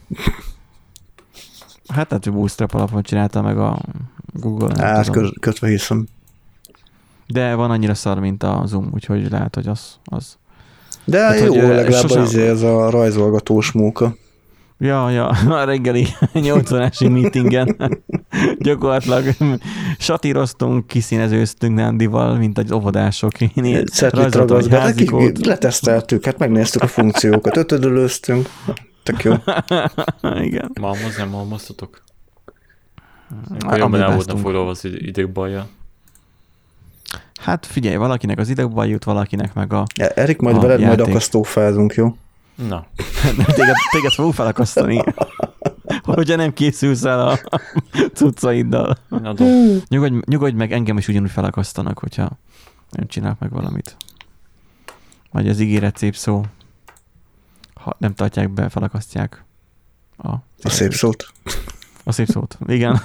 Hát 1.88 2.10
lehet, 2.10 2.24
hogy 2.24 2.32
Bootstrap 2.32 2.74
alapon 2.74 3.02
csinálta 3.02 3.42
meg 3.42 3.58
a 3.58 3.78
Google. 4.32 4.84
Hát 4.84 5.10
kötve 5.40 5.68
hiszem. 5.68 6.06
De 7.26 7.54
van 7.54 7.70
annyira 7.70 7.94
szar, 7.94 8.18
mint 8.18 8.42
a 8.42 8.62
Zoom, 8.66 8.90
úgyhogy 8.94 9.30
lehet, 9.30 9.54
hogy 9.54 9.66
az. 9.66 9.98
az. 10.04 10.36
De 11.04 11.20
hát, 11.20 11.40
jó, 11.40 11.54
hogy, 11.54 11.62
legalább 11.62 12.00
sosem... 12.00 12.22
izé 12.22 12.48
ez 12.48 12.62
a 12.62 12.90
rajzolgatós 12.90 13.72
móka. 13.72 14.16
Ja, 14.78 15.10
ja, 15.10 15.26
a 15.60 15.64
reggeli 15.64 16.06
80-ási 16.34 17.12
meetingen 17.12 17.76
gyakorlatilag 18.58 19.24
satíroztunk, 19.98 20.86
kiszínezőztünk 20.86 21.74
Nándival, 21.74 22.36
mint 22.36 22.58
egy 22.58 22.74
óvodások. 22.74 23.40
Én 23.40 23.84
rajzoltam 24.10 24.56
egy 24.56 24.68
házikót. 24.68 25.46
Leteszteltük, 25.46 26.24
hát 26.24 26.38
megnéztük 26.38 26.82
a 26.82 26.86
funkciókat, 26.86 27.56
ötödölöztünk. 27.56 28.48
Tök 29.06 29.22
jó. 29.22 29.34
Igen. 30.46 30.70
Malmoz, 30.80 31.16
nem 31.16 31.28
malmoztatok? 31.28 32.02
Akkor 33.58 33.78
jobban 33.78 34.00
el 34.00 34.14
voltam 34.14 34.36
foglalva 34.36 34.70
az 34.70 34.84
idegbaja. 34.84 35.66
Hát 37.40 37.66
figyelj, 37.66 37.96
valakinek 37.96 38.38
az 38.38 38.48
idegbaj 38.48 38.88
jut, 38.88 39.04
valakinek 39.04 39.54
meg 39.54 39.72
a 39.72 39.84
ja, 39.94 40.08
Erik, 40.08 40.40
majd 40.40 40.56
a 40.56 40.60
veled 40.60 40.80
játék. 40.80 40.96
majd 40.96 41.10
akasztófázunk, 41.10 41.94
jó? 41.94 42.16
Na. 42.54 42.86
téged, 43.54 43.74
téged 43.90 44.12
fogunk 44.12 44.34
felakasztani. 44.34 45.02
Hogyha 46.02 46.36
nem 46.36 46.52
készülsz 46.52 47.04
el 47.04 47.28
a 47.28 47.38
cuccaiddal. 48.14 48.96
Nyugodj, 49.88 50.16
nyugodj 50.24 50.56
meg, 50.56 50.72
engem 50.72 50.98
is 50.98 51.08
ugyanúgy 51.08 51.30
felakasztanak, 51.30 51.98
hogyha 51.98 52.30
nem 52.90 53.06
csinálok 53.06 53.38
meg 53.38 53.50
valamit. 53.50 53.96
Vagy 55.30 55.48
az 55.48 55.60
ígéret 55.60 55.96
szép 55.96 56.16
szó. 56.16 56.42
Ha 57.86 57.96
nem 57.98 58.14
tartják 58.14 58.50
be, 58.50 58.68
felakasztják. 58.68 59.44
A, 60.16 60.28
a 60.62 60.68
szép 60.68 60.92
szót. 60.92 61.32
A 62.04 62.12
szép 62.12 62.26
szót, 62.26 62.58
igen. 62.66 63.00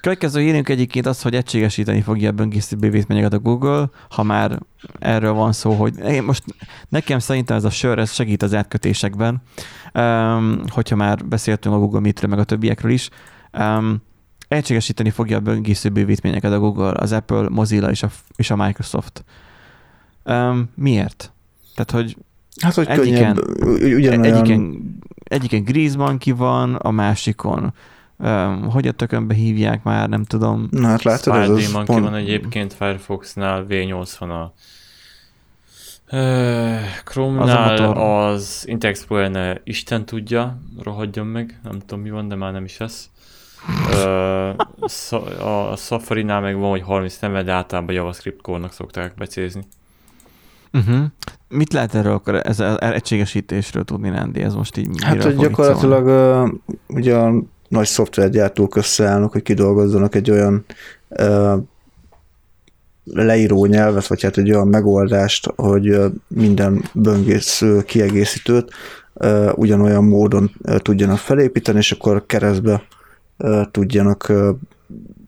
Következő 0.00 0.40
hírünk 0.40 0.68
egyébként 0.68 1.06
az, 1.06 1.22
hogy 1.22 1.34
egységesíteni 1.34 2.00
fogja 2.00 2.28
a 2.28 2.32
böngésző 2.32 2.76
bővítményeket 2.76 3.32
a 3.32 3.38
Google, 3.38 3.90
ha 4.10 4.22
már 4.22 4.58
erről 4.98 5.32
van 5.32 5.52
szó, 5.52 5.72
hogy 5.72 5.98
én 5.98 6.22
most 6.22 6.44
nekem 6.88 7.18
szerintem 7.18 7.56
ez 7.56 7.64
a 7.64 7.70
sör, 7.70 7.98
ez 7.98 8.12
segít 8.12 8.42
az 8.42 8.54
átkötésekben, 8.54 9.42
um, 9.94 10.62
hogyha 10.68 10.96
már 10.96 11.26
beszéltünk 11.26 11.74
a 11.74 11.78
Google 11.78 12.00
Meet-ről, 12.00 12.30
meg 12.30 12.38
a 12.38 12.44
többiekről 12.44 12.90
is. 12.90 13.08
Um, 13.58 14.02
egységesíteni 14.48 15.10
fogja 15.10 15.36
a 15.36 15.40
böngésző 15.40 15.88
bővítményeket 15.88 16.52
a 16.52 16.58
Google, 16.58 16.92
az 16.96 17.12
Apple, 17.12 17.48
Mozilla 17.48 17.90
és 17.90 18.02
a, 18.02 18.10
és 18.36 18.50
a 18.50 18.56
Microsoft. 18.56 19.24
Um, 20.24 20.70
miért? 20.74 21.32
Tehát, 21.74 21.90
hogy 21.90 22.16
Hát, 22.60 22.74
hogy 22.74 22.86
egyiken, 22.88 23.34
könnyebb, 23.34 23.96
ugyanolyan... 23.96 24.24
egyiken, 24.24 24.94
egyiken 25.24 25.64
Griezmann 25.64 26.16
ki 26.16 26.30
van, 26.30 26.74
a 26.74 26.90
másikon 26.90 27.72
Um, 28.18 28.70
hogy 28.70 28.86
a 28.86 28.92
tökönbe 28.92 29.34
hívják 29.34 29.82
már, 29.82 30.08
nem 30.08 30.24
tudom. 30.24 30.68
Na 30.70 30.86
hát 30.88 31.02
látod, 31.02 31.34
ez 31.34 31.48
az 31.48 31.72
pont... 31.72 31.86
van 31.86 32.14
egyébként 32.14 32.72
Firefoxnál, 32.74 33.66
V80 33.68 34.20
a 34.20 34.52
uh, 36.16 36.80
Chrome-nál, 37.04 37.96
az, 37.96 38.32
az 38.32 38.64
Internet 38.66 38.98
explorer 38.98 39.60
Isten 39.64 40.04
tudja, 40.04 40.58
rohadjon 40.82 41.26
meg, 41.26 41.60
nem 41.62 41.78
tudom 41.78 42.00
mi 42.00 42.10
van, 42.10 42.28
de 42.28 42.34
már 42.34 42.52
nem 42.52 42.64
is 42.64 42.80
ez. 42.80 43.10
Uh, 43.90 45.70
a 45.70 45.76
Safari-nál 45.76 46.40
meg 46.40 46.56
van, 46.56 46.70
hogy 46.70 46.82
30 46.82 47.18
neve, 47.18 47.42
de 47.42 47.52
általában 47.52 47.94
JavaScript 47.94 48.42
kórnak 48.42 48.72
szokták 48.72 49.14
becézni. 49.14 49.62
Uh-huh. 50.74 51.04
Mit 51.48 51.72
lehet 51.72 51.94
erről 51.94 52.12
akkor 52.12 52.34
ez 52.34 52.60
az 52.60 52.80
egységesítésről 52.80 53.84
tudni, 53.84 54.10
Rendi? 54.10 54.40
Ez 54.40 54.54
most 54.54 54.76
így 54.76 55.02
Hát, 55.02 55.22
hogy 55.22 55.36
gyakorlatilag 55.36 56.06
uh, 56.06 56.52
ugye 56.96 57.14
a 57.14 57.42
nagy 57.68 57.86
szoftvergyártók 57.86 58.76
összeállnak, 58.76 59.32
hogy 59.32 59.42
kidolgozzanak 59.42 60.14
egy 60.14 60.30
olyan 60.30 60.64
uh, 61.08 61.62
leíró 63.04 63.66
nyelvet, 63.66 64.06
vagy 64.06 64.22
hát 64.22 64.36
egy 64.38 64.50
olyan 64.52 64.68
megoldást, 64.68 65.52
hogy 65.56 65.98
minden 66.28 66.84
böngésző 66.92 67.82
kiegészítőt 67.82 68.72
uh, 69.12 69.50
ugyanolyan 69.54 70.04
módon 70.04 70.50
uh, 70.58 70.76
tudjanak 70.76 71.18
felépíteni, 71.18 71.78
és 71.78 71.92
akkor 71.92 72.26
keresztbe 72.26 72.82
uh, 73.38 73.62
tudjanak 73.70 74.32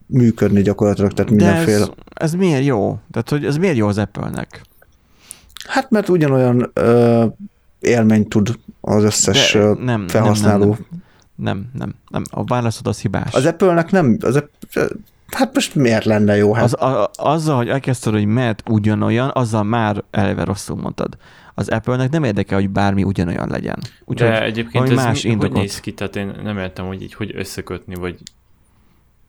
működni 0.05 0.61
gyakorlatilag, 0.61 1.13
tehát 1.13 1.31
mindenféle. 1.31 1.77
ez, 1.77 1.89
ez 2.13 2.33
miért 2.33 2.65
jó? 2.65 2.99
Tehát, 3.11 3.29
hogy 3.29 3.45
ez 3.45 3.57
miért 3.57 3.77
jó 3.77 3.87
az 3.87 3.97
Apple-nek? 3.97 4.61
Hát, 5.67 5.89
mert 5.89 6.09
ugyanolyan 6.09 6.71
uh, 6.75 7.25
élményt 7.79 8.29
tud 8.29 8.59
az 8.81 9.03
összes 9.03 9.53
De 9.53 9.73
nem, 9.73 10.07
felhasználó. 10.07 10.65
Nem, 10.65 10.69
nem, 10.69 10.77
nem. 10.89 11.05
Nem, 11.35 11.69
nem, 11.73 11.93
nem. 12.09 12.23
A 12.29 12.43
válaszod 12.43 12.87
az 12.87 13.01
hibás. 13.01 13.33
Az 13.33 13.45
Apple-nek 13.45 13.91
nem, 13.91 14.17
az 14.21 14.35
Apple, 14.35 14.87
hát 15.27 15.53
most 15.53 15.75
miért 15.75 16.05
lenne 16.05 16.35
jó? 16.35 16.53
Hát? 16.53 16.63
Az, 16.63 16.81
a, 16.81 17.09
azzal, 17.15 17.55
hogy 17.55 17.69
elkezdted, 17.69 18.13
hogy 18.13 18.25
mert 18.25 18.63
ugyanolyan, 18.69 19.31
azzal 19.33 19.63
már 19.63 20.03
eleve 20.11 20.43
rosszul 20.43 20.75
mondtad. 20.75 21.17
Az 21.53 21.69
Apple-nek 21.69 22.09
nem 22.09 22.23
érdekel, 22.23 22.59
hogy 22.59 22.69
bármi 22.69 23.03
ugyanolyan 23.03 23.49
legyen. 23.49 23.79
Úgyhogy 24.05 24.29
De 24.29 24.43
egyébként 24.43 24.89
ez 24.89 24.95
más 24.95 25.23
mi, 25.23 25.33
hogy 25.33 25.51
néz 25.51 25.79
ki? 25.79 25.93
Tehát 25.93 26.15
én 26.15 26.33
nem 26.43 26.57
értem, 26.57 26.85
hogy 26.85 27.01
így 27.01 27.13
hogy 27.13 27.31
összekötni, 27.35 27.95
vagy 27.95 28.17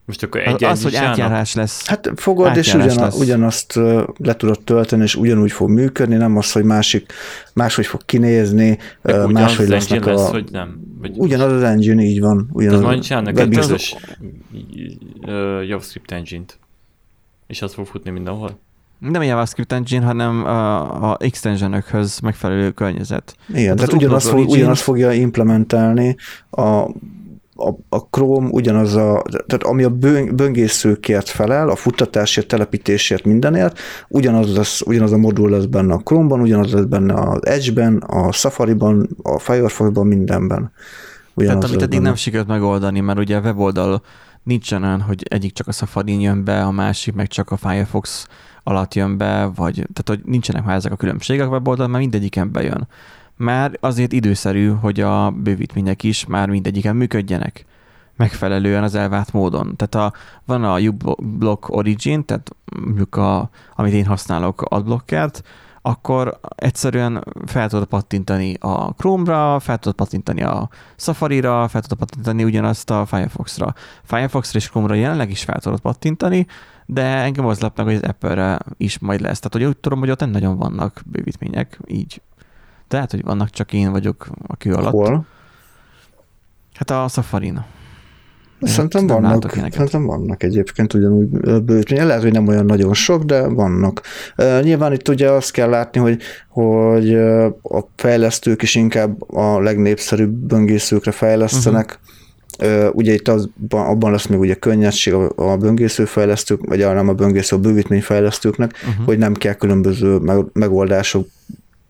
Most 0.08 0.22
akkor 0.22 0.40
egy 0.40 0.64
Az, 0.64 0.82
hogy 0.82 0.94
átjárás 0.94 1.54
lesz. 1.54 1.86
Hát 1.86 2.10
fogod, 2.16 2.56
és 2.56 2.74
ugyan, 2.74 3.12
ugyanazt 3.12 3.74
le 4.16 4.36
tudod 4.36 4.60
tölteni, 4.60 5.02
és 5.02 5.14
ugyanúgy 5.14 5.52
fog 5.52 5.70
működni, 5.70 6.16
nem 6.16 6.36
az, 6.36 6.52
hogy 6.52 6.64
másik, 6.64 7.12
máshogy 7.54 7.86
fog 7.86 8.04
kinézni, 8.04 8.78
máshogy 9.28 9.68
lesznek 9.68 10.04
lesz, 10.04 10.28
a... 10.28 10.30
hogy 10.30 10.48
nem? 10.50 10.80
Vagy 11.00 11.12
ugyanaz 11.16 11.52
az 11.52 11.62
engine, 11.62 12.02
így 12.02 12.20
van. 12.20 12.48
Ugyanaz 12.52 12.78
Tehát 12.78 12.92
majd 12.92 13.04
csinálnak 13.04 13.38
egy 13.38 13.48
közös 13.48 13.96
JavaScript 15.66 16.12
engine-t, 16.12 16.58
és 17.46 17.62
az 17.62 17.74
fog 17.74 17.86
futni 17.86 18.10
mindenhol? 18.10 18.58
Nem 18.98 19.20
a 19.20 19.24
JavaScript 19.24 19.72
engine, 19.72 20.04
hanem 20.04 20.44
a, 20.44 21.10
a 21.10 21.16
extensionökhöz 21.20 22.18
megfelelő 22.18 22.70
környezet. 22.70 23.36
Igen, 23.48 23.62
tehát, 23.62 23.76
tehát 23.76 23.92
ugyanaz, 23.92 24.28
fog, 24.28 24.48
ugyanaz 24.48 24.80
fogja 24.80 25.12
implementálni 25.12 26.16
a 26.50 26.88
a, 27.58 27.96
a 27.96 27.98
Chrome 28.10 28.48
ugyanaz 28.50 28.94
a, 28.94 29.22
tehát 29.46 29.62
ami 29.62 29.84
a 29.84 29.90
böngészőkért 30.34 31.28
felel, 31.28 31.68
a 31.68 31.76
futtatásért, 31.76 32.46
telepítésért, 32.46 33.24
mindenért, 33.24 33.78
ugyanaz, 34.08 34.56
lesz, 34.56 34.80
ugyanaz 34.80 35.12
a 35.12 35.16
modul 35.16 35.50
lesz 35.50 35.64
benne 35.64 35.94
a 35.94 35.98
Chrome-ban, 35.98 36.40
ugyanaz 36.40 36.72
lesz 36.72 36.84
benne 36.84 37.14
az 37.14 37.46
Edge-ben, 37.46 37.96
a 37.96 38.32
Safari-ban, 38.32 39.08
a 39.22 39.38
Firefox-ban, 39.38 40.06
mindenben. 40.06 40.72
Ugyanaz 41.34 41.58
tehát 41.58 41.76
amit 41.76 41.82
eddig 41.86 42.00
nem 42.00 42.14
sikerült 42.14 42.48
megoldani, 42.48 43.00
mert 43.00 43.18
ugye 43.18 43.36
a 43.36 43.40
weboldal 43.40 44.02
nincsen 44.42 44.82
olyan, 44.82 45.00
hogy 45.00 45.22
egyik 45.28 45.52
csak 45.52 45.68
a 45.68 45.72
Safari 45.72 46.20
jön 46.20 46.44
be, 46.44 46.62
a 46.62 46.70
másik 46.70 47.14
meg 47.14 47.26
csak 47.26 47.50
a 47.50 47.56
Firefox 47.56 48.26
alatt 48.62 48.94
jön 48.94 49.16
be, 49.16 49.50
vagy 49.54 49.74
tehát 49.74 50.04
hogy 50.06 50.20
nincsenek 50.24 50.64
már 50.64 50.76
ezek 50.76 50.92
a 50.92 50.96
különbségek 50.96 51.46
a 51.46 51.50
weboldal, 51.50 51.86
mert 51.86 52.02
mindegyiken 52.02 52.52
bejön 52.52 52.88
már 53.38 53.76
azért 53.80 54.12
időszerű, 54.12 54.68
hogy 54.68 55.00
a 55.00 55.30
bővítmények 55.30 56.02
is 56.02 56.26
már 56.26 56.48
mindegyiken 56.48 56.96
működjenek 56.96 57.66
megfelelően 58.16 58.82
az 58.82 58.94
elvárt 58.94 59.32
módon. 59.32 59.76
Tehát 59.76 59.94
a, 59.94 60.18
van 60.44 60.64
a 60.64 60.78
uBlock 60.78 61.68
Origin, 61.68 62.24
tehát 62.24 62.50
mondjuk 62.84 63.16
a, 63.16 63.50
amit 63.74 63.92
én 63.92 64.06
használok 64.06 64.62
adblockert, 64.62 65.42
akkor 65.82 66.40
egyszerűen 66.56 67.24
fel 67.46 67.68
tudod 67.68 67.86
pattintani 67.86 68.54
a 68.54 68.94
Chrome-ra, 68.96 69.58
fel 69.58 69.78
tudod 69.78 69.96
pattintani 69.96 70.42
a 70.42 70.68
Safari-ra, 70.96 71.68
fel 71.68 71.80
tudod 71.80 71.98
pattintani 71.98 72.44
ugyanazt 72.44 72.90
a 72.90 73.06
Firefox-ra. 73.06 73.74
Firefox-ra 74.02 74.58
és 74.58 74.68
Chrome-ra 74.68 74.94
jelenleg 74.94 75.30
is 75.30 75.44
fel 75.44 75.60
tudod 75.60 75.80
pattintani, 75.80 76.46
de 76.86 77.02
engem 77.02 77.46
az 77.46 77.60
lep 77.60 77.76
meg, 77.76 77.86
hogy 77.86 77.94
az 77.94 78.02
Apple-re 78.02 78.58
is 78.76 78.98
majd 78.98 79.20
lesz. 79.20 79.38
Tehát, 79.38 79.52
hogy 79.52 79.64
úgy 79.64 79.76
tudom, 79.76 79.98
hogy 79.98 80.10
ott 80.10 80.20
nem 80.20 80.30
nagyon 80.30 80.56
vannak 80.56 81.02
bővítmények, 81.06 81.80
így 81.86 82.22
tehát, 82.88 83.10
hogy 83.10 83.22
vannak, 83.22 83.50
csak 83.50 83.72
én 83.72 83.90
vagyok 83.90 84.26
a 84.46 84.56
kő 84.56 84.72
alatt. 84.72 84.92
Hol? 84.92 85.26
Hát 86.74 86.90
a 86.90 87.08
Safari-n. 87.08 87.64
Szerintem 88.62 89.06
vannak, 89.06 89.50
szerintem 89.50 90.06
vannak 90.06 90.42
egyébként 90.42 90.94
ugyanúgy 90.94 91.26
bővítmények. 91.62 92.06
Lehet, 92.06 92.22
hogy 92.22 92.32
nem 92.32 92.48
olyan 92.48 92.64
nagyon 92.64 92.94
sok, 92.94 93.22
de 93.22 93.46
vannak. 93.46 94.02
Nyilván 94.36 94.92
itt 94.92 95.08
ugye 95.08 95.30
azt 95.30 95.50
kell 95.50 95.68
látni, 95.68 96.00
hogy, 96.00 96.20
hogy 96.48 97.14
a 97.62 97.88
fejlesztők 97.96 98.62
is 98.62 98.74
inkább 98.74 99.30
a 99.32 99.60
legnépszerűbb 99.60 100.30
böngészőkre 100.30 101.10
fejlesztenek. 101.10 101.86
Uh-huh. 101.86 102.86
Uh, 102.86 102.88
ugye 102.92 103.12
itt 103.12 103.28
az, 103.28 103.48
abban 103.68 104.10
lesz 104.10 104.26
még 104.26 104.38
ugye 104.38 104.54
könnyedség 104.54 105.12
a, 105.14 105.32
a 105.36 105.56
böngészőfejlesztők, 105.56 106.66
vagy 106.66 106.78
nem 106.78 107.08
a 107.08 107.12
böngésző, 107.12 107.56
a 107.56 107.58
bővítményfejlesztőknek, 107.58 108.72
uh-huh. 108.88 109.04
hogy 109.04 109.18
nem 109.18 109.34
kell 109.34 109.54
különböző 109.54 110.18
megoldások 110.52 111.28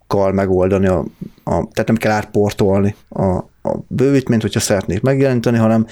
kal 0.09 0.33
megoldani, 0.33 0.87
a, 0.87 0.99
a, 1.45 1.51
tehát 1.51 1.87
nem 1.87 1.97
kell 1.97 2.13
átportolni 2.13 2.95
a, 3.09 3.27
a 3.63 3.79
bővítményt, 3.87 4.43
hogyha 4.43 4.61
szeretnék 4.61 5.01
megjeleníteni, 5.01 5.57
hanem 5.57 5.87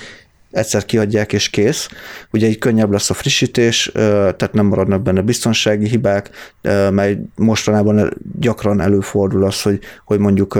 egyszer 0.50 0.84
kiadják 0.84 1.32
és 1.32 1.50
kész. 1.50 1.88
Ugye 2.32 2.46
így 2.46 2.58
könnyebb 2.58 2.90
lesz 2.90 3.10
a 3.10 3.14
frissítés, 3.14 3.90
tehát 3.94 4.52
nem 4.52 4.66
maradnak 4.66 5.02
benne 5.02 5.20
biztonsági 5.20 5.88
hibák, 5.88 6.30
mely 6.90 7.18
mostanában 7.34 8.16
gyakran 8.40 8.80
előfordul 8.80 9.44
az, 9.44 9.62
hogy, 9.62 9.78
hogy 10.04 10.18
mondjuk 10.18 10.58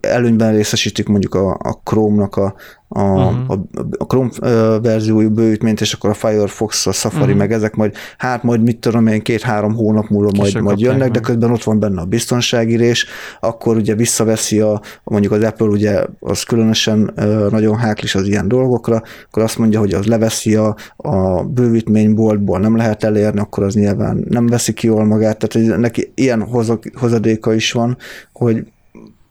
előnyben 0.00 0.52
részesítik 0.52 1.08
mondjuk 1.08 1.34
a, 1.34 1.50
a 1.50 1.80
Chrome-nak 1.84 2.36
a, 2.36 2.54
a, 2.88 3.00
uh-huh. 3.00 3.50
a, 3.50 3.66
a 3.98 4.04
Chrome 4.04 4.30
verziójú 4.78 5.30
bővítményt, 5.30 5.80
és 5.80 5.92
akkor 5.92 6.10
a 6.10 6.14
Firefox, 6.14 6.86
a 6.86 6.92
Safari, 6.92 7.22
uh-huh. 7.22 7.38
meg 7.38 7.52
ezek 7.52 7.74
majd, 7.74 7.94
hát 8.18 8.42
majd 8.42 8.62
mit 8.62 8.78
tudom 8.78 9.06
én, 9.06 9.22
két-három 9.22 9.74
hónap 9.74 10.08
múlva 10.08 10.30
majd, 10.36 10.60
majd 10.60 10.80
jönnek, 10.80 10.98
meg. 10.98 11.10
de 11.10 11.20
közben 11.20 11.50
ott 11.50 11.62
van 11.62 11.80
benne 11.80 12.00
a 12.00 12.04
biztonsági 12.04 12.76
rés, 12.76 13.06
akkor 13.40 13.76
ugye 13.76 13.94
visszaveszi 13.94 14.60
a, 14.60 14.80
mondjuk 15.04 15.32
az 15.32 15.42
Apple 15.42 15.66
ugye 15.66 16.04
az 16.20 16.42
különösen 16.42 17.12
nagyon 17.50 17.76
háklis 17.76 18.14
az 18.14 18.26
ilyen 18.26 18.48
dolgokra, 18.48 19.02
akkor 19.26 19.42
azt 19.42 19.58
mondja, 19.58 19.78
hogy 19.78 19.92
az 19.92 20.06
leveszi 20.06 20.54
a, 20.54 20.76
a 20.96 21.44
bővítményboltból, 21.44 22.58
nem 22.58 22.76
lehet 22.76 23.04
elérni, 23.04 23.40
akkor 23.40 23.64
az 23.64 23.74
nyilván 23.74 24.24
nem 24.28 24.46
veszi 24.46 24.72
ki 24.72 24.86
jól 24.86 25.04
magát, 25.04 25.38
tehát 25.38 25.78
neki 25.78 26.12
ilyen 26.14 26.48
hozadéka 26.94 27.54
is 27.54 27.72
van, 27.72 27.96
hogy 28.32 28.66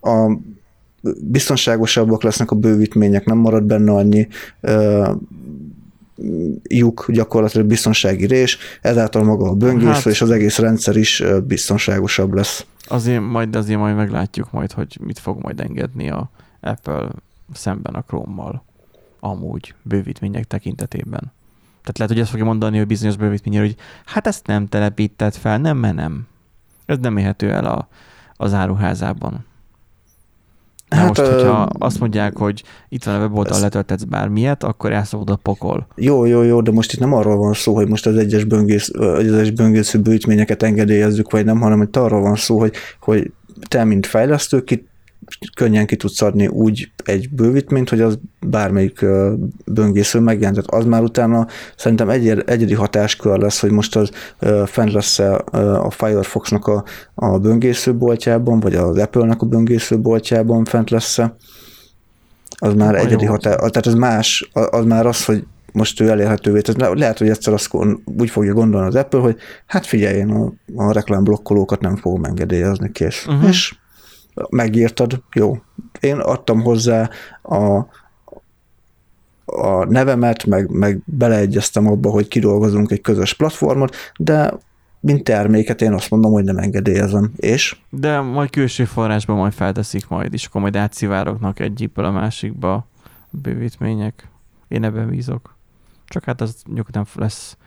a 0.06 0.38
biztonságosabbak 1.22 2.24
lesznek 2.24 2.52
a 2.52 2.56
bővítmények, 2.56 3.26
nem 3.26 3.38
marad 3.38 3.64
benne 3.64 3.92
annyi 3.92 4.28
uh, 4.62 5.10
lyuk, 6.64 7.06
gyakorlatilag 7.12 7.68
biztonsági 7.68 8.26
rés, 8.26 8.58
ezáltal 8.82 9.24
maga 9.24 9.50
a 9.50 9.54
böngésző 9.54 9.92
hát, 9.92 10.06
és 10.06 10.22
az 10.22 10.32
egész 10.32 10.58
rendszer 10.58 10.96
is 10.96 11.24
biztonságosabb 11.48 12.34
lesz. 12.34 12.66
Azért 12.88 13.22
majd, 13.22 13.56
azért 13.56 13.80
majd 13.80 13.96
meglátjuk 13.96 14.52
majd, 14.52 14.72
hogy 14.72 14.98
mit 15.02 15.20
fog 15.20 15.42
majd 15.42 15.60
engedni 15.60 16.10
a 16.10 16.30
Apple 16.62 17.10
szemben 17.54 17.94
a 17.94 18.02
Chrome-mal 18.02 18.64
amúgy 19.20 19.74
bővítmények 19.82 20.44
tekintetében. 20.44 21.34
Tehát 21.82 21.98
lehet, 21.98 22.14
hogy 22.14 22.22
ezt 22.22 22.30
fogja 22.30 22.46
mondani, 22.46 22.78
hogy 22.78 22.88
bizonyos 22.88 23.16
bővítmények, 23.16 23.62
hogy 23.62 23.76
hát 24.06 24.28
ezt 24.28 24.48
nem 24.48 24.68
telepített 24.68 25.36
fel, 25.36 25.58
nem, 25.58 25.78
mert 25.78 25.96
nem. 25.96 26.28
Ez 26.86 26.98
nem 26.98 27.18
érhető 27.18 27.52
el 27.52 27.66
a, 27.66 27.88
az 28.36 28.54
áruházában. 28.54 29.46
Hát, 30.90 31.08
most, 31.08 31.20
hogyha 31.20 31.70
ö... 31.74 31.86
azt 31.86 32.00
mondják, 32.00 32.38
hogy 32.38 32.64
itt 32.90 33.04
van 33.04 33.16
a 33.16 33.20
weboldal, 33.20 33.60
letöltetsz 33.60 34.04
bármilyet, 34.04 34.64
akkor 34.64 34.92
elszabad 34.92 35.30
a 35.30 35.36
pokol. 35.36 35.88
Jó, 35.96 36.26
jó, 36.26 36.42
jó, 36.42 36.62
de 36.62 36.72
most 36.72 36.94
itt 36.94 37.00
nem 37.00 37.14
arról 37.14 37.38
van 37.38 37.54
szó, 37.54 37.76
hogy 37.76 37.88
most 37.88 38.06
az 38.06 38.18
egyes, 38.18 38.44
böngész, 38.44 38.92
az 38.94 39.18
egyes 39.18 39.52
böngésző 39.52 40.00
bővítményeket 40.00 40.64
engedélyezzük, 40.64 41.32
vagy 41.32 41.46
nem, 41.46 41.60
hanem 41.60 41.82
itt 41.82 41.96
arról 41.96 42.22
van 42.22 42.36
szó, 42.36 42.60
hogy, 42.60 42.74
hogy 43.00 43.32
te, 43.68 43.84
mint 43.84 44.06
fejlesztő, 44.06 44.64
ki 44.64 44.88
könnyen 45.56 45.86
ki 45.86 45.96
tudsz 45.96 46.22
adni 46.22 46.48
úgy 46.48 46.92
egy 47.04 47.30
bővítményt, 47.30 47.90
hogy 47.90 48.02
az 48.02 48.20
bármelyik 48.40 49.06
böngésző 49.66 50.20
megjelent. 50.20 50.56
Tehát 50.56 50.84
az 50.84 50.90
már 50.90 51.02
utána 51.02 51.48
szerintem 51.76 52.10
egy, 52.10 52.28
egyedi 52.28 52.74
hatáskör 52.74 53.38
lesz, 53.40 53.60
hogy 53.60 53.72
most 53.72 53.96
az 53.96 54.10
fent 54.66 54.92
lesz 54.92 55.20
a 55.20 55.90
Firefoxnak 55.90 56.68
a, 56.68 56.84
a 57.14 57.38
böngészőboltjában, 57.38 58.60
vagy 58.60 58.76
az 58.76 58.98
Apple-nek 58.98 59.42
a 59.42 59.46
böngészőboltjában 59.46 60.66
fent 60.66 60.90
lesz 60.90 61.20
az 62.58 62.74
már 62.74 62.96
a 62.96 62.98
egyedi 62.98 63.26
hatás, 63.26 63.56
tehát 63.56 63.86
az 63.86 63.94
más, 63.94 64.50
az 64.54 64.86
már 64.86 65.06
az, 65.06 65.26
hogy 65.26 65.44
most 65.72 66.00
ő 66.00 66.10
elérhetővé. 66.10 66.62
Tehát 66.62 66.98
lehet, 66.98 67.18
hogy 67.18 67.30
egyszer 67.30 67.54
azt 67.54 67.70
úgy 68.06 68.30
fogja 68.30 68.54
gondolni 68.54 68.88
az 68.88 68.96
Apple, 68.96 69.20
hogy 69.20 69.36
hát 69.66 69.86
figyelj, 69.86 70.18
én 70.18 70.30
a, 70.30 70.54
a 70.76 70.92
reklámblokkolókat 70.92 71.82
nem 71.82 71.96
fogom 71.96 72.24
engedélyezni, 72.24 72.92
kész. 72.92 73.26
Uh-huh. 73.28 73.50
És 73.50 73.76
megírtad, 74.50 75.24
jó. 75.34 75.58
Én 76.00 76.18
adtam 76.18 76.62
hozzá 76.62 77.10
a, 77.42 77.88
a 79.46 79.86
nevemet, 79.86 80.46
meg, 80.46 80.70
meg 80.70 81.02
beleegyeztem 81.06 81.88
abba, 81.88 82.10
hogy 82.10 82.28
kidolgozunk 82.28 82.92
egy 82.92 83.02
közös 83.02 83.34
platformot, 83.34 83.96
de 84.18 84.54
mint 85.00 85.24
terméket 85.24 85.82
én 85.82 85.94
azt 85.94 86.10
mondom, 86.10 86.32
hogy 86.32 86.44
nem 86.44 86.58
engedélyezem. 86.58 87.32
És? 87.36 87.78
De 87.90 88.20
majd 88.20 88.50
külső 88.50 88.86
forrásban 88.86 89.36
majd 89.36 89.54
felteszik 89.54 90.08
majd, 90.08 90.34
és 90.34 90.46
akkor 90.46 90.62
majd 90.62 90.76
átszivárognak 90.76 91.60
egyikből 91.60 92.06
a 92.06 92.12
másikba 92.12 92.74
a 92.74 92.88
bővítmények. 93.30 94.28
Én 94.68 94.84
ebben 94.84 95.10
bízok. 95.10 95.56
Csak 96.08 96.24
hát 96.24 96.42
az 96.42 96.56
nyugodtan 96.74 97.06
lesz 97.16 97.58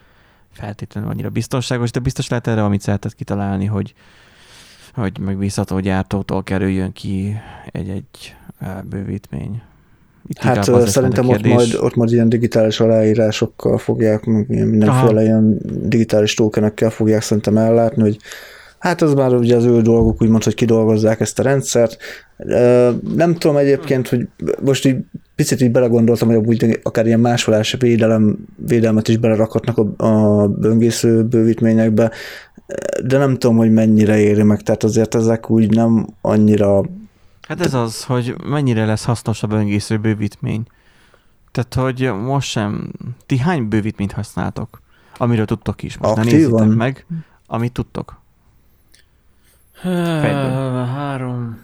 feltétlenül 0.53 1.11
annyira 1.11 1.31
biztonságos, 1.31 1.91
de 1.91 2.01
biztos 2.01 2.29
lehet 2.29 2.47
erre 2.47 2.64
amit 2.64 2.81
szeretett 2.81 3.14
kitalálni, 3.14 3.64
hogy 3.64 3.95
hogy 4.95 5.18
megbízható 5.20 5.78
gyártótól 5.80 6.43
kerüljön 6.43 6.93
ki 6.93 7.36
egy-egy 7.72 8.36
bővítmény. 8.91 9.62
Itt 10.26 10.39
hát 10.39 10.89
szerintem 10.89 11.28
ott 11.28 11.47
majd, 11.47 11.74
ott 11.80 11.95
majd 11.95 12.12
ilyen 12.12 12.28
digitális 12.28 12.80
aláírásokkal 12.80 13.78
fogják, 13.78 14.24
mindenféle 14.24 15.11
Aha. 15.11 15.22
ilyen 15.22 15.59
digitális 15.82 16.34
tokenekkel 16.34 16.91
fogják 16.91 17.22
szerintem 17.22 17.57
ellátni, 17.57 18.03
hogy 18.03 18.18
hát 18.78 19.03
az 19.03 19.14
már 19.14 19.34
ugye 19.34 19.57
az 19.57 19.64
ő 19.64 19.80
dolguk, 19.82 20.22
úgymond, 20.22 20.45
hogy 20.45 20.55
kidolgozzák 20.55 21.20
ezt 21.20 21.39
a 21.39 21.43
rendszert. 21.43 21.97
Nem 23.14 23.34
tudom 23.34 23.57
egyébként, 23.57 24.09
hogy 24.09 24.28
most 24.62 24.86
így 24.86 24.97
picit 25.39 25.61
így 25.61 25.70
belegondoltam, 25.70 26.28
hogy 26.28 26.36
úgy 26.36 26.80
akár 26.82 27.07
ilyen 27.07 27.20
másolási 27.20 27.76
védelem, 27.76 28.36
védelmet 28.57 29.09
is 29.09 29.16
belerakhatnak 29.16 29.78
a, 29.78 30.07
a 30.07 30.49
böngésző 30.49 31.24
bővítményekbe, 31.24 32.11
de 33.05 33.18
nem 33.18 33.36
tudom, 33.36 33.57
hogy 33.57 33.72
mennyire 33.72 34.18
éri 34.18 34.43
meg, 34.43 34.62
tehát 34.62 34.82
azért 34.82 35.14
ezek 35.14 35.51
úgy 35.51 35.74
nem 35.74 36.07
annyira... 36.20 36.84
Hát 37.49 37.61
ez 37.61 37.74
az, 37.74 38.05
hogy 38.05 38.34
mennyire 38.49 38.84
lesz 38.84 39.05
hasznos 39.05 39.43
a 39.43 39.47
böngésző 39.47 39.97
bővítmény. 39.97 40.62
Tehát, 41.53 41.74
hogy 41.74 42.12
most 42.12 42.49
sem, 42.49 42.93
ti 43.26 43.39
hány 43.39 43.68
bővítményt 43.68 44.12
használtok? 44.12 44.82
Amiről 45.16 45.45
tudtok 45.45 45.82
is. 45.82 45.99
Most 45.99 46.18
Aktívan? 46.18 46.68
ne 46.68 46.74
meg, 46.74 47.07
amit 47.47 47.72
tudtok. 47.72 48.20
Fejből. 49.72 50.84
Három. 50.84 51.59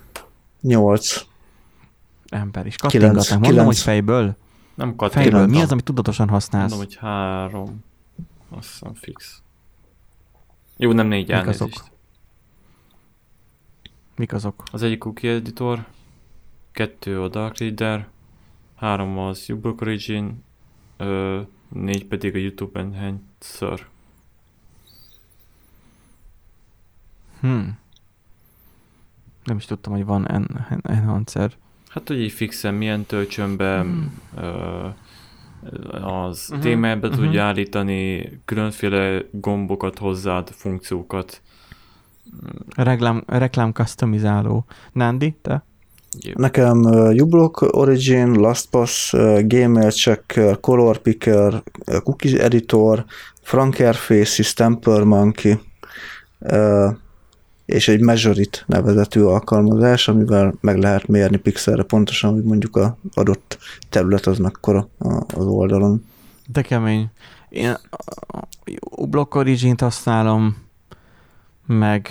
Nyolc. 0.60 1.24
Ember 2.34 2.66
is. 2.66 2.76
Kattingatnak. 2.76 3.28
Mondom, 3.28 3.50
kilenc. 3.50 3.66
hogy 3.66 3.78
fejből. 3.78 4.36
Nem 4.74 4.96
kattingatom. 4.96 5.22
Fejből. 5.22 5.46
Mi 5.46 5.62
az, 5.62 5.72
amit 5.72 5.84
tudatosan 5.84 6.28
használsz? 6.28 6.70
Mondom, 6.70 6.88
hogy 6.88 6.96
három. 6.96 7.84
Azt 8.48 8.68
hiszem 8.70 8.94
fix. 8.94 9.42
Jó, 10.76 10.92
nem 10.92 11.06
négy 11.06 11.26
Mik 11.26 11.36
elnézést. 11.36 11.60
Azok? 11.60 11.92
Mik 14.16 14.32
azok? 14.32 14.62
Az 14.72 14.82
egyik 14.82 14.98
cookie 14.98 15.32
editor, 15.32 15.86
kettő 16.72 17.22
a 17.22 17.28
Dark 17.28 17.58
Reader, 17.58 18.08
három 18.74 19.18
az 19.18 19.46
uBlock 19.48 19.80
Origin, 19.80 20.42
ö, 20.96 21.40
négy 21.68 22.06
pedig 22.06 22.34
a 22.34 22.38
YouTube 22.38 22.80
Enhancer. 22.80 23.86
Hmm. 27.40 27.78
Nem 29.44 29.56
is 29.56 29.64
tudtam, 29.64 29.92
hogy 29.92 30.04
van 30.04 30.28
en- 30.28 30.66
en- 30.68 30.80
enhancer. 30.82 31.56
Hát, 31.94 32.08
hogy 32.08 32.20
így 32.20 32.32
fixen 32.32 32.74
milyen 32.74 33.04
töltsön 33.04 33.56
be, 33.56 33.80
hmm. 33.80 34.12
ö, 34.36 34.86
az 36.00 36.46
uh-huh. 36.48 36.64
témába 36.64 37.06
uh-huh. 37.06 37.24
tudja 37.24 37.42
állítani 37.42 38.30
különféle 38.44 39.22
gombokat 39.30 39.98
hozzád, 39.98 40.48
funkciókat. 40.50 41.40
Reklám, 42.76 43.22
reklám 43.26 43.72
customizáló. 43.72 44.64
Nandi, 44.92 45.36
te? 45.42 45.64
Yep. 46.20 46.36
Nekem 46.36 46.78
uh, 46.78 47.22
uBlock 47.22 47.60
Origin, 47.60 48.32
LastPass, 48.32 49.12
uh, 49.12 49.40
Gamer 49.46 49.92
Checker, 49.92 50.60
Color 50.60 50.98
Picker, 50.98 51.62
uh, 51.86 51.96
Cookie 51.96 52.42
Editor, 52.42 53.04
Frankerface, 53.42 54.42
Stamper 54.42 55.02
Monkey, 55.02 55.58
uh, 56.38 56.94
és 57.64 57.88
egy 57.88 58.00
Measurit 58.00 58.64
nevezetű 58.66 59.20
alkalmazás, 59.20 60.08
amivel 60.08 60.54
meg 60.60 60.78
lehet 60.78 61.06
mérni 61.06 61.36
pixelre 61.36 61.82
pontosan, 61.82 62.32
hogy 62.32 62.42
mondjuk 62.42 62.76
a 62.76 62.96
adott 63.14 63.58
terület 63.88 64.26
az 64.26 64.38
mekkora 64.38 64.88
az 65.34 65.46
oldalon. 65.46 66.04
De 66.46 66.62
kemény. 66.62 67.10
Én 67.48 67.74
uBlock 68.90 69.34
Origin-t 69.34 69.80
használom, 69.80 70.56
meg 71.66 72.10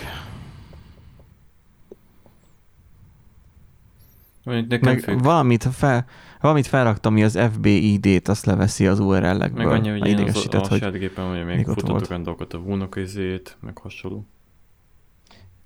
meg 4.44 5.20
valamit, 5.22 5.68
fel, 5.72 6.06
valamit 6.42 6.68
felraktam, 6.68 7.12
ami 7.12 7.24
az 7.24 7.40
FBID-t, 7.54 8.28
azt 8.28 8.46
leveszi 8.46 8.88
az 8.88 9.00
URL-ekből. 9.00 9.66
Meg 9.66 9.68
annyi, 9.68 9.90
hogy 9.90 10.08
én 10.08 10.20
az, 10.20 10.48
a, 10.52 10.58
a 10.58 10.64
saját 10.64 10.94
gépen, 10.94 11.30
hogy 11.30 11.46
még 11.46 11.66
futatok 11.66 12.10
olyan 12.10 12.24
dolgokat, 12.24 12.54
a 12.54 12.60
vúnok 12.60 12.96
izét, 12.96 13.58
meg 13.62 13.78
hasonló. 13.78 14.28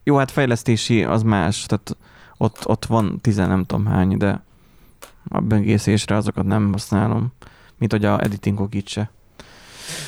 Jó, 0.07 0.15
hát 0.15 0.31
fejlesztési 0.31 1.03
az 1.03 1.23
más, 1.23 1.65
tehát 1.65 1.97
ott, 2.37 2.67
ott 2.67 2.85
van 2.85 3.19
tizen 3.21 3.47
nem 3.47 3.63
tudom 3.63 3.85
hány, 3.85 4.17
de 4.17 4.43
a 5.29 5.39
böngészésre 5.39 6.15
azokat 6.15 6.45
nem 6.45 6.71
használom, 6.71 7.33
mint 7.77 7.91
hogy 7.91 8.05
a 8.05 8.23
editingok 8.23 8.75
itt 8.75 8.87
se. 8.87 9.11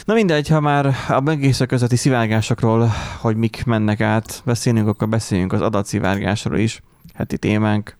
Na 0.06 0.14
mindegy, 0.14 0.48
ha 0.48 0.60
már 0.60 0.96
a 1.10 1.20
böngészek 1.20 1.68
közötti 1.68 1.96
szivárgásokról, 1.96 2.92
hogy 3.22 3.36
mik 3.36 3.66
mennek 3.66 4.02
át, 4.02 4.42
beszélünk, 4.46 4.88
akkor 4.88 5.10
beszéljünk 5.10 5.54
az 5.54 5.62
adatszivárgásról 5.62 6.58
is. 6.58 6.82
Heti 7.14 7.38
témánk. 7.38 7.98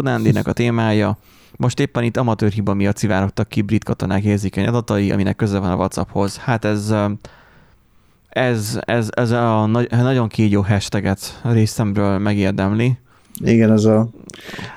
Nándinek 0.00 0.46
a 0.46 0.52
témája. 0.52 1.18
Most 1.56 1.80
éppen 1.80 2.02
itt 2.02 2.16
amatőr 2.16 2.52
hiba 2.52 2.74
miatt 2.74 2.96
szivárogtak 2.96 3.48
ki 3.48 3.62
brit 3.62 3.84
katonák 3.84 4.24
érzékeny 4.24 4.66
adatai, 4.66 5.10
aminek 5.10 5.36
köze 5.36 5.58
van 5.58 5.70
a 5.70 5.76
WhatsApphoz. 5.76 6.36
Hát 6.36 6.64
ez 6.64 6.94
ez, 8.36 8.78
ez, 8.80 9.08
ez 9.10 9.30
a 9.30 9.66
nagy, 9.66 9.90
nagyon 9.90 10.28
kígyó 10.28 10.62
hashtaget 10.62 11.40
részemről 11.42 12.18
megérdemli. 12.18 12.98
Igen, 13.44 13.72
ez 13.72 13.84
a... 13.84 14.08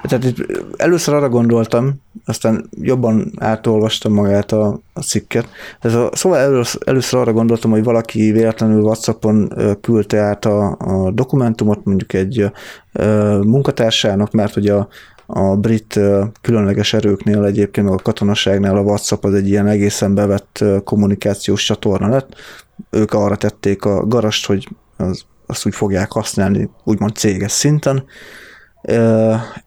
Tehát 0.01 0.25
itt 0.25 0.63
először 0.77 1.13
arra 1.13 1.29
gondoltam, 1.29 2.01
aztán 2.25 2.69
jobban 2.81 3.31
átolvastam 3.37 4.13
magát 4.13 4.51
a, 4.51 4.79
a 4.93 5.01
cikket. 5.01 5.47
Ez 5.79 5.93
a, 5.93 6.09
szóval 6.13 6.37
először, 6.39 6.81
először 6.85 7.19
arra 7.19 7.33
gondoltam, 7.33 7.71
hogy 7.71 7.83
valaki 7.83 8.31
véletlenül 8.31 8.81
Whatsappon 8.81 9.53
küldte 9.81 10.19
át 10.19 10.45
a, 10.45 10.77
a 10.79 11.11
dokumentumot 11.11 11.85
mondjuk 11.85 12.13
egy 12.13 12.51
munkatársának, 13.41 14.31
mert 14.31 14.53
hogy 14.53 14.67
a, 14.67 14.87
a 15.25 15.55
brit 15.55 15.99
különleges 16.41 16.93
erőknél 16.93 17.43
egyébként, 17.43 17.87
meg 17.87 17.95
a 17.95 18.01
katonaságnál 18.01 18.77
a 18.77 18.81
WhatsApp 18.81 19.23
az 19.23 19.33
egy 19.33 19.49
ilyen 19.49 19.67
egészen 19.67 20.15
bevett 20.15 20.63
kommunikációs 20.83 21.63
csatorna 21.63 22.07
lett. 22.07 22.35
Ők 22.89 23.13
arra 23.13 23.35
tették 23.35 23.85
a 23.85 24.07
garast, 24.07 24.45
hogy 24.45 24.69
az, 24.97 25.25
azt 25.45 25.65
úgy 25.65 25.75
fogják 25.75 26.11
használni, 26.11 26.69
úgymond 26.83 27.15
céges 27.15 27.51
szinten, 27.51 28.03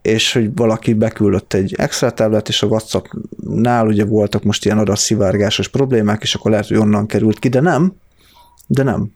és 0.02 0.32
hogy 0.32 0.54
valaki 0.54 0.92
beküldött 0.92 1.52
egy 1.52 1.74
Excel 1.76 2.12
táblát, 2.12 2.48
és 2.48 2.62
a 2.62 2.66
WhatsApp-nál 2.66 3.86
ugye 3.86 4.04
voltak 4.04 4.42
most 4.42 4.64
ilyen 4.64 4.78
adatszivárgásos 4.78 5.68
problémák, 5.68 6.22
és 6.22 6.34
akkor 6.34 6.50
lehet, 6.50 6.68
hogy 6.68 6.76
onnan 6.76 7.06
került 7.06 7.38
ki, 7.38 7.48
de 7.48 7.60
nem, 7.60 7.92
de 8.66 8.82
nem. 8.82 9.12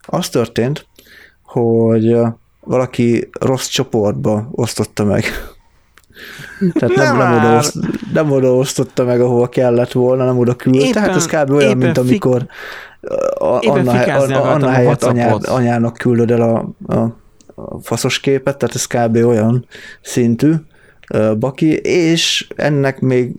Az 0.00 0.28
történt, 0.28 0.86
hogy 1.42 2.16
valaki 2.60 3.28
rossz 3.40 3.68
csoportba 3.68 4.48
osztotta 4.50 5.04
meg 5.04 5.24
tehát 6.78 6.96
nem, 6.96 7.16
nem, 7.16 7.36
oda 7.36 7.56
oszt, 7.56 7.76
nem 8.12 8.30
oda 8.30 8.54
osztotta 8.54 9.04
meg, 9.04 9.20
ahova 9.20 9.48
kellett 9.48 9.92
volna, 9.92 10.24
nem 10.24 10.38
oda 10.38 10.54
küldte. 10.54 10.86
Éppen, 10.86 11.02
hát 11.02 11.16
ez 11.16 11.26
kb. 11.26 11.50
olyan, 11.50 11.76
mint 11.76 11.98
amikor 11.98 12.46
Anna, 13.38 14.40
Anna 14.40 14.70
helyett 14.70 15.02
anyá, 15.02 15.32
anyának 15.32 15.94
küldöd 15.94 16.30
el 16.30 16.40
a, 16.40 16.74
a, 16.94 17.16
a 17.54 17.78
faszos 17.82 18.20
képet, 18.20 18.58
tehát 18.58 18.74
ez 18.74 18.86
kb. 18.86 19.16
olyan 19.16 19.66
szintű 20.02 20.52
baki, 21.38 21.72
és 21.82 22.46
ennek 22.56 23.00
még 23.00 23.32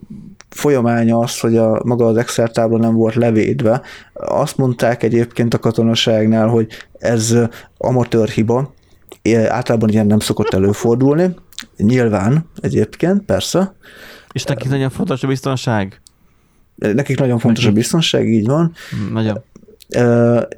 folyamánya 0.49 1.17
az, 1.17 1.39
hogy 1.39 1.57
a 1.57 1.81
maga 1.83 2.05
az 2.05 2.17
Excel 2.17 2.47
tábla 2.47 2.77
nem 2.77 2.93
volt 2.93 3.15
levédve. 3.15 3.81
Azt 4.13 4.57
mondták 4.57 5.03
egyébként 5.03 5.53
a 5.53 5.59
katonaságnál, 5.59 6.47
hogy 6.47 6.67
ez 6.97 7.35
amatőr 7.77 8.29
hiba, 8.29 8.73
általában 9.47 9.89
ilyen 9.89 10.07
nem 10.07 10.19
szokott 10.19 10.53
előfordulni, 10.53 11.35
Nyilván 11.77 12.49
egyébként, 12.59 13.21
persze. 13.21 13.75
És 14.31 14.43
nekik 14.43 14.69
nagyon 14.69 14.89
fontos 14.89 15.23
a 15.23 15.27
biztonság? 15.27 16.01
Nekik 16.75 17.19
nagyon 17.19 17.39
fontos 17.39 17.63
nekik. 17.63 17.77
a 17.77 17.79
biztonság, 17.79 18.27
így 18.27 18.47
van. 18.47 18.73
Nagyon 19.11 19.43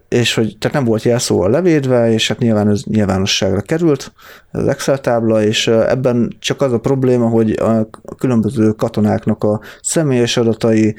és 0.07 0.33
hogy 0.33 0.57
tehát 0.59 0.77
nem 0.77 0.85
volt 0.85 1.03
jelszóval 1.03 1.49
levédve, 1.49 2.11
és 2.11 2.27
hát 2.27 2.39
nyilván 2.39 2.69
ez 2.69 2.81
nyilvánosságra 2.83 3.61
került, 3.61 4.11
az 4.51 4.67
Excel 4.67 4.99
tábla, 4.99 5.43
és 5.43 5.67
ebben 5.67 6.35
csak 6.39 6.61
az 6.61 6.73
a 6.73 6.79
probléma, 6.79 7.27
hogy 7.27 7.51
a 7.51 7.89
különböző 8.17 8.71
katonáknak 8.71 9.43
a 9.43 9.61
személyes 9.81 10.37
adatai, 10.37 10.95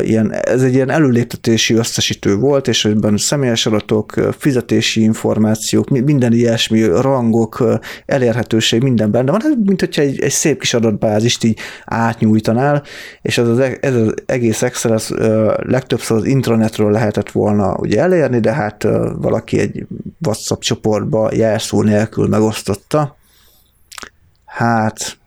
ilyen, 0.00 0.32
ez 0.32 0.62
egy 0.62 0.74
ilyen 0.74 0.90
előléptetési 0.90 1.74
összesítő 1.74 2.36
volt, 2.36 2.68
és 2.68 2.84
ebben 2.84 3.16
személyes 3.16 3.66
adatok, 3.66 4.12
fizetési 4.38 5.02
információk, 5.02 5.88
minden 5.88 6.32
ilyesmi, 6.32 6.84
rangok, 6.84 7.64
elérhetőség, 8.06 8.82
minden 8.82 9.10
benne 9.10 9.30
van, 9.30 9.40
hát, 9.40 9.56
mint 9.64 9.80
hogyha 9.80 10.02
egy, 10.02 10.20
egy 10.20 10.30
szép 10.30 10.60
kis 10.60 10.74
adatbázist 10.74 11.44
így 11.44 11.58
átnyújtanál, 11.84 12.82
és 13.22 13.38
ez 13.38 13.48
az, 13.48 13.58
e, 13.58 13.76
ez 13.80 13.94
az 13.94 14.14
egész 14.26 14.62
Excel 14.62 14.92
az 14.92 15.14
legtöbbször 15.56 16.16
az 16.16 16.24
intranetről 16.24 16.90
lehetett 16.90 17.30
volna 17.30 17.51
ugye 17.60 18.00
elérni, 18.00 18.40
de 18.40 18.52
hát 18.52 18.82
valaki 19.16 19.58
egy 19.58 19.86
WhatsApp 20.24 20.60
csoportba 20.60 21.34
jelszó 21.34 21.82
nélkül 21.82 22.28
megosztotta. 22.28 23.16
Hát, 24.44 25.18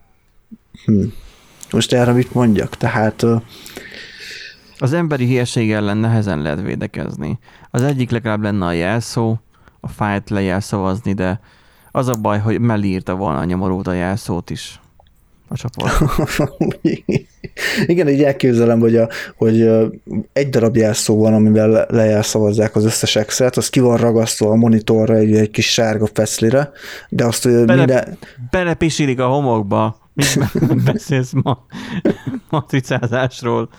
hm. 0.85 1.03
most 1.71 1.93
erre 1.93 2.11
mit 2.11 2.33
mondjak? 2.33 2.77
Tehát 2.77 3.25
az 4.77 4.93
emberi 4.93 5.25
hírség 5.25 5.71
ellen 5.71 5.97
nehezen 5.97 6.41
lehet 6.41 6.61
védekezni. 6.61 7.39
Az 7.71 7.81
egyik 7.81 8.09
legalább 8.09 8.41
lenne 8.41 8.65
a 8.65 8.71
jelszó, 8.71 9.39
a 9.79 9.87
fájlt 9.87 10.29
lejelszavazni, 10.29 11.13
de 11.13 11.39
az 11.91 12.07
a 12.07 12.15
baj, 12.21 12.39
hogy 12.39 12.59
Meli 12.59 12.87
írta 12.87 13.15
volna 13.15 13.39
a 13.39 13.43
nyomorót 13.43 13.87
a 13.87 13.93
jelszót 13.93 14.49
is 14.49 14.79
a 15.55 15.69
csoport. 15.69 16.79
Igen, 17.85 18.09
így 18.09 18.23
elképzelem, 18.23 18.79
hogy, 18.79 18.95
a, 18.95 19.09
hogy 19.37 19.61
egy 20.33 20.49
darab 20.49 20.75
jelszó 20.75 21.17
van, 21.17 21.33
amivel 21.33 21.85
lejelszavazzák 21.89 22.75
az 22.75 22.85
összes 22.85 23.15
excel 23.15 23.49
az 23.55 23.69
ki 23.69 23.79
van 23.79 23.97
ragasztva 23.97 24.49
a 24.49 24.55
monitorra 24.55 25.15
egy, 25.15 25.35
egy 25.35 25.51
kis 25.51 25.71
sárga 25.71 26.07
feszlire, 26.13 26.71
de 27.09 27.25
azt 27.25 27.43
Bele, 27.43 27.75
minden... 27.75 28.17
Belepisilik 28.49 29.19
a 29.19 29.27
homokba. 29.27 29.97
Mit 30.13 30.37
beszélsz 30.91 31.31
ma 31.43 31.65
matricázásról? 32.49 33.69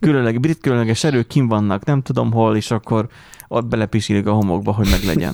Különleg, 0.00 0.40
brit 0.40 0.60
különleges 0.60 1.04
erők 1.04 1.26
kim 1.26 1.48
vannak, 1.48 1.84
nem 1.84 2.02
tudom 2.02 2.32
hol, 2.32 2.56
és 2.56 2.70
akkor 2.70 3.08
ott 3.48 3.66
belepisilik 3.66 4.26
a 4.26 4.32
homokba, 4.32 4.72
hogy 4.72 4.88
meg 4.90 5.04
legyen. 5.04 5.32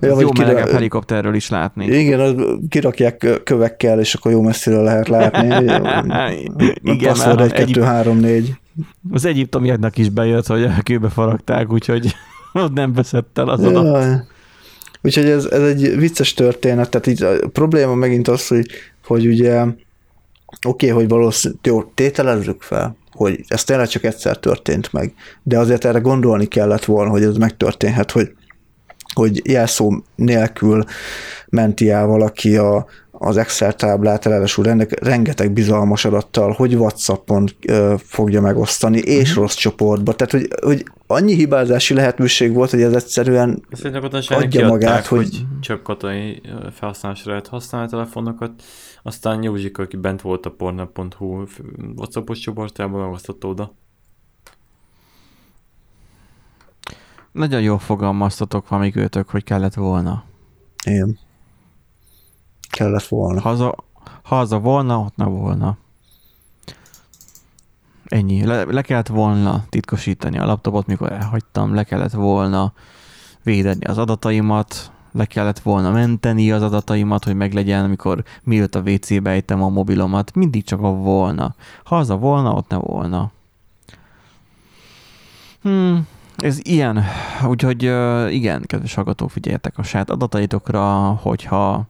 Ja, 0.00 0.20
jó 0.20 0.28
melegebb 0.38 0.64
kira... 0.64 0.74
helikopterről 0.74 1.34
is 1.34 1.48
látni. 1.48 1.86
Igen, 1.86 2.60
kirakják 2.68 3.40
kövekkel, 3.44 4.00
és 4.00 4.14
akkor 4.14 4.32
jó 4.32 4.42
messziről 4.42 4.82
lehet 4.82 5.08
látni. 5.08 5.46
Igen, 6.82 7.12
Passzol 7.12 7.42
egy, 7.42 7.52
kettő, 7.52 7.82
három, 7.82 8.18
négy. 8.18 8.54
Az 9.10 9.24
egyiptomiaknak 9.24 9.98
is 9.98 10.08
bejött, 10.08 10.46
hogy 10.46 10.68
kőbe 10.82 11.08
faragták, 11.08 11.72
úgyhogy 11.72 12.14
ott 12.52 12.72
nem 12.72 12.92
veszett 12.92 13.38
el 13.38 13.48
az 13.48 13.64
adat. 13.64 13.84
Ja. 13.84 14.26
Úgyhogy 15.02 15.24
ez, 15.24 15.44
ez 15.44 15.62
egy 15.62 15.98
vicces 15.98 16.34
történet, 16.34 16.90
tehát 16.90 17.06
így 17.06 17.22
a 17.22 17.48
probléma 17.52 17.94
megint 17.94 18.28
az, 18.28 18.46
hogy, 18.46 18.66
hogy 19.04 19.26
ugye 19.26 19.62
oké, 19.62 19.76
okay, 20.66 20.88
hogy 20.88 21.08
valószínűleg, 21.08 21.60
jó, 21.66 21.82
tételezzük 21.82 22.62
fel, 22.62 22.96
hogy 23.12 23.40
ez 23.48 23.64
tényleg 23.64 23.88
csak 23.88 24.04
egyszer 24.04 24.36
történt 24.36 24.92
meg, 24.92 25.14
de 25.42 25.58
azért 25.58 25.84
erre 25.84 25.98
gondolni 25.98 26.46
kellett 26.46 26.84
volna, 26.84 27.10
hogy 27.10 27.22
ez 27.22 27.36
megtörténhet, 27.36 28.10
hogy, 28.10 28.32
hogy 29.18 29.40
jelszó 29.44 30.02
nélkül 30.14 30.84
menti 31.48 31.90
el 31.90 32.06
valaki 32.06 32.56
a, 32.56 32.86
az 33.10 33.36
Excel 33.36 33.74
táblát, 33.74 34.24
ráadásul 34.24 34.64
rengeteg 35.00 35.52
bizalmas 35.52 36.04
adattal, 36.04 36.52
hogy 36.52 36.74
Whatsappon 36.74 37.48
ö, 37.66 37.94
fogja 38.02 38.40
megosztani, 38.40 38.98
és 38.98 39.28
uh-huh. 39.28 39.42
rossz 39.42 39.54
csoportba. 39.54 40.12
Tehát, 40.12 40.32
hogy, 40.32 40.48
hogy 40.64 40.84
annyi 41.06 41.34
hibázási 41.34 41.94
lehetőség 41.94 42.52
volt, 42.52 42.70
hogy 42.70 42.82
ez 42.82 42.92
egyszerűen 42.92 43.62
adja 44.28 44.66
magát, 44.66 45.06
hogy... 45.06 45.18
hogy 45.18 45.44
csak 45.60 45.82
katonai 45.82 46.40
felhasználásra 46.72 47.30
lehet 47.30 47.46
használni 47.46 47.86
a 47.86 47.90
telefonokat, 47.90 48.52
aztán 49.02 49.42
Józsik, 49.42 49.78
aki 49.78 49.96
bent 49.96 50.20
volt 50.20 50.46
a 50.46 50.50
pornhub.hu 50.50 51.44
WhatsAppos 51.96 52.38
csoportjában, 52.38 53.00
megosztotta 53.00 53.48
oda. 53.48 53.74
Nagyon 57.38 57.60
jól 57.60 57.78
fogalmaztatok 57.78 58.68
valami 58.68 58.92
őtök, 58.94 59.30
hogy 59.30 59.44
kellett 59.44 59.74
volna. 59.74 60.24
Igen. 60.84 61.18
Kellett 62.70 63.06
volna. 63.06 63.40
Ha 63.40 63.48
az 63.48 63.60
a, 63.60 63.74
ha 64.22 64.38
az 64.38 64.52
a 64.52 64.58
volna, 64.58 64.98
ott 64.98 65.16
ne 65.16 65.24
volna. 65.24 65.76
Ennyi. 68.04 68.44
Le, 68.44 68.64
le 68.64 68.82
kellett 68.82 69.06
volna 69.06 69.64
titkosítani 69.68 70.38
a 70.38 70.46
laptopot, 70.46 70.86
mikor 70.86 71.12
elhagytam, 71.12 71.74
le 71.74 71.84
kellett 71.84 72.12
volna 72.12 72.72
védeni 73.42 73.84
az 73.84 73.98
adataimat, 73.98 74.92
le 75.12 75.24
kellett 75.24 75.58
volna 75.58 75.90
menteni 75.90 76.52
az 76.52 76.62
adataimat, 76.62 77.24
hogy 77.24 77.36
meglegyen, 77.36 77.84
amikor 77.84 78.24
mielőtt 78.42 78.74
a 78.74 78.80
WC-be 78.80 79.30
ejtem 79.30 79.62
a 79.62 79.68
mobilomat. 79.68 80.34
Mindig 80.34 80.64
csak 80.64 80.82
a 80.82 80.90
volna. 80.90 81.54
Ha 81.84 81.96
az 81.96 82.10
a 82.10 82.16
volna, 82.16 82.52
ott 82.52 82.68
ne 82.68 82.76
volna. 82.76 83.30
Hmm, 85.62 86.06
ez 86.42 86.58
ilyen. 86.62 87.04
Úgyhogy 87.46 87.82
igen, 88.32 88.62
kedves 88.66 88.94
hallgatók, 88.94 89.30
figyeljetek 89.30 89.78
a 89.78 89.82
saját 89.82 90.10
adataitokra, 90.10 91.12
hogyha 91.22 91.86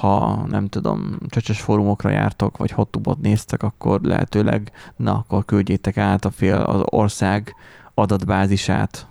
ha 0.00 0.46
nem 0.46 0.68
tudom, 0.68 1.18
csöcsös 1.28 1.60
fórumokra 1.60 2.10
jártok, 2.10 2.56
vagy 2.56 2.70
hottubot 2.70 3.18
néztek, 3.20 3.62
akkor 3.62 4.00
lehetőleg, 4.00 4.72
na, 4.96 5.24
akkor 5.28 5.44
küldjétek 5.44 5.96
át 5.96 6.24
a 6.24 6.30
fél 6.30 6.54
az 6.54 6.82
ország 6.84 7.54
adatbázisát 7.94 9.06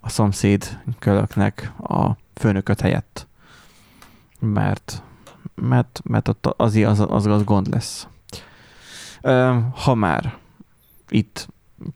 a 0.00 0.08
szomszéd 0.08 0.80
kölöknek 0.98 1.72
a 1.78 2.10
főnököt 2.34 2.80
helyett. 2.80 3.26
Mert, 4.40 5.02
mert, 5.54 6.00
mert 6.04 6.28
ott 6.28 6.46
az, 6.46 6.76
az, 6.76 7.00
az, 7.08 7.26
az 7.26 7.44
gond 7.44 7.68
lesz. 7.68 8.06
Ha 9.74 9.94
már 9.94 10.36
itt 11.08 11.48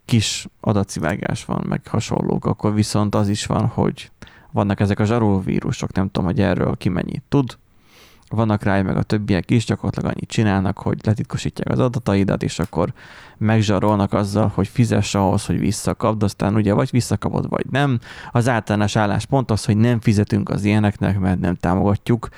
kis 0.04 0.48
adatszivárgás 0.60 1.44
van, 1.44 1.64
meg 1.68 1.86
hasonlók, 1.86 2.44
akkor 2.44 2.74
viszont 2.74 3.14
az 3.14 3.28
is 3.28 3.46
van, 3.46 3.66
hogy 3.66 4.10
vannak 4.52 4.80
ezek 4.80 4.98
a 4.98 5.04
zsarolvírusok, 5.04 5.92
nem 5.92 6.10
tudom, 6.10 6.28
hogy 6.28 6.40
erről 6.40 6.76
ki 6.76 6.88
mennyit 6.88 7.22
tud, 7.28 7.56
vannak 8.34 8.62
rá, 8.62 8.82
meg 8.82 8.96
a 8.96 9.02
többiek 9.02 9.50
is 9.50 9.64
gyakorlatilag 9.64 10.10
annyit 10.14 10.30
csinálnak, 10.30 10.78
hogy 10.78 10.98
letitkosítják 11.02 11.68
az 11.68 11.78
adataidat, 11.78 12.42
és 12.42 12.58
akkor 12.58 12.92
megzsarolnak 13.38 14.12
azzal, 14.12 14.52
hogy 14.54 14.68
fizess 14.68 15.14
ahhoz, 15.14 15.46
hogy 15.46 15.58
visszakapd, 15.58 16.22
aztán 16.22 16.54
ugye 16.54 16.72
vagy 16.72 16.88
visszakapod, 16.90 17.48
vagy 17.48 17.66
nem. 17.70 17.98
Az 18.30 18.48
általános 18.48 18.96
álláspont 18.96 19.50
az, 19.50 19.64
hogy 19.64 19.76
nem 19.76 20.00
fizetünk 20.00 20.48
az 20.48 20.64
ilyeneknek, 20.64 21.18
mert 21.18 21.40
nem 21.40 21.54
támogatjuk 21.54 22.28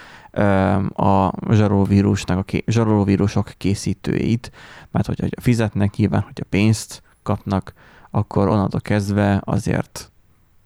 a 0.94 1.30
zsarolóvírusnak, 1.54 2.48
a 2.52 2.62
zsarolóvírusok 2.66 3.52
készítőit, 3.56 4.50
mert 4.90 5.06
hogyha 5.06 5.26
fizetnek 5.40 5.96
nyilván, 5.96 6.20
hogy 6.20 6.40
a 6.40 6.46
pénzt 6.48 7.02
kapnak, 7.24 7.72
akkor 8.10 8.48
onnantól 8.48 8.80
kezdve 8.80 9.40
azért 9.44 10.12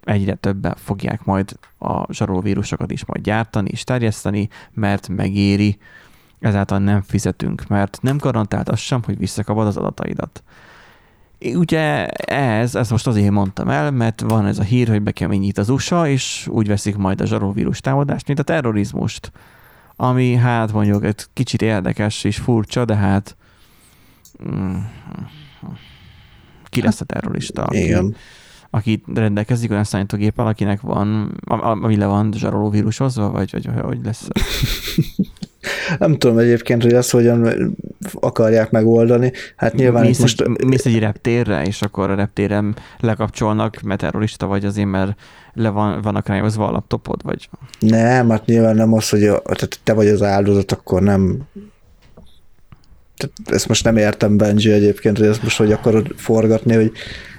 egyre 0.09 0.35
többen 0.35 0.75
fogják 0.77 1.25
majd 1.25 1.59
a 1.79 2.13
zsarolóvírusokat 2.13 2.91
is 2.91 3.05
majd 3.05 3.23
gyártani 3.23 3.69
és 3.71 3.85
terjeszteni, 3.85 4.49
mert 4.73 5.09
megéri, 5.09 5.79
ezáltal 6.41 6.79
nem 6.79 7.03
fizetünk, 7.03 7.67
mert 7.69 7.99
nem 8.03 8.17
garantált 8.17 8.69
az 8.69 8.79
sem, 8.79 9.03
hogy 9.05 9.19
visszakapod 9.19 9.67
az 9.67 9.77
adataidat. 9.77 10.43
Ugye 11.55 12.07
ez, 12.07 12.75
ezt 12.75 12.91
most 12.91 13.07
azért 13.07 13.31
mondtam 13.31 13.69
el, 13.69 13.91
mert 13.91 14.21
van 14.21 14.47
ez 14.47 14.59
a 14.59 14.63
hír, 14.63 14.89
hogy 14.89 15.03
bekeményít 15.03 15.59
az 15.59 15.69
USA, 15.69 16.09
és 16.09 16.47
úgy 16.51 16.67
veszik 16.67 16.97
majd 16.97 17.21
a 17.21 17.27
zsarolvírus 17.27 17.81
támadást, 17.81 18.27
mint 18.27 18.39
a 18.39 18.43
terrorizmust, 18.43 19.33
ami 19.97 20.35
hát 20.35 20.73
mondjuk 20.73 21.05
egy 21.05 21.25
kicsit 21.33 21.63
érdekes 21.63 22.25
és 22.25 22.37
furcsa, 22.37 22.85
de 22.85 22.95
hát 22.95 23.37
mm, 24.51 24.77
ki 26.79 26.85
lesz 26.85 27.01
a 27.01 27.05
terrorista? 27.05 27.63
Aki, 27.63 27.83
Igen 27.83 28.17
aki 28.71 29.03
rendelkezik 29.15 29.71
olyan 29.71 29.85
számítógéppel, 29.85 30.47
akinek 30.47 30.81
van, 30.81 31.35
ami 31.83 31.97
le 31.97 32.07
van 32.07 32.33
zsaroló 32.37 32.71
vírusozva, 32.71 33.31
vagy, 33.31 33.51
vagy 33.53 33.69
hogy 33.83 33.99
lesz? 34.05 34.29
Nem 35.99 36.17
tudom 36.17 36.39
egyébként, 36.39 36.83
hogy 36.83 36.93
ezt 36.93 37.11
hogyan 37.11 37.75
akarják 38.13 38.71
megoldani. 38.71 39.33
Hát 39.57 39.75
nyilván 39.75 40.05
mész, 40.05 40.19
most... 40.19 40.41
Egy, 40.41 40.65
mész 40.65 40.87
egy 40.87 40.99
reptérre, 40.99 41.63
és 41.63 41.83
akkor 41.83 42.11
a 42.11 42.15
reptéren 42.15 42.77
lekapcsolnak, 43.01 43.81
mert 43.81 44.01
terrorista 44.01 44.47
vagy 44.47 44.65
azért, 44.65 44.89
mert 44.89 45.21
le 45.53 45.69
van, 45.69 46.03
vannak 46.03 46.27
rájozva 46.27 46.69
a 46.69 46.71
laptopod, 46.71 47.23
vagy... 47.23 47.49
Nem, 47.79 48.29
hát 48.31 48.47
nyilván 48.47 48.77
nem 48.77 48.93
az, 48.93 49.09
hogy 49.09 49.25
a, 49.25 49.43
tehát 49.43 49.81
te 49.83 49.93
vagy 49.93 50.09
az 50.09 50.23
áldozat, 50.23 50.73
akkor 50.73 51.03
nem 51.03 51.39
ezt 53.45 53.69
most 53.69 53.85
nem 53.85 53.97
értem, 53.97 54.37
Benji, 54.37 54.71
egyébként, 54.71 55.19
hogy 55.19 55.27
ezt 55.27 55.43
most 55.43 55.57
hogy 55.57 55.73
akarod 55.73 56.13
forgatni, 56.17 56.75
hogy 56.75 56.93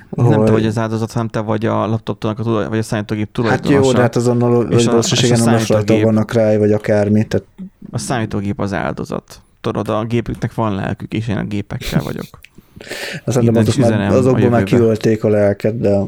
hogy... 0.10 0.30
Nem 0.30 0.46
te 0.46 0.52
vagy 0.52 0.66
az 0.66 0.78
áldozat, 0.78 1.12
hanem 1.12 1.28
te 1.28 1.40
vagy 1.40 1.66
a 1.66 1.88
laptopnak, 1.88 2.40
a 2.40 2.44
tulaj, 2.44 2.68
vagy 2.68 2.78
a 2.78 2.84
számítógép 2.84 3.32
tulajdonosa. 3.32 3.76
Hát 3.76 3.86
jó, 3.86 3.92
de 3.92 4.02
hát 4.02 4.16
azonnal 4.16 4.52
valószínűségen 4.52 5.40
nem 5.44 5.54
most 5.54 5.90
vannak 5.90 6.34
rá, 6.34 6.58
vagy 6.58 6.72
akármi. 6.72 7.28
Tehát... 7.28 7.46
A 7.92 7.98
számítógép 7.98 8.60
az 8.60 8.74
áldozat. 8.74 9.42
Tudod, 9.62 9.90
a 9.90 10.04
gépüknek 10.04 10.54
van 10.54 10.76
lelkük, 10.76 11.14
és 11.14 11.28
én 11.28 11.38
a 11.38 11.44
gépekkel 11.44 12.02
vagyok. 12.04 12.26
Azt 13.26 13.42
nem 13.42 13.54
már, 13.80 14.12
azokból 14.12 14.50
már 14.50 14.64
kiölték 14.64 15.24
a 15.24 15.30
lelket, 15.30 15.80
de... 15.80 16.00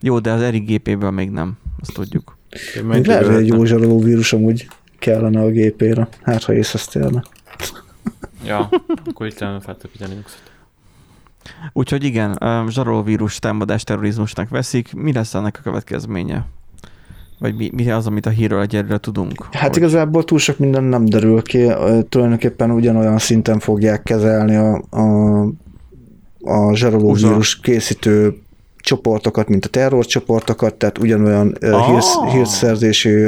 Jó, 0.00 0.18
de 0.18 0.30
az 0.30 0.42
Erik 0.42 0.66
gépéből 0.66 1.10
még 1.10 1.30
nem, 1.30 1.58
azt 1.80 1.92
tudjuk. 1.92 2.36
Még 2.84 3.06
lehet, 3.06 3.26
hogy 3.26 3.34
egy 3.34 3.46
jó 3.46 3.64
zsaroló 3.64 3.98
vírus 3.98 4.32
amúgy 4.32 4.68
kellene 4.98 5.40
a 5.40 5.50
gépére. 5.50 6.08
Hát, 6.22 6.44
ha 6.44 6.52
észhez 6.52 6.86
térne. 6.86 7.22
Ja, 8.44 8.68
akkor 9.06 9.26
itt 9.26 9.38
lenne 9.38 9.60
feltepíteni 9.60 10.10
Linuxot. 10.10 10.42
Úgyhogy 11.72 12.04
igen, 12.04 12.38
zsarolóvírus 12.68 13.38
támadás 13.38 13.84
terrorizmusnak 13.84 14.48
veszik. 14.48 14.94
Mi 14.94 15.12
lesz 15.12 15.34
ennek 15.34 15.56
a 15.58 15.62
következménye? 15.62 16.46
Vagy 17.38 17.56
mi, 17.56 17.70
mi 17.74 17.90
az, 17.90 18.06
amit 18.06 18.26
a 18.26 18.30
hírről 18.30 18.60
egyelőre 18.60 18.98
tudunk? 18.98 19.46
Hát 19.50 19.68
hogy... 19.68 19.76
igazából 19.76 20.24
túl 20.24 20.38
sok 20.38 20.58
minden 20.58 20.84
nem 20.84 21.04
derül 21.04 21.42
ki. 21.42 21.70
Tulajdonképpen 22.08 22.70
ugyanolyan 22.70 23.18
szinten 23.18 23.58
fogják 23.58 24.02
kezelni 24.02 24.56
a, 24.56 24.82
a, 24.90 25.42
a 26.40 26.74
zsarolóvírus 26.74 27.60
készítő 27.60 28.38
csoportokat, 28.88 29.48
mint 29.48 29.64
a 29.64 29.68
terrorcsoportokat, 29.68 30.74
tehát 30.74 30.98
ugyanolyan 30.98 31.56
oh. 31.62 31.86
hírsz, 31.86 32.18
hírszerzési 32.32 33.24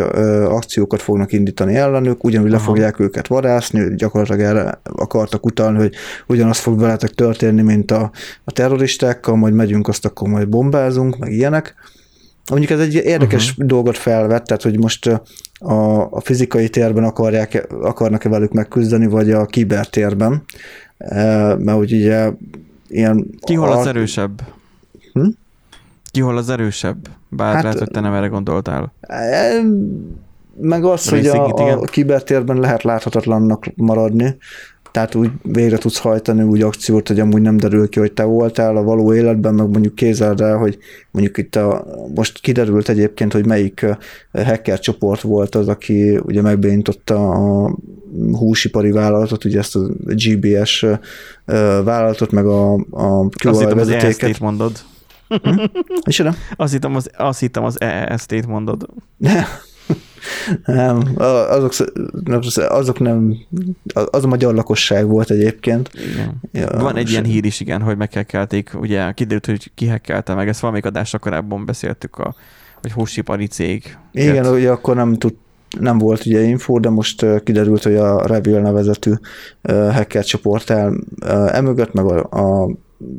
akciókat 0.47 1.03
fognak 1.03 1.33
indítani 1.33 1.75
ellenük, 1.75 2.25
ugyanúgy 2.25 2.51
le 2.51 2.59
fogják 2.59 3.01
őket 3.01 3.27
vadászni, 3.27 3.95
gyakorlatilag 3.95 4.41
erre 4.41 4.81
akartak 4.83 5.47
utalni, 5.47 5.79
hogy 5.79 5.95
ugyanazt 6.27 6.61
fog 6.61 6.81
veletek 6.81 7.11
történni, 7.11 7.63
mint 7.63 7.91
a, 7.91 8.11
a 8.45 8.53
terroristákkal, 8.53 9.37
majd 9.37 9.55
megyünk, 9.55 9.89
azt 9.89 10.05
akkor 10.05 10.29
majd 10.29 10.49
bombázunk, 10.49 11.19
meg 11.19 11.33
ilyenek. 11.33 11.75
Mondjuk 12.51 12.71
ez 12.71 12.81
egy 12.81 12.95
érdekes 12.95 13.51
uh-huh. 13.51 13.67
dolgot 13.67 13.97
felvett, 13.97 14.45
tehát 14.45 14.63
hogy 14.63 14.79
most 14.79 15.07
a, 15.07 16.01
a 16.11 16.21
fizikai 16.21 16.69
térben 16.69 17.05
akarják, 17.05 17.67
akarnak-e 17.83 18.29
velük 18.29 18.53
megküzdeni, 18.53 19.07
vagy 19.07 19.31
a 19.31 19.47
kibertérben, 19.47 20.43
mert 21.59 21.77
hogy 21.77 21.93
ugye 21.93 22.31
ilyen... 22.89 23.27
Ki 23.41 23.55
hol 23.55 23.73
az 23.73 23.87
erősebb? 23.87 24.43
Hm? 25.13 25.29
Ki 26.11 26.21
hol 26.21 26.37
az 26.37 26.51
erősebb? 26.51 27.09
Bár 27.29 27.55
hát, 27.55 27.63
lehet, 27.63 27.79
hogy 27.79 27.91
te 27.91 28.01
nem 28.01 28.13
erre 28.13 28.27
gondoltál. 28.27 28.93
Meg 30.61 30.85
az, 30.85 31.09
hogy 31.09 31.27
a, 31.27 31.45
a 31.71 31.81
kibertérben 31.81 32.57
lehet 32.57 32.83
láthatatlannak 32.83 33.67
maradni, 33.77 34.37
tehát 34.91 35.15
úgy 35.15 35.31
végre 35.43 35.79
tudsz 35.79 35.99
hajtani 35.99 36.43
úgy 36.43 36.63
akciót, 36.63 37.09
hogy 37.09 37.21
amúgy 37.21 37.43
nem 37.43 37.57
derül 37.57 37.89
ki, 37.89 37.99
hogy 37.99 38.13
te 38.13 38.25
voltál 38.25 38.77
a 38.77 38.83
való 38.83 39.15
életben, 39.15 39.55
meg 39.55 39.69
mondjuk 39.69 39.95
kézzel 39.95 40.35
el, 40.39 40.57
hogy 40.57 40.79
mondjuk 41.11 41.39
itt 41.39 41.57
a, 41.57 41.87
most 42.15 42.41
kiderült 42.41 42.89
egyébként, 42.89 43.33
hogy 43.33 43.47
melyik 43.47 43.87
hacker 44.33 44.79
csoport 44.79 45.21
volt 45.21 45.55
az, 45.55 45.69
aki 45.69 46.19
ugye 46.23 46.43
megbénította 46.43 47.31
a 47.31 47.77
húsipari 48.33 48.91
vállalatot, 48.91 49.45
ugye 49.45 49.59
ezt 49.59 49.77
a 49.77 49.81
GBS 50.05 50.87
vállalatot, 51.85 52.31
meg 52.31 52.47
a, 52.47 52.75
a 52.91 53.29
QI 53.45 53.75
vezetéket. 53.75 54.31
Azt 54.31 54.41
mondod. 54.41 54.73
Hm? 55.43 55.65
És 56.05 56.25
azt 56.57 56.73
hittem 56.73 56.95
az, 56.95 57.11
azt 57.17 57.41
hittem 57.41 57.65
az 57.65 57.81
EEST-t 57.81 58.47
mondod. 58.47 58.87
Nem, 60.65 61.03
azok, 61.17 61.73
azok 62.69 62.99
nem, 62.99 63.37
az 63.93 64.25
a 64.25 64.27
magyar 64.27 64.55
lakosság 64.55 65.07
volt 65.07 65.31
egyébként. 65.31 65.91
Igen. 66.13 66.41
Ja, 66.53 66.81
Van 66.81 66.97
egy 66.97 67.11
ilyen 67.11 67.25
hír 67.25 67.45
is, 67.45 67.61
igen, 67.61 67.81
hogy 67.81 67.97
megkelték, 67.97 68.71
ugye 68.75 69.13
kiderült, 69.13 69.47
hogy 69.47 69.71
ki 69.75 69.87
hekkelte 69.87 70.35
meg, 70.35 70.49
ezt 70.49 70.61
valamelyik 70.61 70.87
adásra 70.87 71.19
korábban 71.19 71.65
beszéltük, 71.65 72.19
a, 72.19 72.35
hogy 72.83 72.93
húsipari 72.93 73.47
cég. 73.47 73.99
Igen, 74.13 74.47
ugye 74.47 74.71
akkor 74.71 74.97
nem 74.97 75.15
tud, 75.15 75.35
nem 75.79 75.99
volt 75.99 76.27
ugye 76.27 76.41
info, 76.41 76.79
de 76.79 76.89
most 76.89 77.43
kiderült, 77.45 77.83
hogy 77.83 77.97
a 77.97 78.27
Revil 78.27 78.61
nevezetű 78.61 79.13
hacker 79.63 80.25
csoport 80.25 80.71
el 80.71 80.95
emögött, 81.53 81.93
meg 81.93 82.05
a, 82.05 82.19
a 82.63 82.71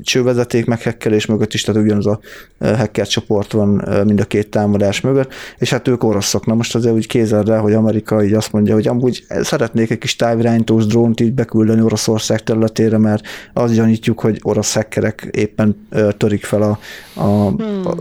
csővezeték 0.01 0.65
meghekkelés 0.65 1.25
mögött 1.25 1.53
is, 1.53 1.61
tehát 1.61 1.82
ugyanaz 1.82 2.05
a 2.05 2.19
hacker 2.59 3.07
csoport 3.07 3.51
van 3.51 3.88
mind 4.05 4.19
a 4.19 4.25
két 4.25 4.49
támadás 4.49 5.01
mögött, 5.01 5.34
és 5.57 5.69
hát 5.69 5.88
ők 5.88 6.03
oroszok. 6.03 6.45
Na 6.45 6.53
most 6.53 6.75
azért 6.75 6.93
úgy 6.93 7.07
kézzel 7.07 7.59
hogy 7.59 7.73
Amerika 7.73 8.23
így 8.23 8.34
azt 8.34 8.51
mondja, 8.51 8.73
hogy 8.73 8.88
amúgy 8.88 9.25
szeretnék 9.41 9.89
egy 9.89 9.97
kis 9.97 10.15
távirányítós 10.15 10.86
drónt 10.86 11.19
így 11.19 11.34
beküldeni 11.34 11.82
Oroszország 11.82 12.43
területére, 12.43 12.97
mert 12.97 13.23
azt 13.53 13.73
gyanítjuk, 13.73 14.19
hogy 14.19 14.39
orosz 14.41 14.73
hackerek 14.73 15.27
éppen 15.32 15.88
törik 16.17 16.43
fel 16.43 16.61
a, 16.61 16.79
a, 17.13 17.47
hmm. 17.47 17.88
a 17.88 17.95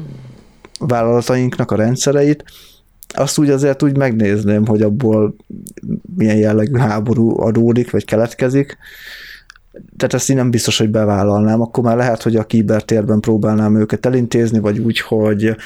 vállalatainknak 0.79 1.71
a 1.71 1.77
rendszereit, 1.77 2.45
azt 3.15 3.39
úgy 3.39 3.51
azért 3.51 3.83
úgy 3.83 3.97
megnézném, 3.97 4.67
hogy 4.67 4.83
abból 4.83 5.35
milyen 6.17 6.37
jellegű 6.37 6.79
háború 6.79 7.41
adódik, 7.41 7.91
vagy 7.91 8.05
keletkezik, 8.05 8.79
tehát 9.97 10.15
ezt 10.15 10.31
én 10.31 10.37
nem 10.37 10.51
biztos, 10.51 10.79
hogy 10.79 10.91
bevállalnám, 10.91 11.61
akkor 11.61 11.85
már 11.85 11.97
lehet, 11.97 12.23
hogy 12.23 12.37
a 12.37 12.45
kibertérben 12.45 13.21
próbálnám 13.21 13.77
őket 13.77 14.07
elintézni, 14.07 14.59
vagy 14.59 14.79
úgy, 14.79 15.01
hogy 15.01 15.57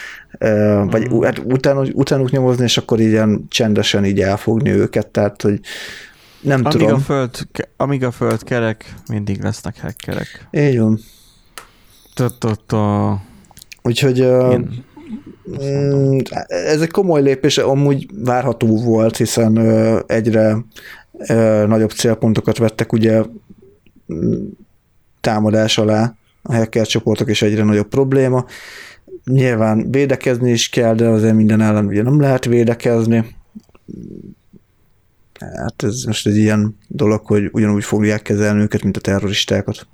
vagy 0.91 1.12
mm. 1.12 1.23
hát 1.23 1.39
után, 1.39 1.91
utánuk 1.93 2.31
nyomozni, 2.31 2.65
és 2.65 2.77
akkor 2.77 3.01
ilyen 3.01 3.45
csendesen 3.49 4.05
így 4.05 4.21
elfogni 4.21 4.71
őket, 4.71 5.07
tehát, 5.07 5.43
hogy 5.43 5.61
nem 6.41 6.61
amíg 6.65 6.73
tudom. 6.73 6.95
A 6.95 6.99
föld, 6.99 7.31
amíg 7.77 8.05
a 8.05 8.11
föld 8.11 8.43
kerek, 8.43 8.95
mindig 9.09 9.43
lesznek 9.43 9.81
hackerek. 9.81 10.49
Így 10.51 10.79
van. 10.79 11.01
Úgyhogy 13.83 14.19
Én... 14.19 14.85
Mm, 15.65 16.19
ez 16.47 16.81
egy 16.81 16.91
komoly 16.91 17.23
lépés, 17.23 17.59
amúgy 17.59 18.07
várható 18.25 18.83
volt, 18.83 19.17
hiszen 19.17 19.59
egyre 20.07 20.57
nagyobb 21.67 21.91
célpontokat 21.91 22.59
vettek 22.59 22.93
ugye 22.93 23.23
támadás 25.21 25.79
alá 25.79 26.15
a 26.43 26.55
hacker 26.55 26.87
csoportok, 26.87 27.29
és 27.29 27.43
egyre 27.43 27.65
nagyobb 27.65 27.89
probléma. 27.89 28.47
Nyilván 29.25 29.91
védekezni 29.91 30.51
is 30.51 30.69
kell, 30.69 30.95
de 30.95 31.09
azért 31.09 31.35
minden 31.35 31.61
ellen 31.61 31.87
ugye 31.87 32.03
nem 32.03 32.21
lehet 32.21 32.45
védekezni. 32.45 33.37
Hát 35.41 35.83
ez 35.83 36.03
most 36.03 36.27
egy 36.27 36.37
ilyen 36.37 36.79
dolog, 36.89 37.27
hogy 37.27 37.49
ugyanúgy 37.53 37.85
fogják 37.85 38.23
kezelni 38.23 38.61
őket, 38.61 38.83
mint 38.83 38.97
a 38.97 39.01
terroristákat. 39.01 39.87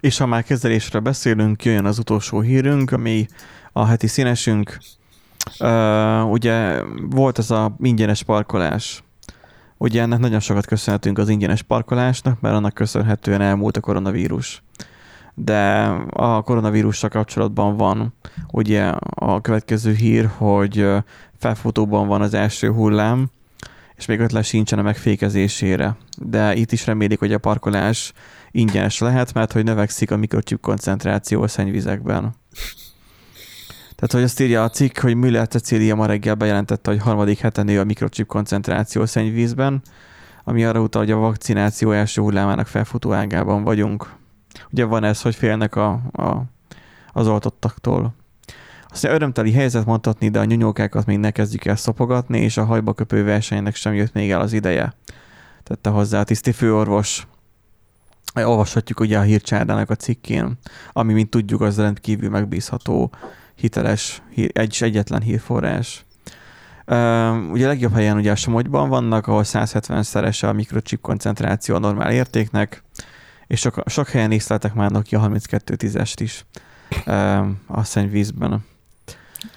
És 0.00 0.18
ha 0.18 0.26
már 0.26 0.44
kezelésre 0.44 0.98
beszélünk, 0.98 1.64
jöjjön 1.64 1.84
az 1.84 1.98
utolsó 1.98 2.40
hírünk, 2.40 2.90
ami 2.90 3.26
a 3.72 3.86
heti 3.86 4.06
színesünk. 4.06 4.78
Uh, 5.58 6.30
ugye 6.30 6.82
volt 7.10 7.38
ez 7.38 7.50
a 7.50 7.76
ingyenes 7.80 8.22
parkolás 8.22 9.02
Ugye 9.82 10.02
ennek 10.02 10.18
nagyon 10.18 10.40
sokat 10.40 10.66
köszönhetünk 10.66 11.18
az 11.18 11.28
ingyenes 11.28 11.62
parkolásnak, 11.62 12.40
mert 12.40 12.54
annak 12.54 12.74
köszönhetően 12.74 13.40
elmúlt 13.40 13.76
a 13.76 13.80
koronavírus. 13.80 14.62
De 15.34 15.82
a 16.10 16.42
koronavírussal 16.42 17.10
kapcsolatban 17.10 17.76
van 17.76 18.14
ugye 18.52 18.84
a 19.14 19.40
következő 19.40 19.92
hír, 19.92 20.30
hogy 20.36 20.86
felfutóban 21.38 22.06
van 22.06 22.22
az 22.22 22.34
első 22.34 22.70
hullám, 22.70 23.30
és 23.94 24.06
még 24.06 24.20
ötlet 24.20 24.44
sincsen 24.44 24.78
a 24.78 24.82
megfékezésére. 24.82 25.96
De 26.18 26.54
itt 26.54 26.72
is 26.72 26.86
remélik, 26.86 27.18
hogy 27.18 27.32
a 27.32 27.38
parkolás 27.38 28.12
ingyenes 28.50 28.98
lehet, 28.98 29.34
mert 29.34 29.52
hogy 29.52 29.64
növekszik 29.64 30.10
a 30.10 30.16
mikrochip 30.16 30.60
koncentráció 30.60 31.42
a 31.42 31.48
szennyvizekben. 31.48 32.34
Tehát, 34.02 34.16
hogy 34.16 34.30
azt 34.30 34.40
írja 34.40 34.64
a 34.64 34.70
cikk, 34.70 34.98
hogy 34.98 35.14
Müller 35.14 35.48
Cecília 35.48 35.94
ma 35.94 36.06
reggel 36.06 36.34
bejelentette, 36.34 36.90
hogy 36.90 37.00
harmadik 37.00 37.38
heten 37.38 37.64
nő 37.64 37.80
a 37.80 37.84
mikrochip 37.84 38.26
koncentráció 38.26 39.06
szennyvízben, 39.06 39.82
ami 40.44 40.64
arra 40.64 40.80
utal, 40.80 41.02
hogy 41.02 41.10
a 41.10 41.16
vakcináció 41.16 41.90
első 41.90 42.20
hullámának 42.20 42.66
felfutó 42.66 43.12
ágában 43.12 43.62
vagyunk. 43.62 44.12
Ugye 44.70 44.84
van 44.84 45.04
ez, 45.04 45.22
hogy 45.22 45.34
félnek 45.34 45.76
a, 45.76 45.90
a, 46.12 46.42
az 47.12 47.26
oltottaktól. 47.26 48.14
Aztán 48.88 49.14
örömteli 49.14 49.52
helyzet 49.52 49.86
mondhatni, 49.86 50.28
de 50.28 50.38
a 50.38 50.44
nyúnyókákat 50.44 51.06
még 51.06 51.18
ne 51.18 51.30
kezdjük 51.30 51.64
el 51.64 51.76
szopogatni, 51.76 52.40
és 52.40 52.56
a 52.56 52.64
hajba 52.64 52.92
köpő 52.92 53.24
versenynek 53.24 53.74
sem 53.74 53.94
jött 53.94 54.12
még 54.12 54.30
el 54.30 54.40
az 54.40 54.52
ideje. 54.52 54.94
Tette 55.62 55.90
hozzá 55.90 56.20
a 56.20 56.24
tiszti 56.24 56.52
főorvos. 56.52 57.26
Olvashatjuk 58.34 59.00
ugye 59.00 59.18
a 59.18 59.22
hírcsárdának 59.22 59.90
a 59.90 59.94
cikkén, 59.94 60.58
ami, 60.92 61.12
mint 61.12 61.30
tudjuk, 61.30 61.60
az 61.60 61.76
rendkívül 61.76 62.30
megbízható 62.30 63.10
hiteles, 63.54 64.22
hír, 64.30 64.50
egy, 64.52 64.76
egyetlen 64.80 65.22
hírforrás. 65.22 66.04
Uh, 66.86 67.52
ugye 67.52 67.64
a 67.64 67.68
legjobb 67.68 67.94
helyen 67.94 68.16
ugye 68.16 68.30
a 68.30 68.36
Somogyban 68.36 68.88
vannak, 68.88 69.26
ahol 69.26 69.42
170-szeres 69.46 70.48
a 70.48 70.52
mikrochip 70.52 71.00
koncentráció 71.00 71.74
a 71.74 71.78
normál 71.78 72.12
értéknek, 72.12 72.82
és 73.46 73.60
sok, 73.60 73.82
sok 73.86 74.08
helyen 74.08 74.32
észleltek 74.32 74.74
már 74.74 74.90
Nokia 74.90 75.18
32 75.18 75.74
10 75.74 75.98
is 76.20 76.44
uh, 77.06 77.46
a 77.66 77.84
szennyvízben. 77.84 78.64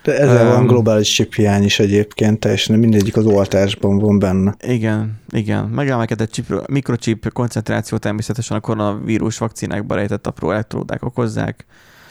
De 0.04 0.20
ezzel 0.20 0.46
um, 0.46 0.52
van 0.52 0.68
globális 0.68 1.14
chip 1.14 1.34
hiány 1.34 1.64
is 1.64 1.80
egyébként, 1.80 2.40
teljesen 2.40 2.80
mindegyik 2.80 3.18
az 3.18 3.26
oltásban 3.26 3.98
van 3.98 4.20
benne. 4.20 4.56
Igen, 4.68 5.20
igen. 5.30 5.66
Megemelkedett 5.66 6.32
chip, 6.32 6.68
mikrochip 6.68 7.34
koncentráció 7.34 7.98
természetesen 7.98 8.58
a 8.58 8.60
koronavírus 8.60 9.38
vakcinákba 9.38 9.96
rejtett 9.96 10.28
apró 10.28 10.52
elektródák 10.52 11.04
okozzák, 11.04 11.66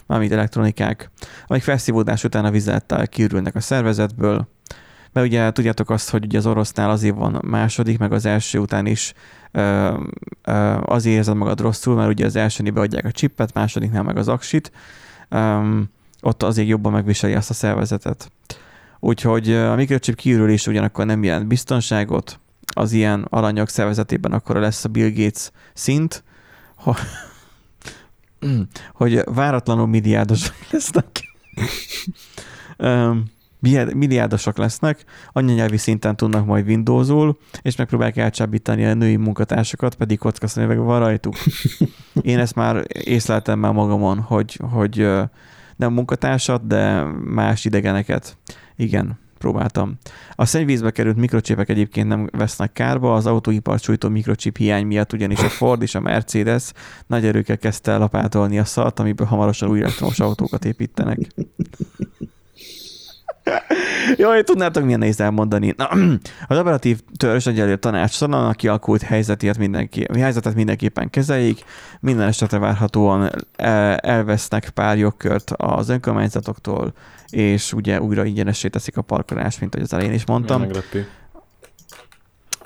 mármint 0.06 0.32
elektronikák, 0.32 1.10
amik 1.46 1.62
felszívódás 1.62 2.24
után 2.24 2.44
a 2.44 2.50
vizettel 2.50 3.08
kiürülnek 3.08 3.54
a 3.54 3.60
szervezetből, 3.60 4.48
mert 5.12 5.26
ugye 5.26 5.50
tudjátok 5.50 5.90
azt, 5.90 6.10
hogy 6.10 6.24
ugye 6.24 6.38
az 6.38 6.46
orosznál 6.46 6.90
azért 6.90 7.16
van 7.16 7.40
második, 7.46 7.98
meg 7.98 8.12
az 8.12 8.26
első 8.26 8.58
után 8.58 8.86
is 8.86 9.14
ö, 9.52 9.94
ö, 10.44 10.76
azért 10.84 11.16
érzed 11.16 11.36
magad 11.36 11.60
rosszul, 11.60 11.94
mert 11.94 12.08
ugye 12.08 12.26
az 12.26 12.36
elsőnél 12.36 12.72
beadják 12.72 13.04
a 13.04 13.10
csippet, 13.10 13.54
másodiknál 13.54 14.02
meg 14.02 14.16
az 14.16 14.28
aksit, 14.28 14.72
ö, 15.28 15.80
ott 16.20 16.42
azért 16.42 16.68
jobban 16.68 16.92
megviseli 16.92 17.34
azt 17.34 17.50
a 17.50 17.54
szervezetet. 17.54 18.30
Úgyhogy 19.00 19.52
a 19.52 19.74
mikrochip 19.74 20.16
kiürülés 20.16 20.66
ugyanakkor 20.66 21.06
nem 21.06 21.22
jelent 21.22 21.46
biztonságot, 21.46 22.38
az 22.74 22.92
ilyen 22.92 23.26
aranyag 23.30 23.68
szervezetében 23.68 24.32
akkor 24.32 24.56
lesz 24.56 24.84
a 24.84 24.88
Bill 24.88 25.10
Gates 25.10 25.50
szint, 25.74 26.24
ha, 26.74 26.96
hogy 28.92 29.22
váratlanul 29.24 29.86
milliárdosak 29.86 30.54
lesznek. 30.70 31.06
milliárdosak 33.94 34.56
lesznek, 34.56 35.04
anyanyelvi 35.32 35.76
szinten 35.76 36.16
tudnak 36.16 36.46
majd 36.46 36.66
Windowsul, 36.66 37.38
és 37.62 37.76
megpróbálják 37.76 38.16
elcsábítani 38.16 38.84
a 38.84 38.94
női 38.94 39.16
munkatársakat, 39.16 39.94
pedig 39.94 40.18
kockasztani 40.18 40.76
van 40.76 40.98
rajtuk. 40.98 41.34
Én 42.22 42.38
ezt 42.38 42.54
már 42.54 42.84
észleltem 42.88 43.58
már 43.58 43.72
magamon, 43.72 44.20
hogy, 44.20 44.60
hogy 44.70 45.08
nem 45.76 45.92
munkatársat, 45.92 46.66
de 46.66 47.02
más 47.24 47.64
idegeneket. 47.64 48.36
Igen, 48.76 49.18
próbáltam. 49.44 49.98
A 50.34 50.44
szennyvízbe 50.44 50.90
került 50.90 51.16
mikrocsipek 51.16 51.68
egyébként 51.68 52.08
nem 52.08 52.28
vesznek 52.32 52.72
kárba, 52.72 53.14
az 53.14 53.26
autóipar 53.26 53.78
sújtó 53.78 54.08
mikrocsip 54.08 54.56
hiány 54.56 54.86
miatt 54.86 55.12
ugyanis 55.12 55.38
a 55.38 55.48
Ford 55.48 55.82
és 55.82 55.94
a 55.94 56.00
Mercedes 56.00 56.72
nagy 57.06 57.26
erőkkel 57.26 57.58
kezdte 57.58 57.92
el 57.92 57.98
lapátolni 57.98 58.58
a 58.58 58.64
szart, 58.64 59.00
amiből 59.00 59.26
hamarosan 59.26 59.68
új 59.68 59.80
elektromos 59.80 60.20
autókat 60.20 60.64
építenek. 60.64 61.18
Jaj, 64.16 64.42
tudnátok 64.42 64.84
milyen 64.84 64.98
nehéz 64.98 65.20
elmondani. 65.20 65.74
Na, 65.76 65.88
az 66.48 66.58
operatív 66.58 67.00
törzs 67.16 67.46
egyelőre 67.46 67.76
tanácstalan, 67.76 68.46
aki 68.48 68.68
alakult 68.68 69.02
helyzetét, 69.02 69.58
mindenki, 69.58 70.06
helyzetet 70.14 70.54
mindenképpen 70.54 71.10
kezeljék. 71.10 71.64
Minden 72.00 72.28
esetre 72.28 72.58
várhatóan 72.58 73.30
elvesznek 73.96 74.70
pár 74.70 74.98
jogkört 74.98 75.50
az 75.56 75.88
önkormányzatoktól, 75.88 76.92
és 77.34 77.72
ugye 77.72 78.00
újra 78.00 78.24
ingyenessé 78.24 78.68
teszik 78.68 78.96
a 78.96 79.02
parkolást, 79.02 79.60
mint 79.60 79.74
ahogy 79.74 79.86
az 79.86 79.92
elején 79.92 80.12
is 80.12 80.26
mondtam. 80.26 80.66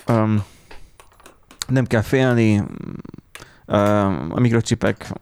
Um, 0.09 0.45
Nem 1.67 1.85
kell 1.85 2.03
félni, 2.03 2.63
a 4.29 4.41
mikrocsipek 4.41 5.13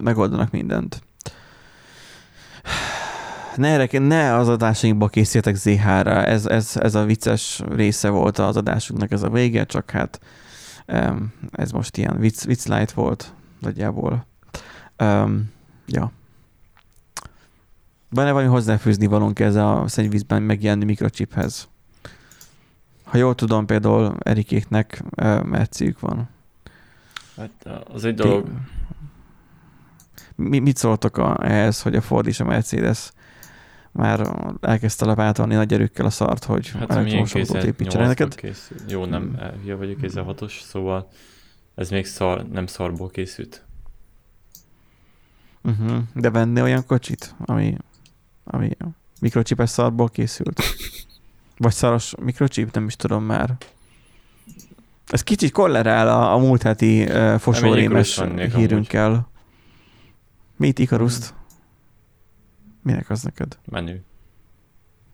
megoldanak 0.00 0.50
mindent. 0.50 1.02
Ne, 3.56 3.86
ne 3.98 4.34
az 4.34 4.48
adásainkba 4.48 5.08
készítek 5.08 5.54
ZH-ra, 5.54 6.24
ez, 6.24 6.46
ez, 6.46 6.76
ez 6.76 6.94
a 6.94 7.04
vicces 7.04 7.62
része 7.68 8.08
volt 8.08 8.38
az 8.38 8.56
adásunknak, 8.56 9.10
ez 9.10 9.22
a 9.22 9.30
vége, 9.30 9.64
csak 9.64 9.90
hát 9.90 10.20
ez 11.50 11.70
most 11.70 11.96
ilyen 11.96 12.18
vicc, 12.18 12.44
vicc 12.44 12.66
light 12.66 12.92
volt 12.92 13.32
nagyjából. 13.60 14.26
Um, 14.98 15.50
ja. 15.86 16.12
Van-e 18.08 18.32
valami 18.32 18.50
hozzáfűzni 18.50 19.06
valónk 19.06 19.38
ez 19.38 19.54
a 19.54 19.84
szennyvízben 19.86 20.42
megjelenő 20.42 20.84
mikrochiphez? 20.84 21.68
Ha 23.04 23.16
jól 23.16 23.34
tudom, 23.34 23.66
például 23.66 24.16
Erikéknek 24.18 25.02
merciük 25.42 26.00
van. 26.00 26.28
Hát 27.36 27.82
az 27.92 28.04
egy 28.04 28.14
dolog. 28.14 28.48
Mi, 30.34 30.58
mit 30.58 30.76
szóltok 30.76 31.16
a, 31.16 31.46
ehhez, 31.46 31.82
hogy 31.82 31.96
a 31.96 32.00
Ford 32.00 32.26
és 32.26 32.40
a 32.40 32.44
Mercedes 32.44 33.12
már 33.90 34.36
elkezdte 34.60 35.06
lepátolni 35.06 35.54
nagy 35.54 35.72
erőkkel 35.72 36.06
a 36.06 36.10
szart, 36.10 36.44
hogy 36.44 36.68
hát, 36.70 36.90
elektromos 36.90 37.34
autót 37.34 37.62
építsenek 37.62 38.06
neked? 38.06 38.34
Készül. 38.34 38.76
Jó, 38.88 39.04
nem, 39.04 39.22
hmm. 39.22 39.60
hülye 39.62 39.74
vagyok 39.74 40.00
kézzel 40.00 40.22
hatos, 40.22 40.60
szóval 40.60 41.08
ez 41.74 41.90
még 41.90 42.06
szar, 42.06 42.48
nem 42.48 42.66
szarból 42.66 43.10
készült. 43.10 43.64
Uh-huh. 45.62 45.98
De 46.14 46.30
venni 46.30 46.60
olyan 46.60 46.86
kocsit, 46.86 47.34
ami, 47.38 47.76
ami 48.46 48.76
mikrocsipes 49.20 49.70
szarból 49.70 50.08
készült? 50.08 50.62
Vagy 51.58 51.72
szaros 51.72 52.14
mikrocsip, 52.20 52.74
nem 52.74 52.86
is 52.86 52.96
tudom 52.96 53.24
már. 53.24 53.56
Ez 55.06 55.22
kicsit 55.22 55.52
kollerál 55.52 56.08
a, 56.08 56.34
a 56.34 56.38
múlt 56.38 56.62
heti 56.62 57.02
uh, 57.02 57.38
fosórémes 57.38 58.22
hírünkkel. 58.54 59.28
Mit 60.56 60.78
Ikaruszt? 60.78 61.34
Minek 62.82 63.10
az 63.10 63.22
neked? 63.22 63.58
Menő. 63.70 64.04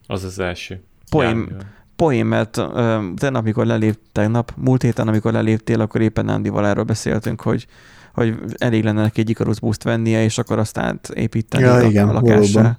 Az 0.07 0.25
az 0.25 0.39
első. 0.39 0.83
Poém, 1.11 1.57
poém 1.97 2.27
mert 2.27 2.57
uh, 2.57 3.15
tegnap, 3.15 3.43
amikor 3.43 3.67
lelép, 3.67 3.99
tegnap, 4.13 4.53
múlt 4.57 4.83
héten, 4.83 5.09
amikor 5.09 5.33
leléptél, 5.33 5.81
akkor 5.81 6.01
éppen 6.01 6.29
Andival 6.29 6.67
erről 6.67 6.85
beszéltünk, 6.85 7.41
hogy 7.41 7.67
hogy 8.13 8.39
elég 8.57 8.85
lenne 8.85 9.03
neki 9.03 9.21
egy 9.21 9.31
Icarus 9.31 9.61
Boost 9.61 9.83
vennie, 9.83 10.23
és 10.25 10.39
akkor 10.39 10.59
azt 10.59 10.79
átépíteni 10.79 11.65
ja, 11.65 11.75
a, 11.75 11.83
igen, 11.83 12.09
a 12.09 12.13
lakásra. 12.13 12.79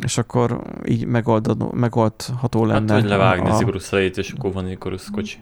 És 0.00 0.18
akkor 0.18 0.62
így 0.84 1.06
megoldható, 1.06 1.72
megoldható 1.72 2.64
hát, 2.64 2.70
lenne. 2.70 2.92
Hát, 2.92 3.00
hogy 3.00 3.10
levágni 3.10 3.50
a... 3.50 3.58
Icarus 3.60 3.92
és 3.92 4.32
akkor 4.36 4.52
van 4.52 4.70
Icarus 4.70 5.10
kocsi 5.10 5.38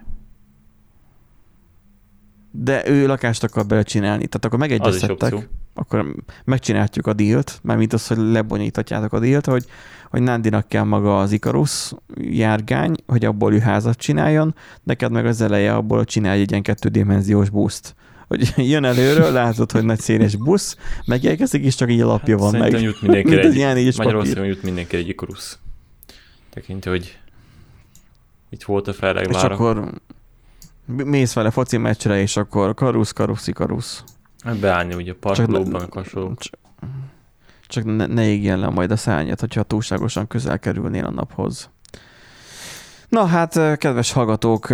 de 2.51 2.89
ő 2.89 3.07
lakást 3.07 3.45
akar 3.45 3.67
belecsinálni. 3.67 4.27
Tehát 4.27 4.45
akkor 4.45 4.59
megegyeztettek, 4.59 5.49
akkor 5.75 6.15
megcsináljuk 6.45 7.07
a 7.07 7.13
dílt, 7.13 7.61
mint 7.63 7.93
az, 7.93 8.07
hogy 8.07 8.17
lebonyítatjátok 8.17 9.13
a 9.13 9.19
dílt, 9.19 9.47
hogy, 9.47 9.65
hogy 10.11 10.23
Nándinak 10.23 10.69
kell 10.69 10.85
maga 10.85 11.19
az 11.19 11.33
Ikarus 11.33 11.93
járgány, 12.17 12.95
hogy 13.07 13.25
abból 13.25 13.55
ő 13.55 13.59
házat 13.59 13.97
csináljon, 13.97 14.55
neked 14.83 15.13
meg 15.13 15.27
az 15.27 15.41
eleje 15.41 15.75
abból 15.75 16.05
csinálj 16.05 16.41
egy 16.41 16.51
ilyen 16.51 16.63
kettődimenziós 16.63 17.51
buszt. 17.51 17.95
Hogy 18.31 18.53
jön 18.73 18.85
előről, 18.85 19.33
látod, 19.33 19.73
hogy 19.73 19.85
nagy 19.85 20.01
széles 20.01 20.37
busz, 20.37 20.77
megérkezik, 21.05 21.65
és 21.65 21.75
csak 21.75 21.91
így 21.91 22.01
a 22.01 22.07
lapja 22.07 22.41
hát 22.43 22.51
van 22.51 22.61
meg. 22.61 22.83
jut 22.83 23.03
mindenkire 23.03 23.41
egy, 23.43 23.55
ilyen 23.55 23.93
Magyarországon 23.97 24.47
jut 24.47 24.63
mindenkire 24.63 25.03
egy 25.03 25.09
Ikarus. 25.09 25.59
Tekintő, 26.51 26.91
hogy 26.91 27.19
itt 28.51 28.63
volt 28.63 28.89
a 28.89 28.93
felregvára. 28.93 29.39
És 29.39 29.45
akkor 29.53 29.91
mész 30.85 31.33
vele 31.33 31.51
foci 31.51 31.77
meccsre, 31.77 32.21
és 32.21 32.37
akkor 32.37 32.75
karusz, 32.75 33.13
karuszi, 33.13 33.53
karusz. 33.53 34.05
Hát 34.45 34.59
beállni 34.59 34.95
ugye 34.95 35.15
parkolóban 35.15 35.89
hasonlók. 35.91 36.39
Csak, 36.39 36.59
csak 37.67 37.85
ne, 37.85 38.07
ne 38.07 38.27
égjen 38.27 38.59
le 38.59 38.69
majd 38.69 38.91
a 38.91 38.97
szányat, 38.97 39.41
hogyha 39.41 39.63
túlságosan 39.63 40.27
közel 40.27 40.59
kerülnél 40.59 41.05
a 41.05 41.11
naphoz. 41.11 41.71
Na 43.11 43.27
hát, 43.27 43.77
kedves 43.77 44.13
hallgatók, 44.13 44.67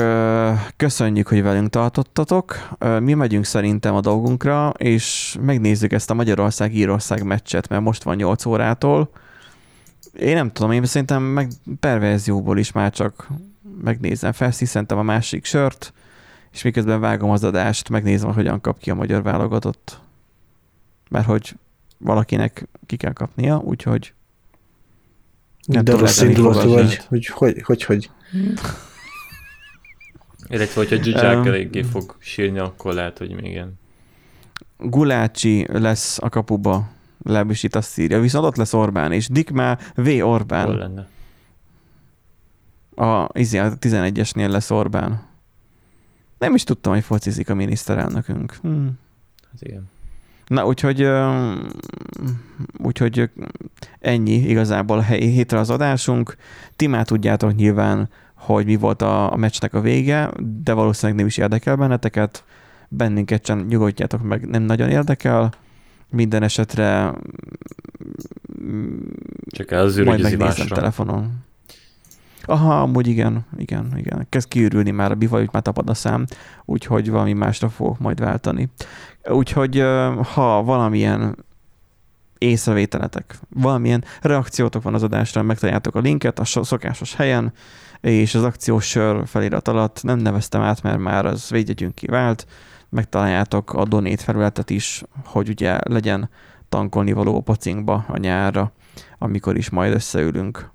köszönjük, 0.76 1.28
hogy 1.28 1.43
velünk 1.43 1.70
tartottatok. 1.70 2.68
Mi 3.01 3.14
megyünk 3.14 3.45
szerintem 3.45 3.95
a 3.95 4.01
dolgunkra, 4.01 4.68
és 4.76 5.37
megnézzük 5.41 5.93
ezt 5.93 6.11
a 6.11 6.14
Magyarország-Írország 6.14 7.22
meccset, 7.22 7.68
mert 7.68 7.82
most 7.82 8.03
van 8.03 8.16
8 8.16 8.45
órától. 8.45 9.11
Én 10.18 10.34
nem 10.34 10.53
tudom, 10.53 10.72
én 10.72 10.84
szerintem 10.84 11.22
meg 11.22 11.51
perverzióból 11.80 12.59
is 12.59 12.72
már 12.72 12.91
csak 12.91 13.28
megnézem, 13.82 14.32
felsziszentem 14.32 14.99
a 14.99 15.03
másik 15.03 15.45
sört, 15.45 15.93
és 16.53 16.62
miközben 16.62 17.01
vágom 17.01 17.30
az 17.30 17.45
adást, 17.45 17.89
megnézem, 17.89 18.32
hogyan 18.32 18.61
kap 18.61 18.78
ki 18.78 18.91
a 18.91 18.95
magyar 18.95 19.22
válogatott. 19.22 20.01
Mert 21.09 21.26
hogy 21.26 21.57
valakinek 21.99 22.68
ki 22.87 22.97
kell 22.97 23.12
kapnia, 23.12 23.59
úgyhogy 23.59 24.14
nem 25.67 25.85
De 25.85 25.97
rossz 25.97 26.21
indulatú 26.21 26.73
vagy, 26.73 26.97
hogy 26.97 27.27
hogy, 27.27 27.62
hogy, 27.62 27.83
hogy. 27.83 28.11
Illetve, 30.49 30.81
hogyha 30.81 31.03
Zsuzsák 31.03 31.39
um, 31.39 31.47
eléggé 31.47 31.83
fog 31.83 32.17
sírni, 32.19 32.59
akkor 32.59 32.95
lehet, 32.95 33.19
hogy 33.19 33.31
még 33.31 33.51
igen. 33.51 33.79
Gulácsi 34.79 35.67
lesz 35.69 36.19
a 36.19 36.29
kapuba, 36.29 36.89
legalábbis 37.23 37.62
itt 37.62 37.75
azt 37.75 37.99
írja. 37.99 38.21
Viszont 38.21 38.45
ott 38.45 38.57
lesz 38.57 38.73
Orbán, 38.73 39.12
és 39.12 39.29
Dikmá 39.29 39.79
V. 39.95 40.09
Orbán. 40.21 40.67
Hol 40.67 40.77
lenne? 40.77 41.09
A, 42.95 43.29
izé, 43.39 43.59
a 43.59 43.79
11-esnél 43.79 44.49
lesz 44.49 44.71
Orbán. 44.71 45.23
Nem 46.39 46.55
is 46.55 46.64
tudtam, 46.64 46.93
hogy 46.93 47.05
focizik 47.05 47.51
a 47.51 47.55
miniszterelnökünk. 47.55 48.59
Hm. 48.62 48.87
Hát 49.51 49.62
igen. 49.62 49.89
Na, 50.47 50.66
úgyhogy, 50.66 51.09
úgyhogy 52.78 53.30
ennyi 54.01 54.34
igazából 54.34 55.01
hétre 55.01 55.59
az 55.59 55.70
adásunk. 55.70 56.36
Ti 56.76 56.86
már 56.86 57.05
tudjátok 57.05 57.55
nyilván, 57.55 58.09
hogy 58.34 58.66
mi 58.66 58.76
volt 58.76 59.03
a, 59.03 59.32
a 59.32 59.36
meccsnek 59.36 59.74
a 59.74 59.80
vége, 59.80 60.30
de 60.62 60.72
valószínűleg 60.72 61.18
nem 61.18 61.26
is 61.26 61.36
érdekel 61.36 61.76
benneteket. 61.76 62.44
Bennünket 62.88 63.47
sem 63.47 63.66
nyugodjátok 63.68 64.22
meg, 64.22 64.49
nem 64.49 64.62
nagyon 64.62 64.88
érdekel. 64.88 65.53
Minden 66.11 66.42
esetre 66.42 67.14
csak 69.47 69.70
az 69.70 69.97
majd 69.97 70.22
megnézem 70.22 70.66
telefonon. 70.66 71.44
Aha, 72.42 72.80
amúgy 72.80 73.07
igen, 73.07 73.47
igen, 73.57 73.92
igen. 73.97 74.26
Kezd 74.28 74.49
kiürülni 74.49 74.90
már 74.90 75.11
a 75.11 75.14
bivaj, 75.14 75.49
már 75.53 75.62
tapad 75.62 75.88
a 75.88 75.94
szám, 75.94 76.26
úgyhogy 76.64 77.11
valami 77.11 77.32
másra 77.32 77.68
fogok 77.68 77.99
majd 77.99 78.20
váltani. 78.20 78.68
Úgyhogy 79.29 79.81
ha 80.33 80.62
valamilyen 80.62 81.45
észrevételetek, 82.39 83.39
valamilyen 83.49 84.05
reakciótok 84.20 84.83
van 84.83 84.95
az 84.95 85.03
adásra, 85.03 85.43
megtaláljátok 85.43 85.95
a 85.95 86.01
linket 86.01 86.39
a 86.39 86.45
szokásos 86.45 87.14
helyen, 87.14 87.53
és 88.01 88.35
az 88.35 88.43
akciós 88.43 88.89
sör 88.89 89.27
felirat 89.27 89.68
alatt 89.68 90.03
nem 90.03 90.18
neveztem 90.18 90.61
át, 90.61 90.83
mert 90.83 90.99
már 90.99 91.27
az 91.27 91.51
védjegyünk 91.51 91.95
kivált, 91.95 92.47
megtaláljátok 92.89 93.72
a 93.72 93.85
donét 93.85 94.20
felületet 94.20 94.70
is, 94.70 95.03
hogy 95.24 95.49
ugye 95.49 95.79
legyen 95.83 96.31
tankolni 96.68 97.12
való 97.12 97.37
a 97.37 97.41
pocinkba 97.41 98.05
a 98.09 98.18
nyárra, 98.18 98.72
amikor 99.18 99.57
is 99.57 99.70
majd 99.70 99.95
összeülünk. 99.95 100.70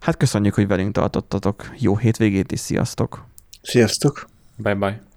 Hát 0.00 0.16
köszönjük, 0.16 0.54
hogy 0.54 0.66
velünk 0.66 0.92
tartottatok. 0.92 1.70
Jó 1.78 1.96
hétvégét 1.96 2.52
és 2.52 2.60
sziasztok! 2.60 3.24
Sziasztok! 3.62 4.26
Bye-bye! 4.56 5.13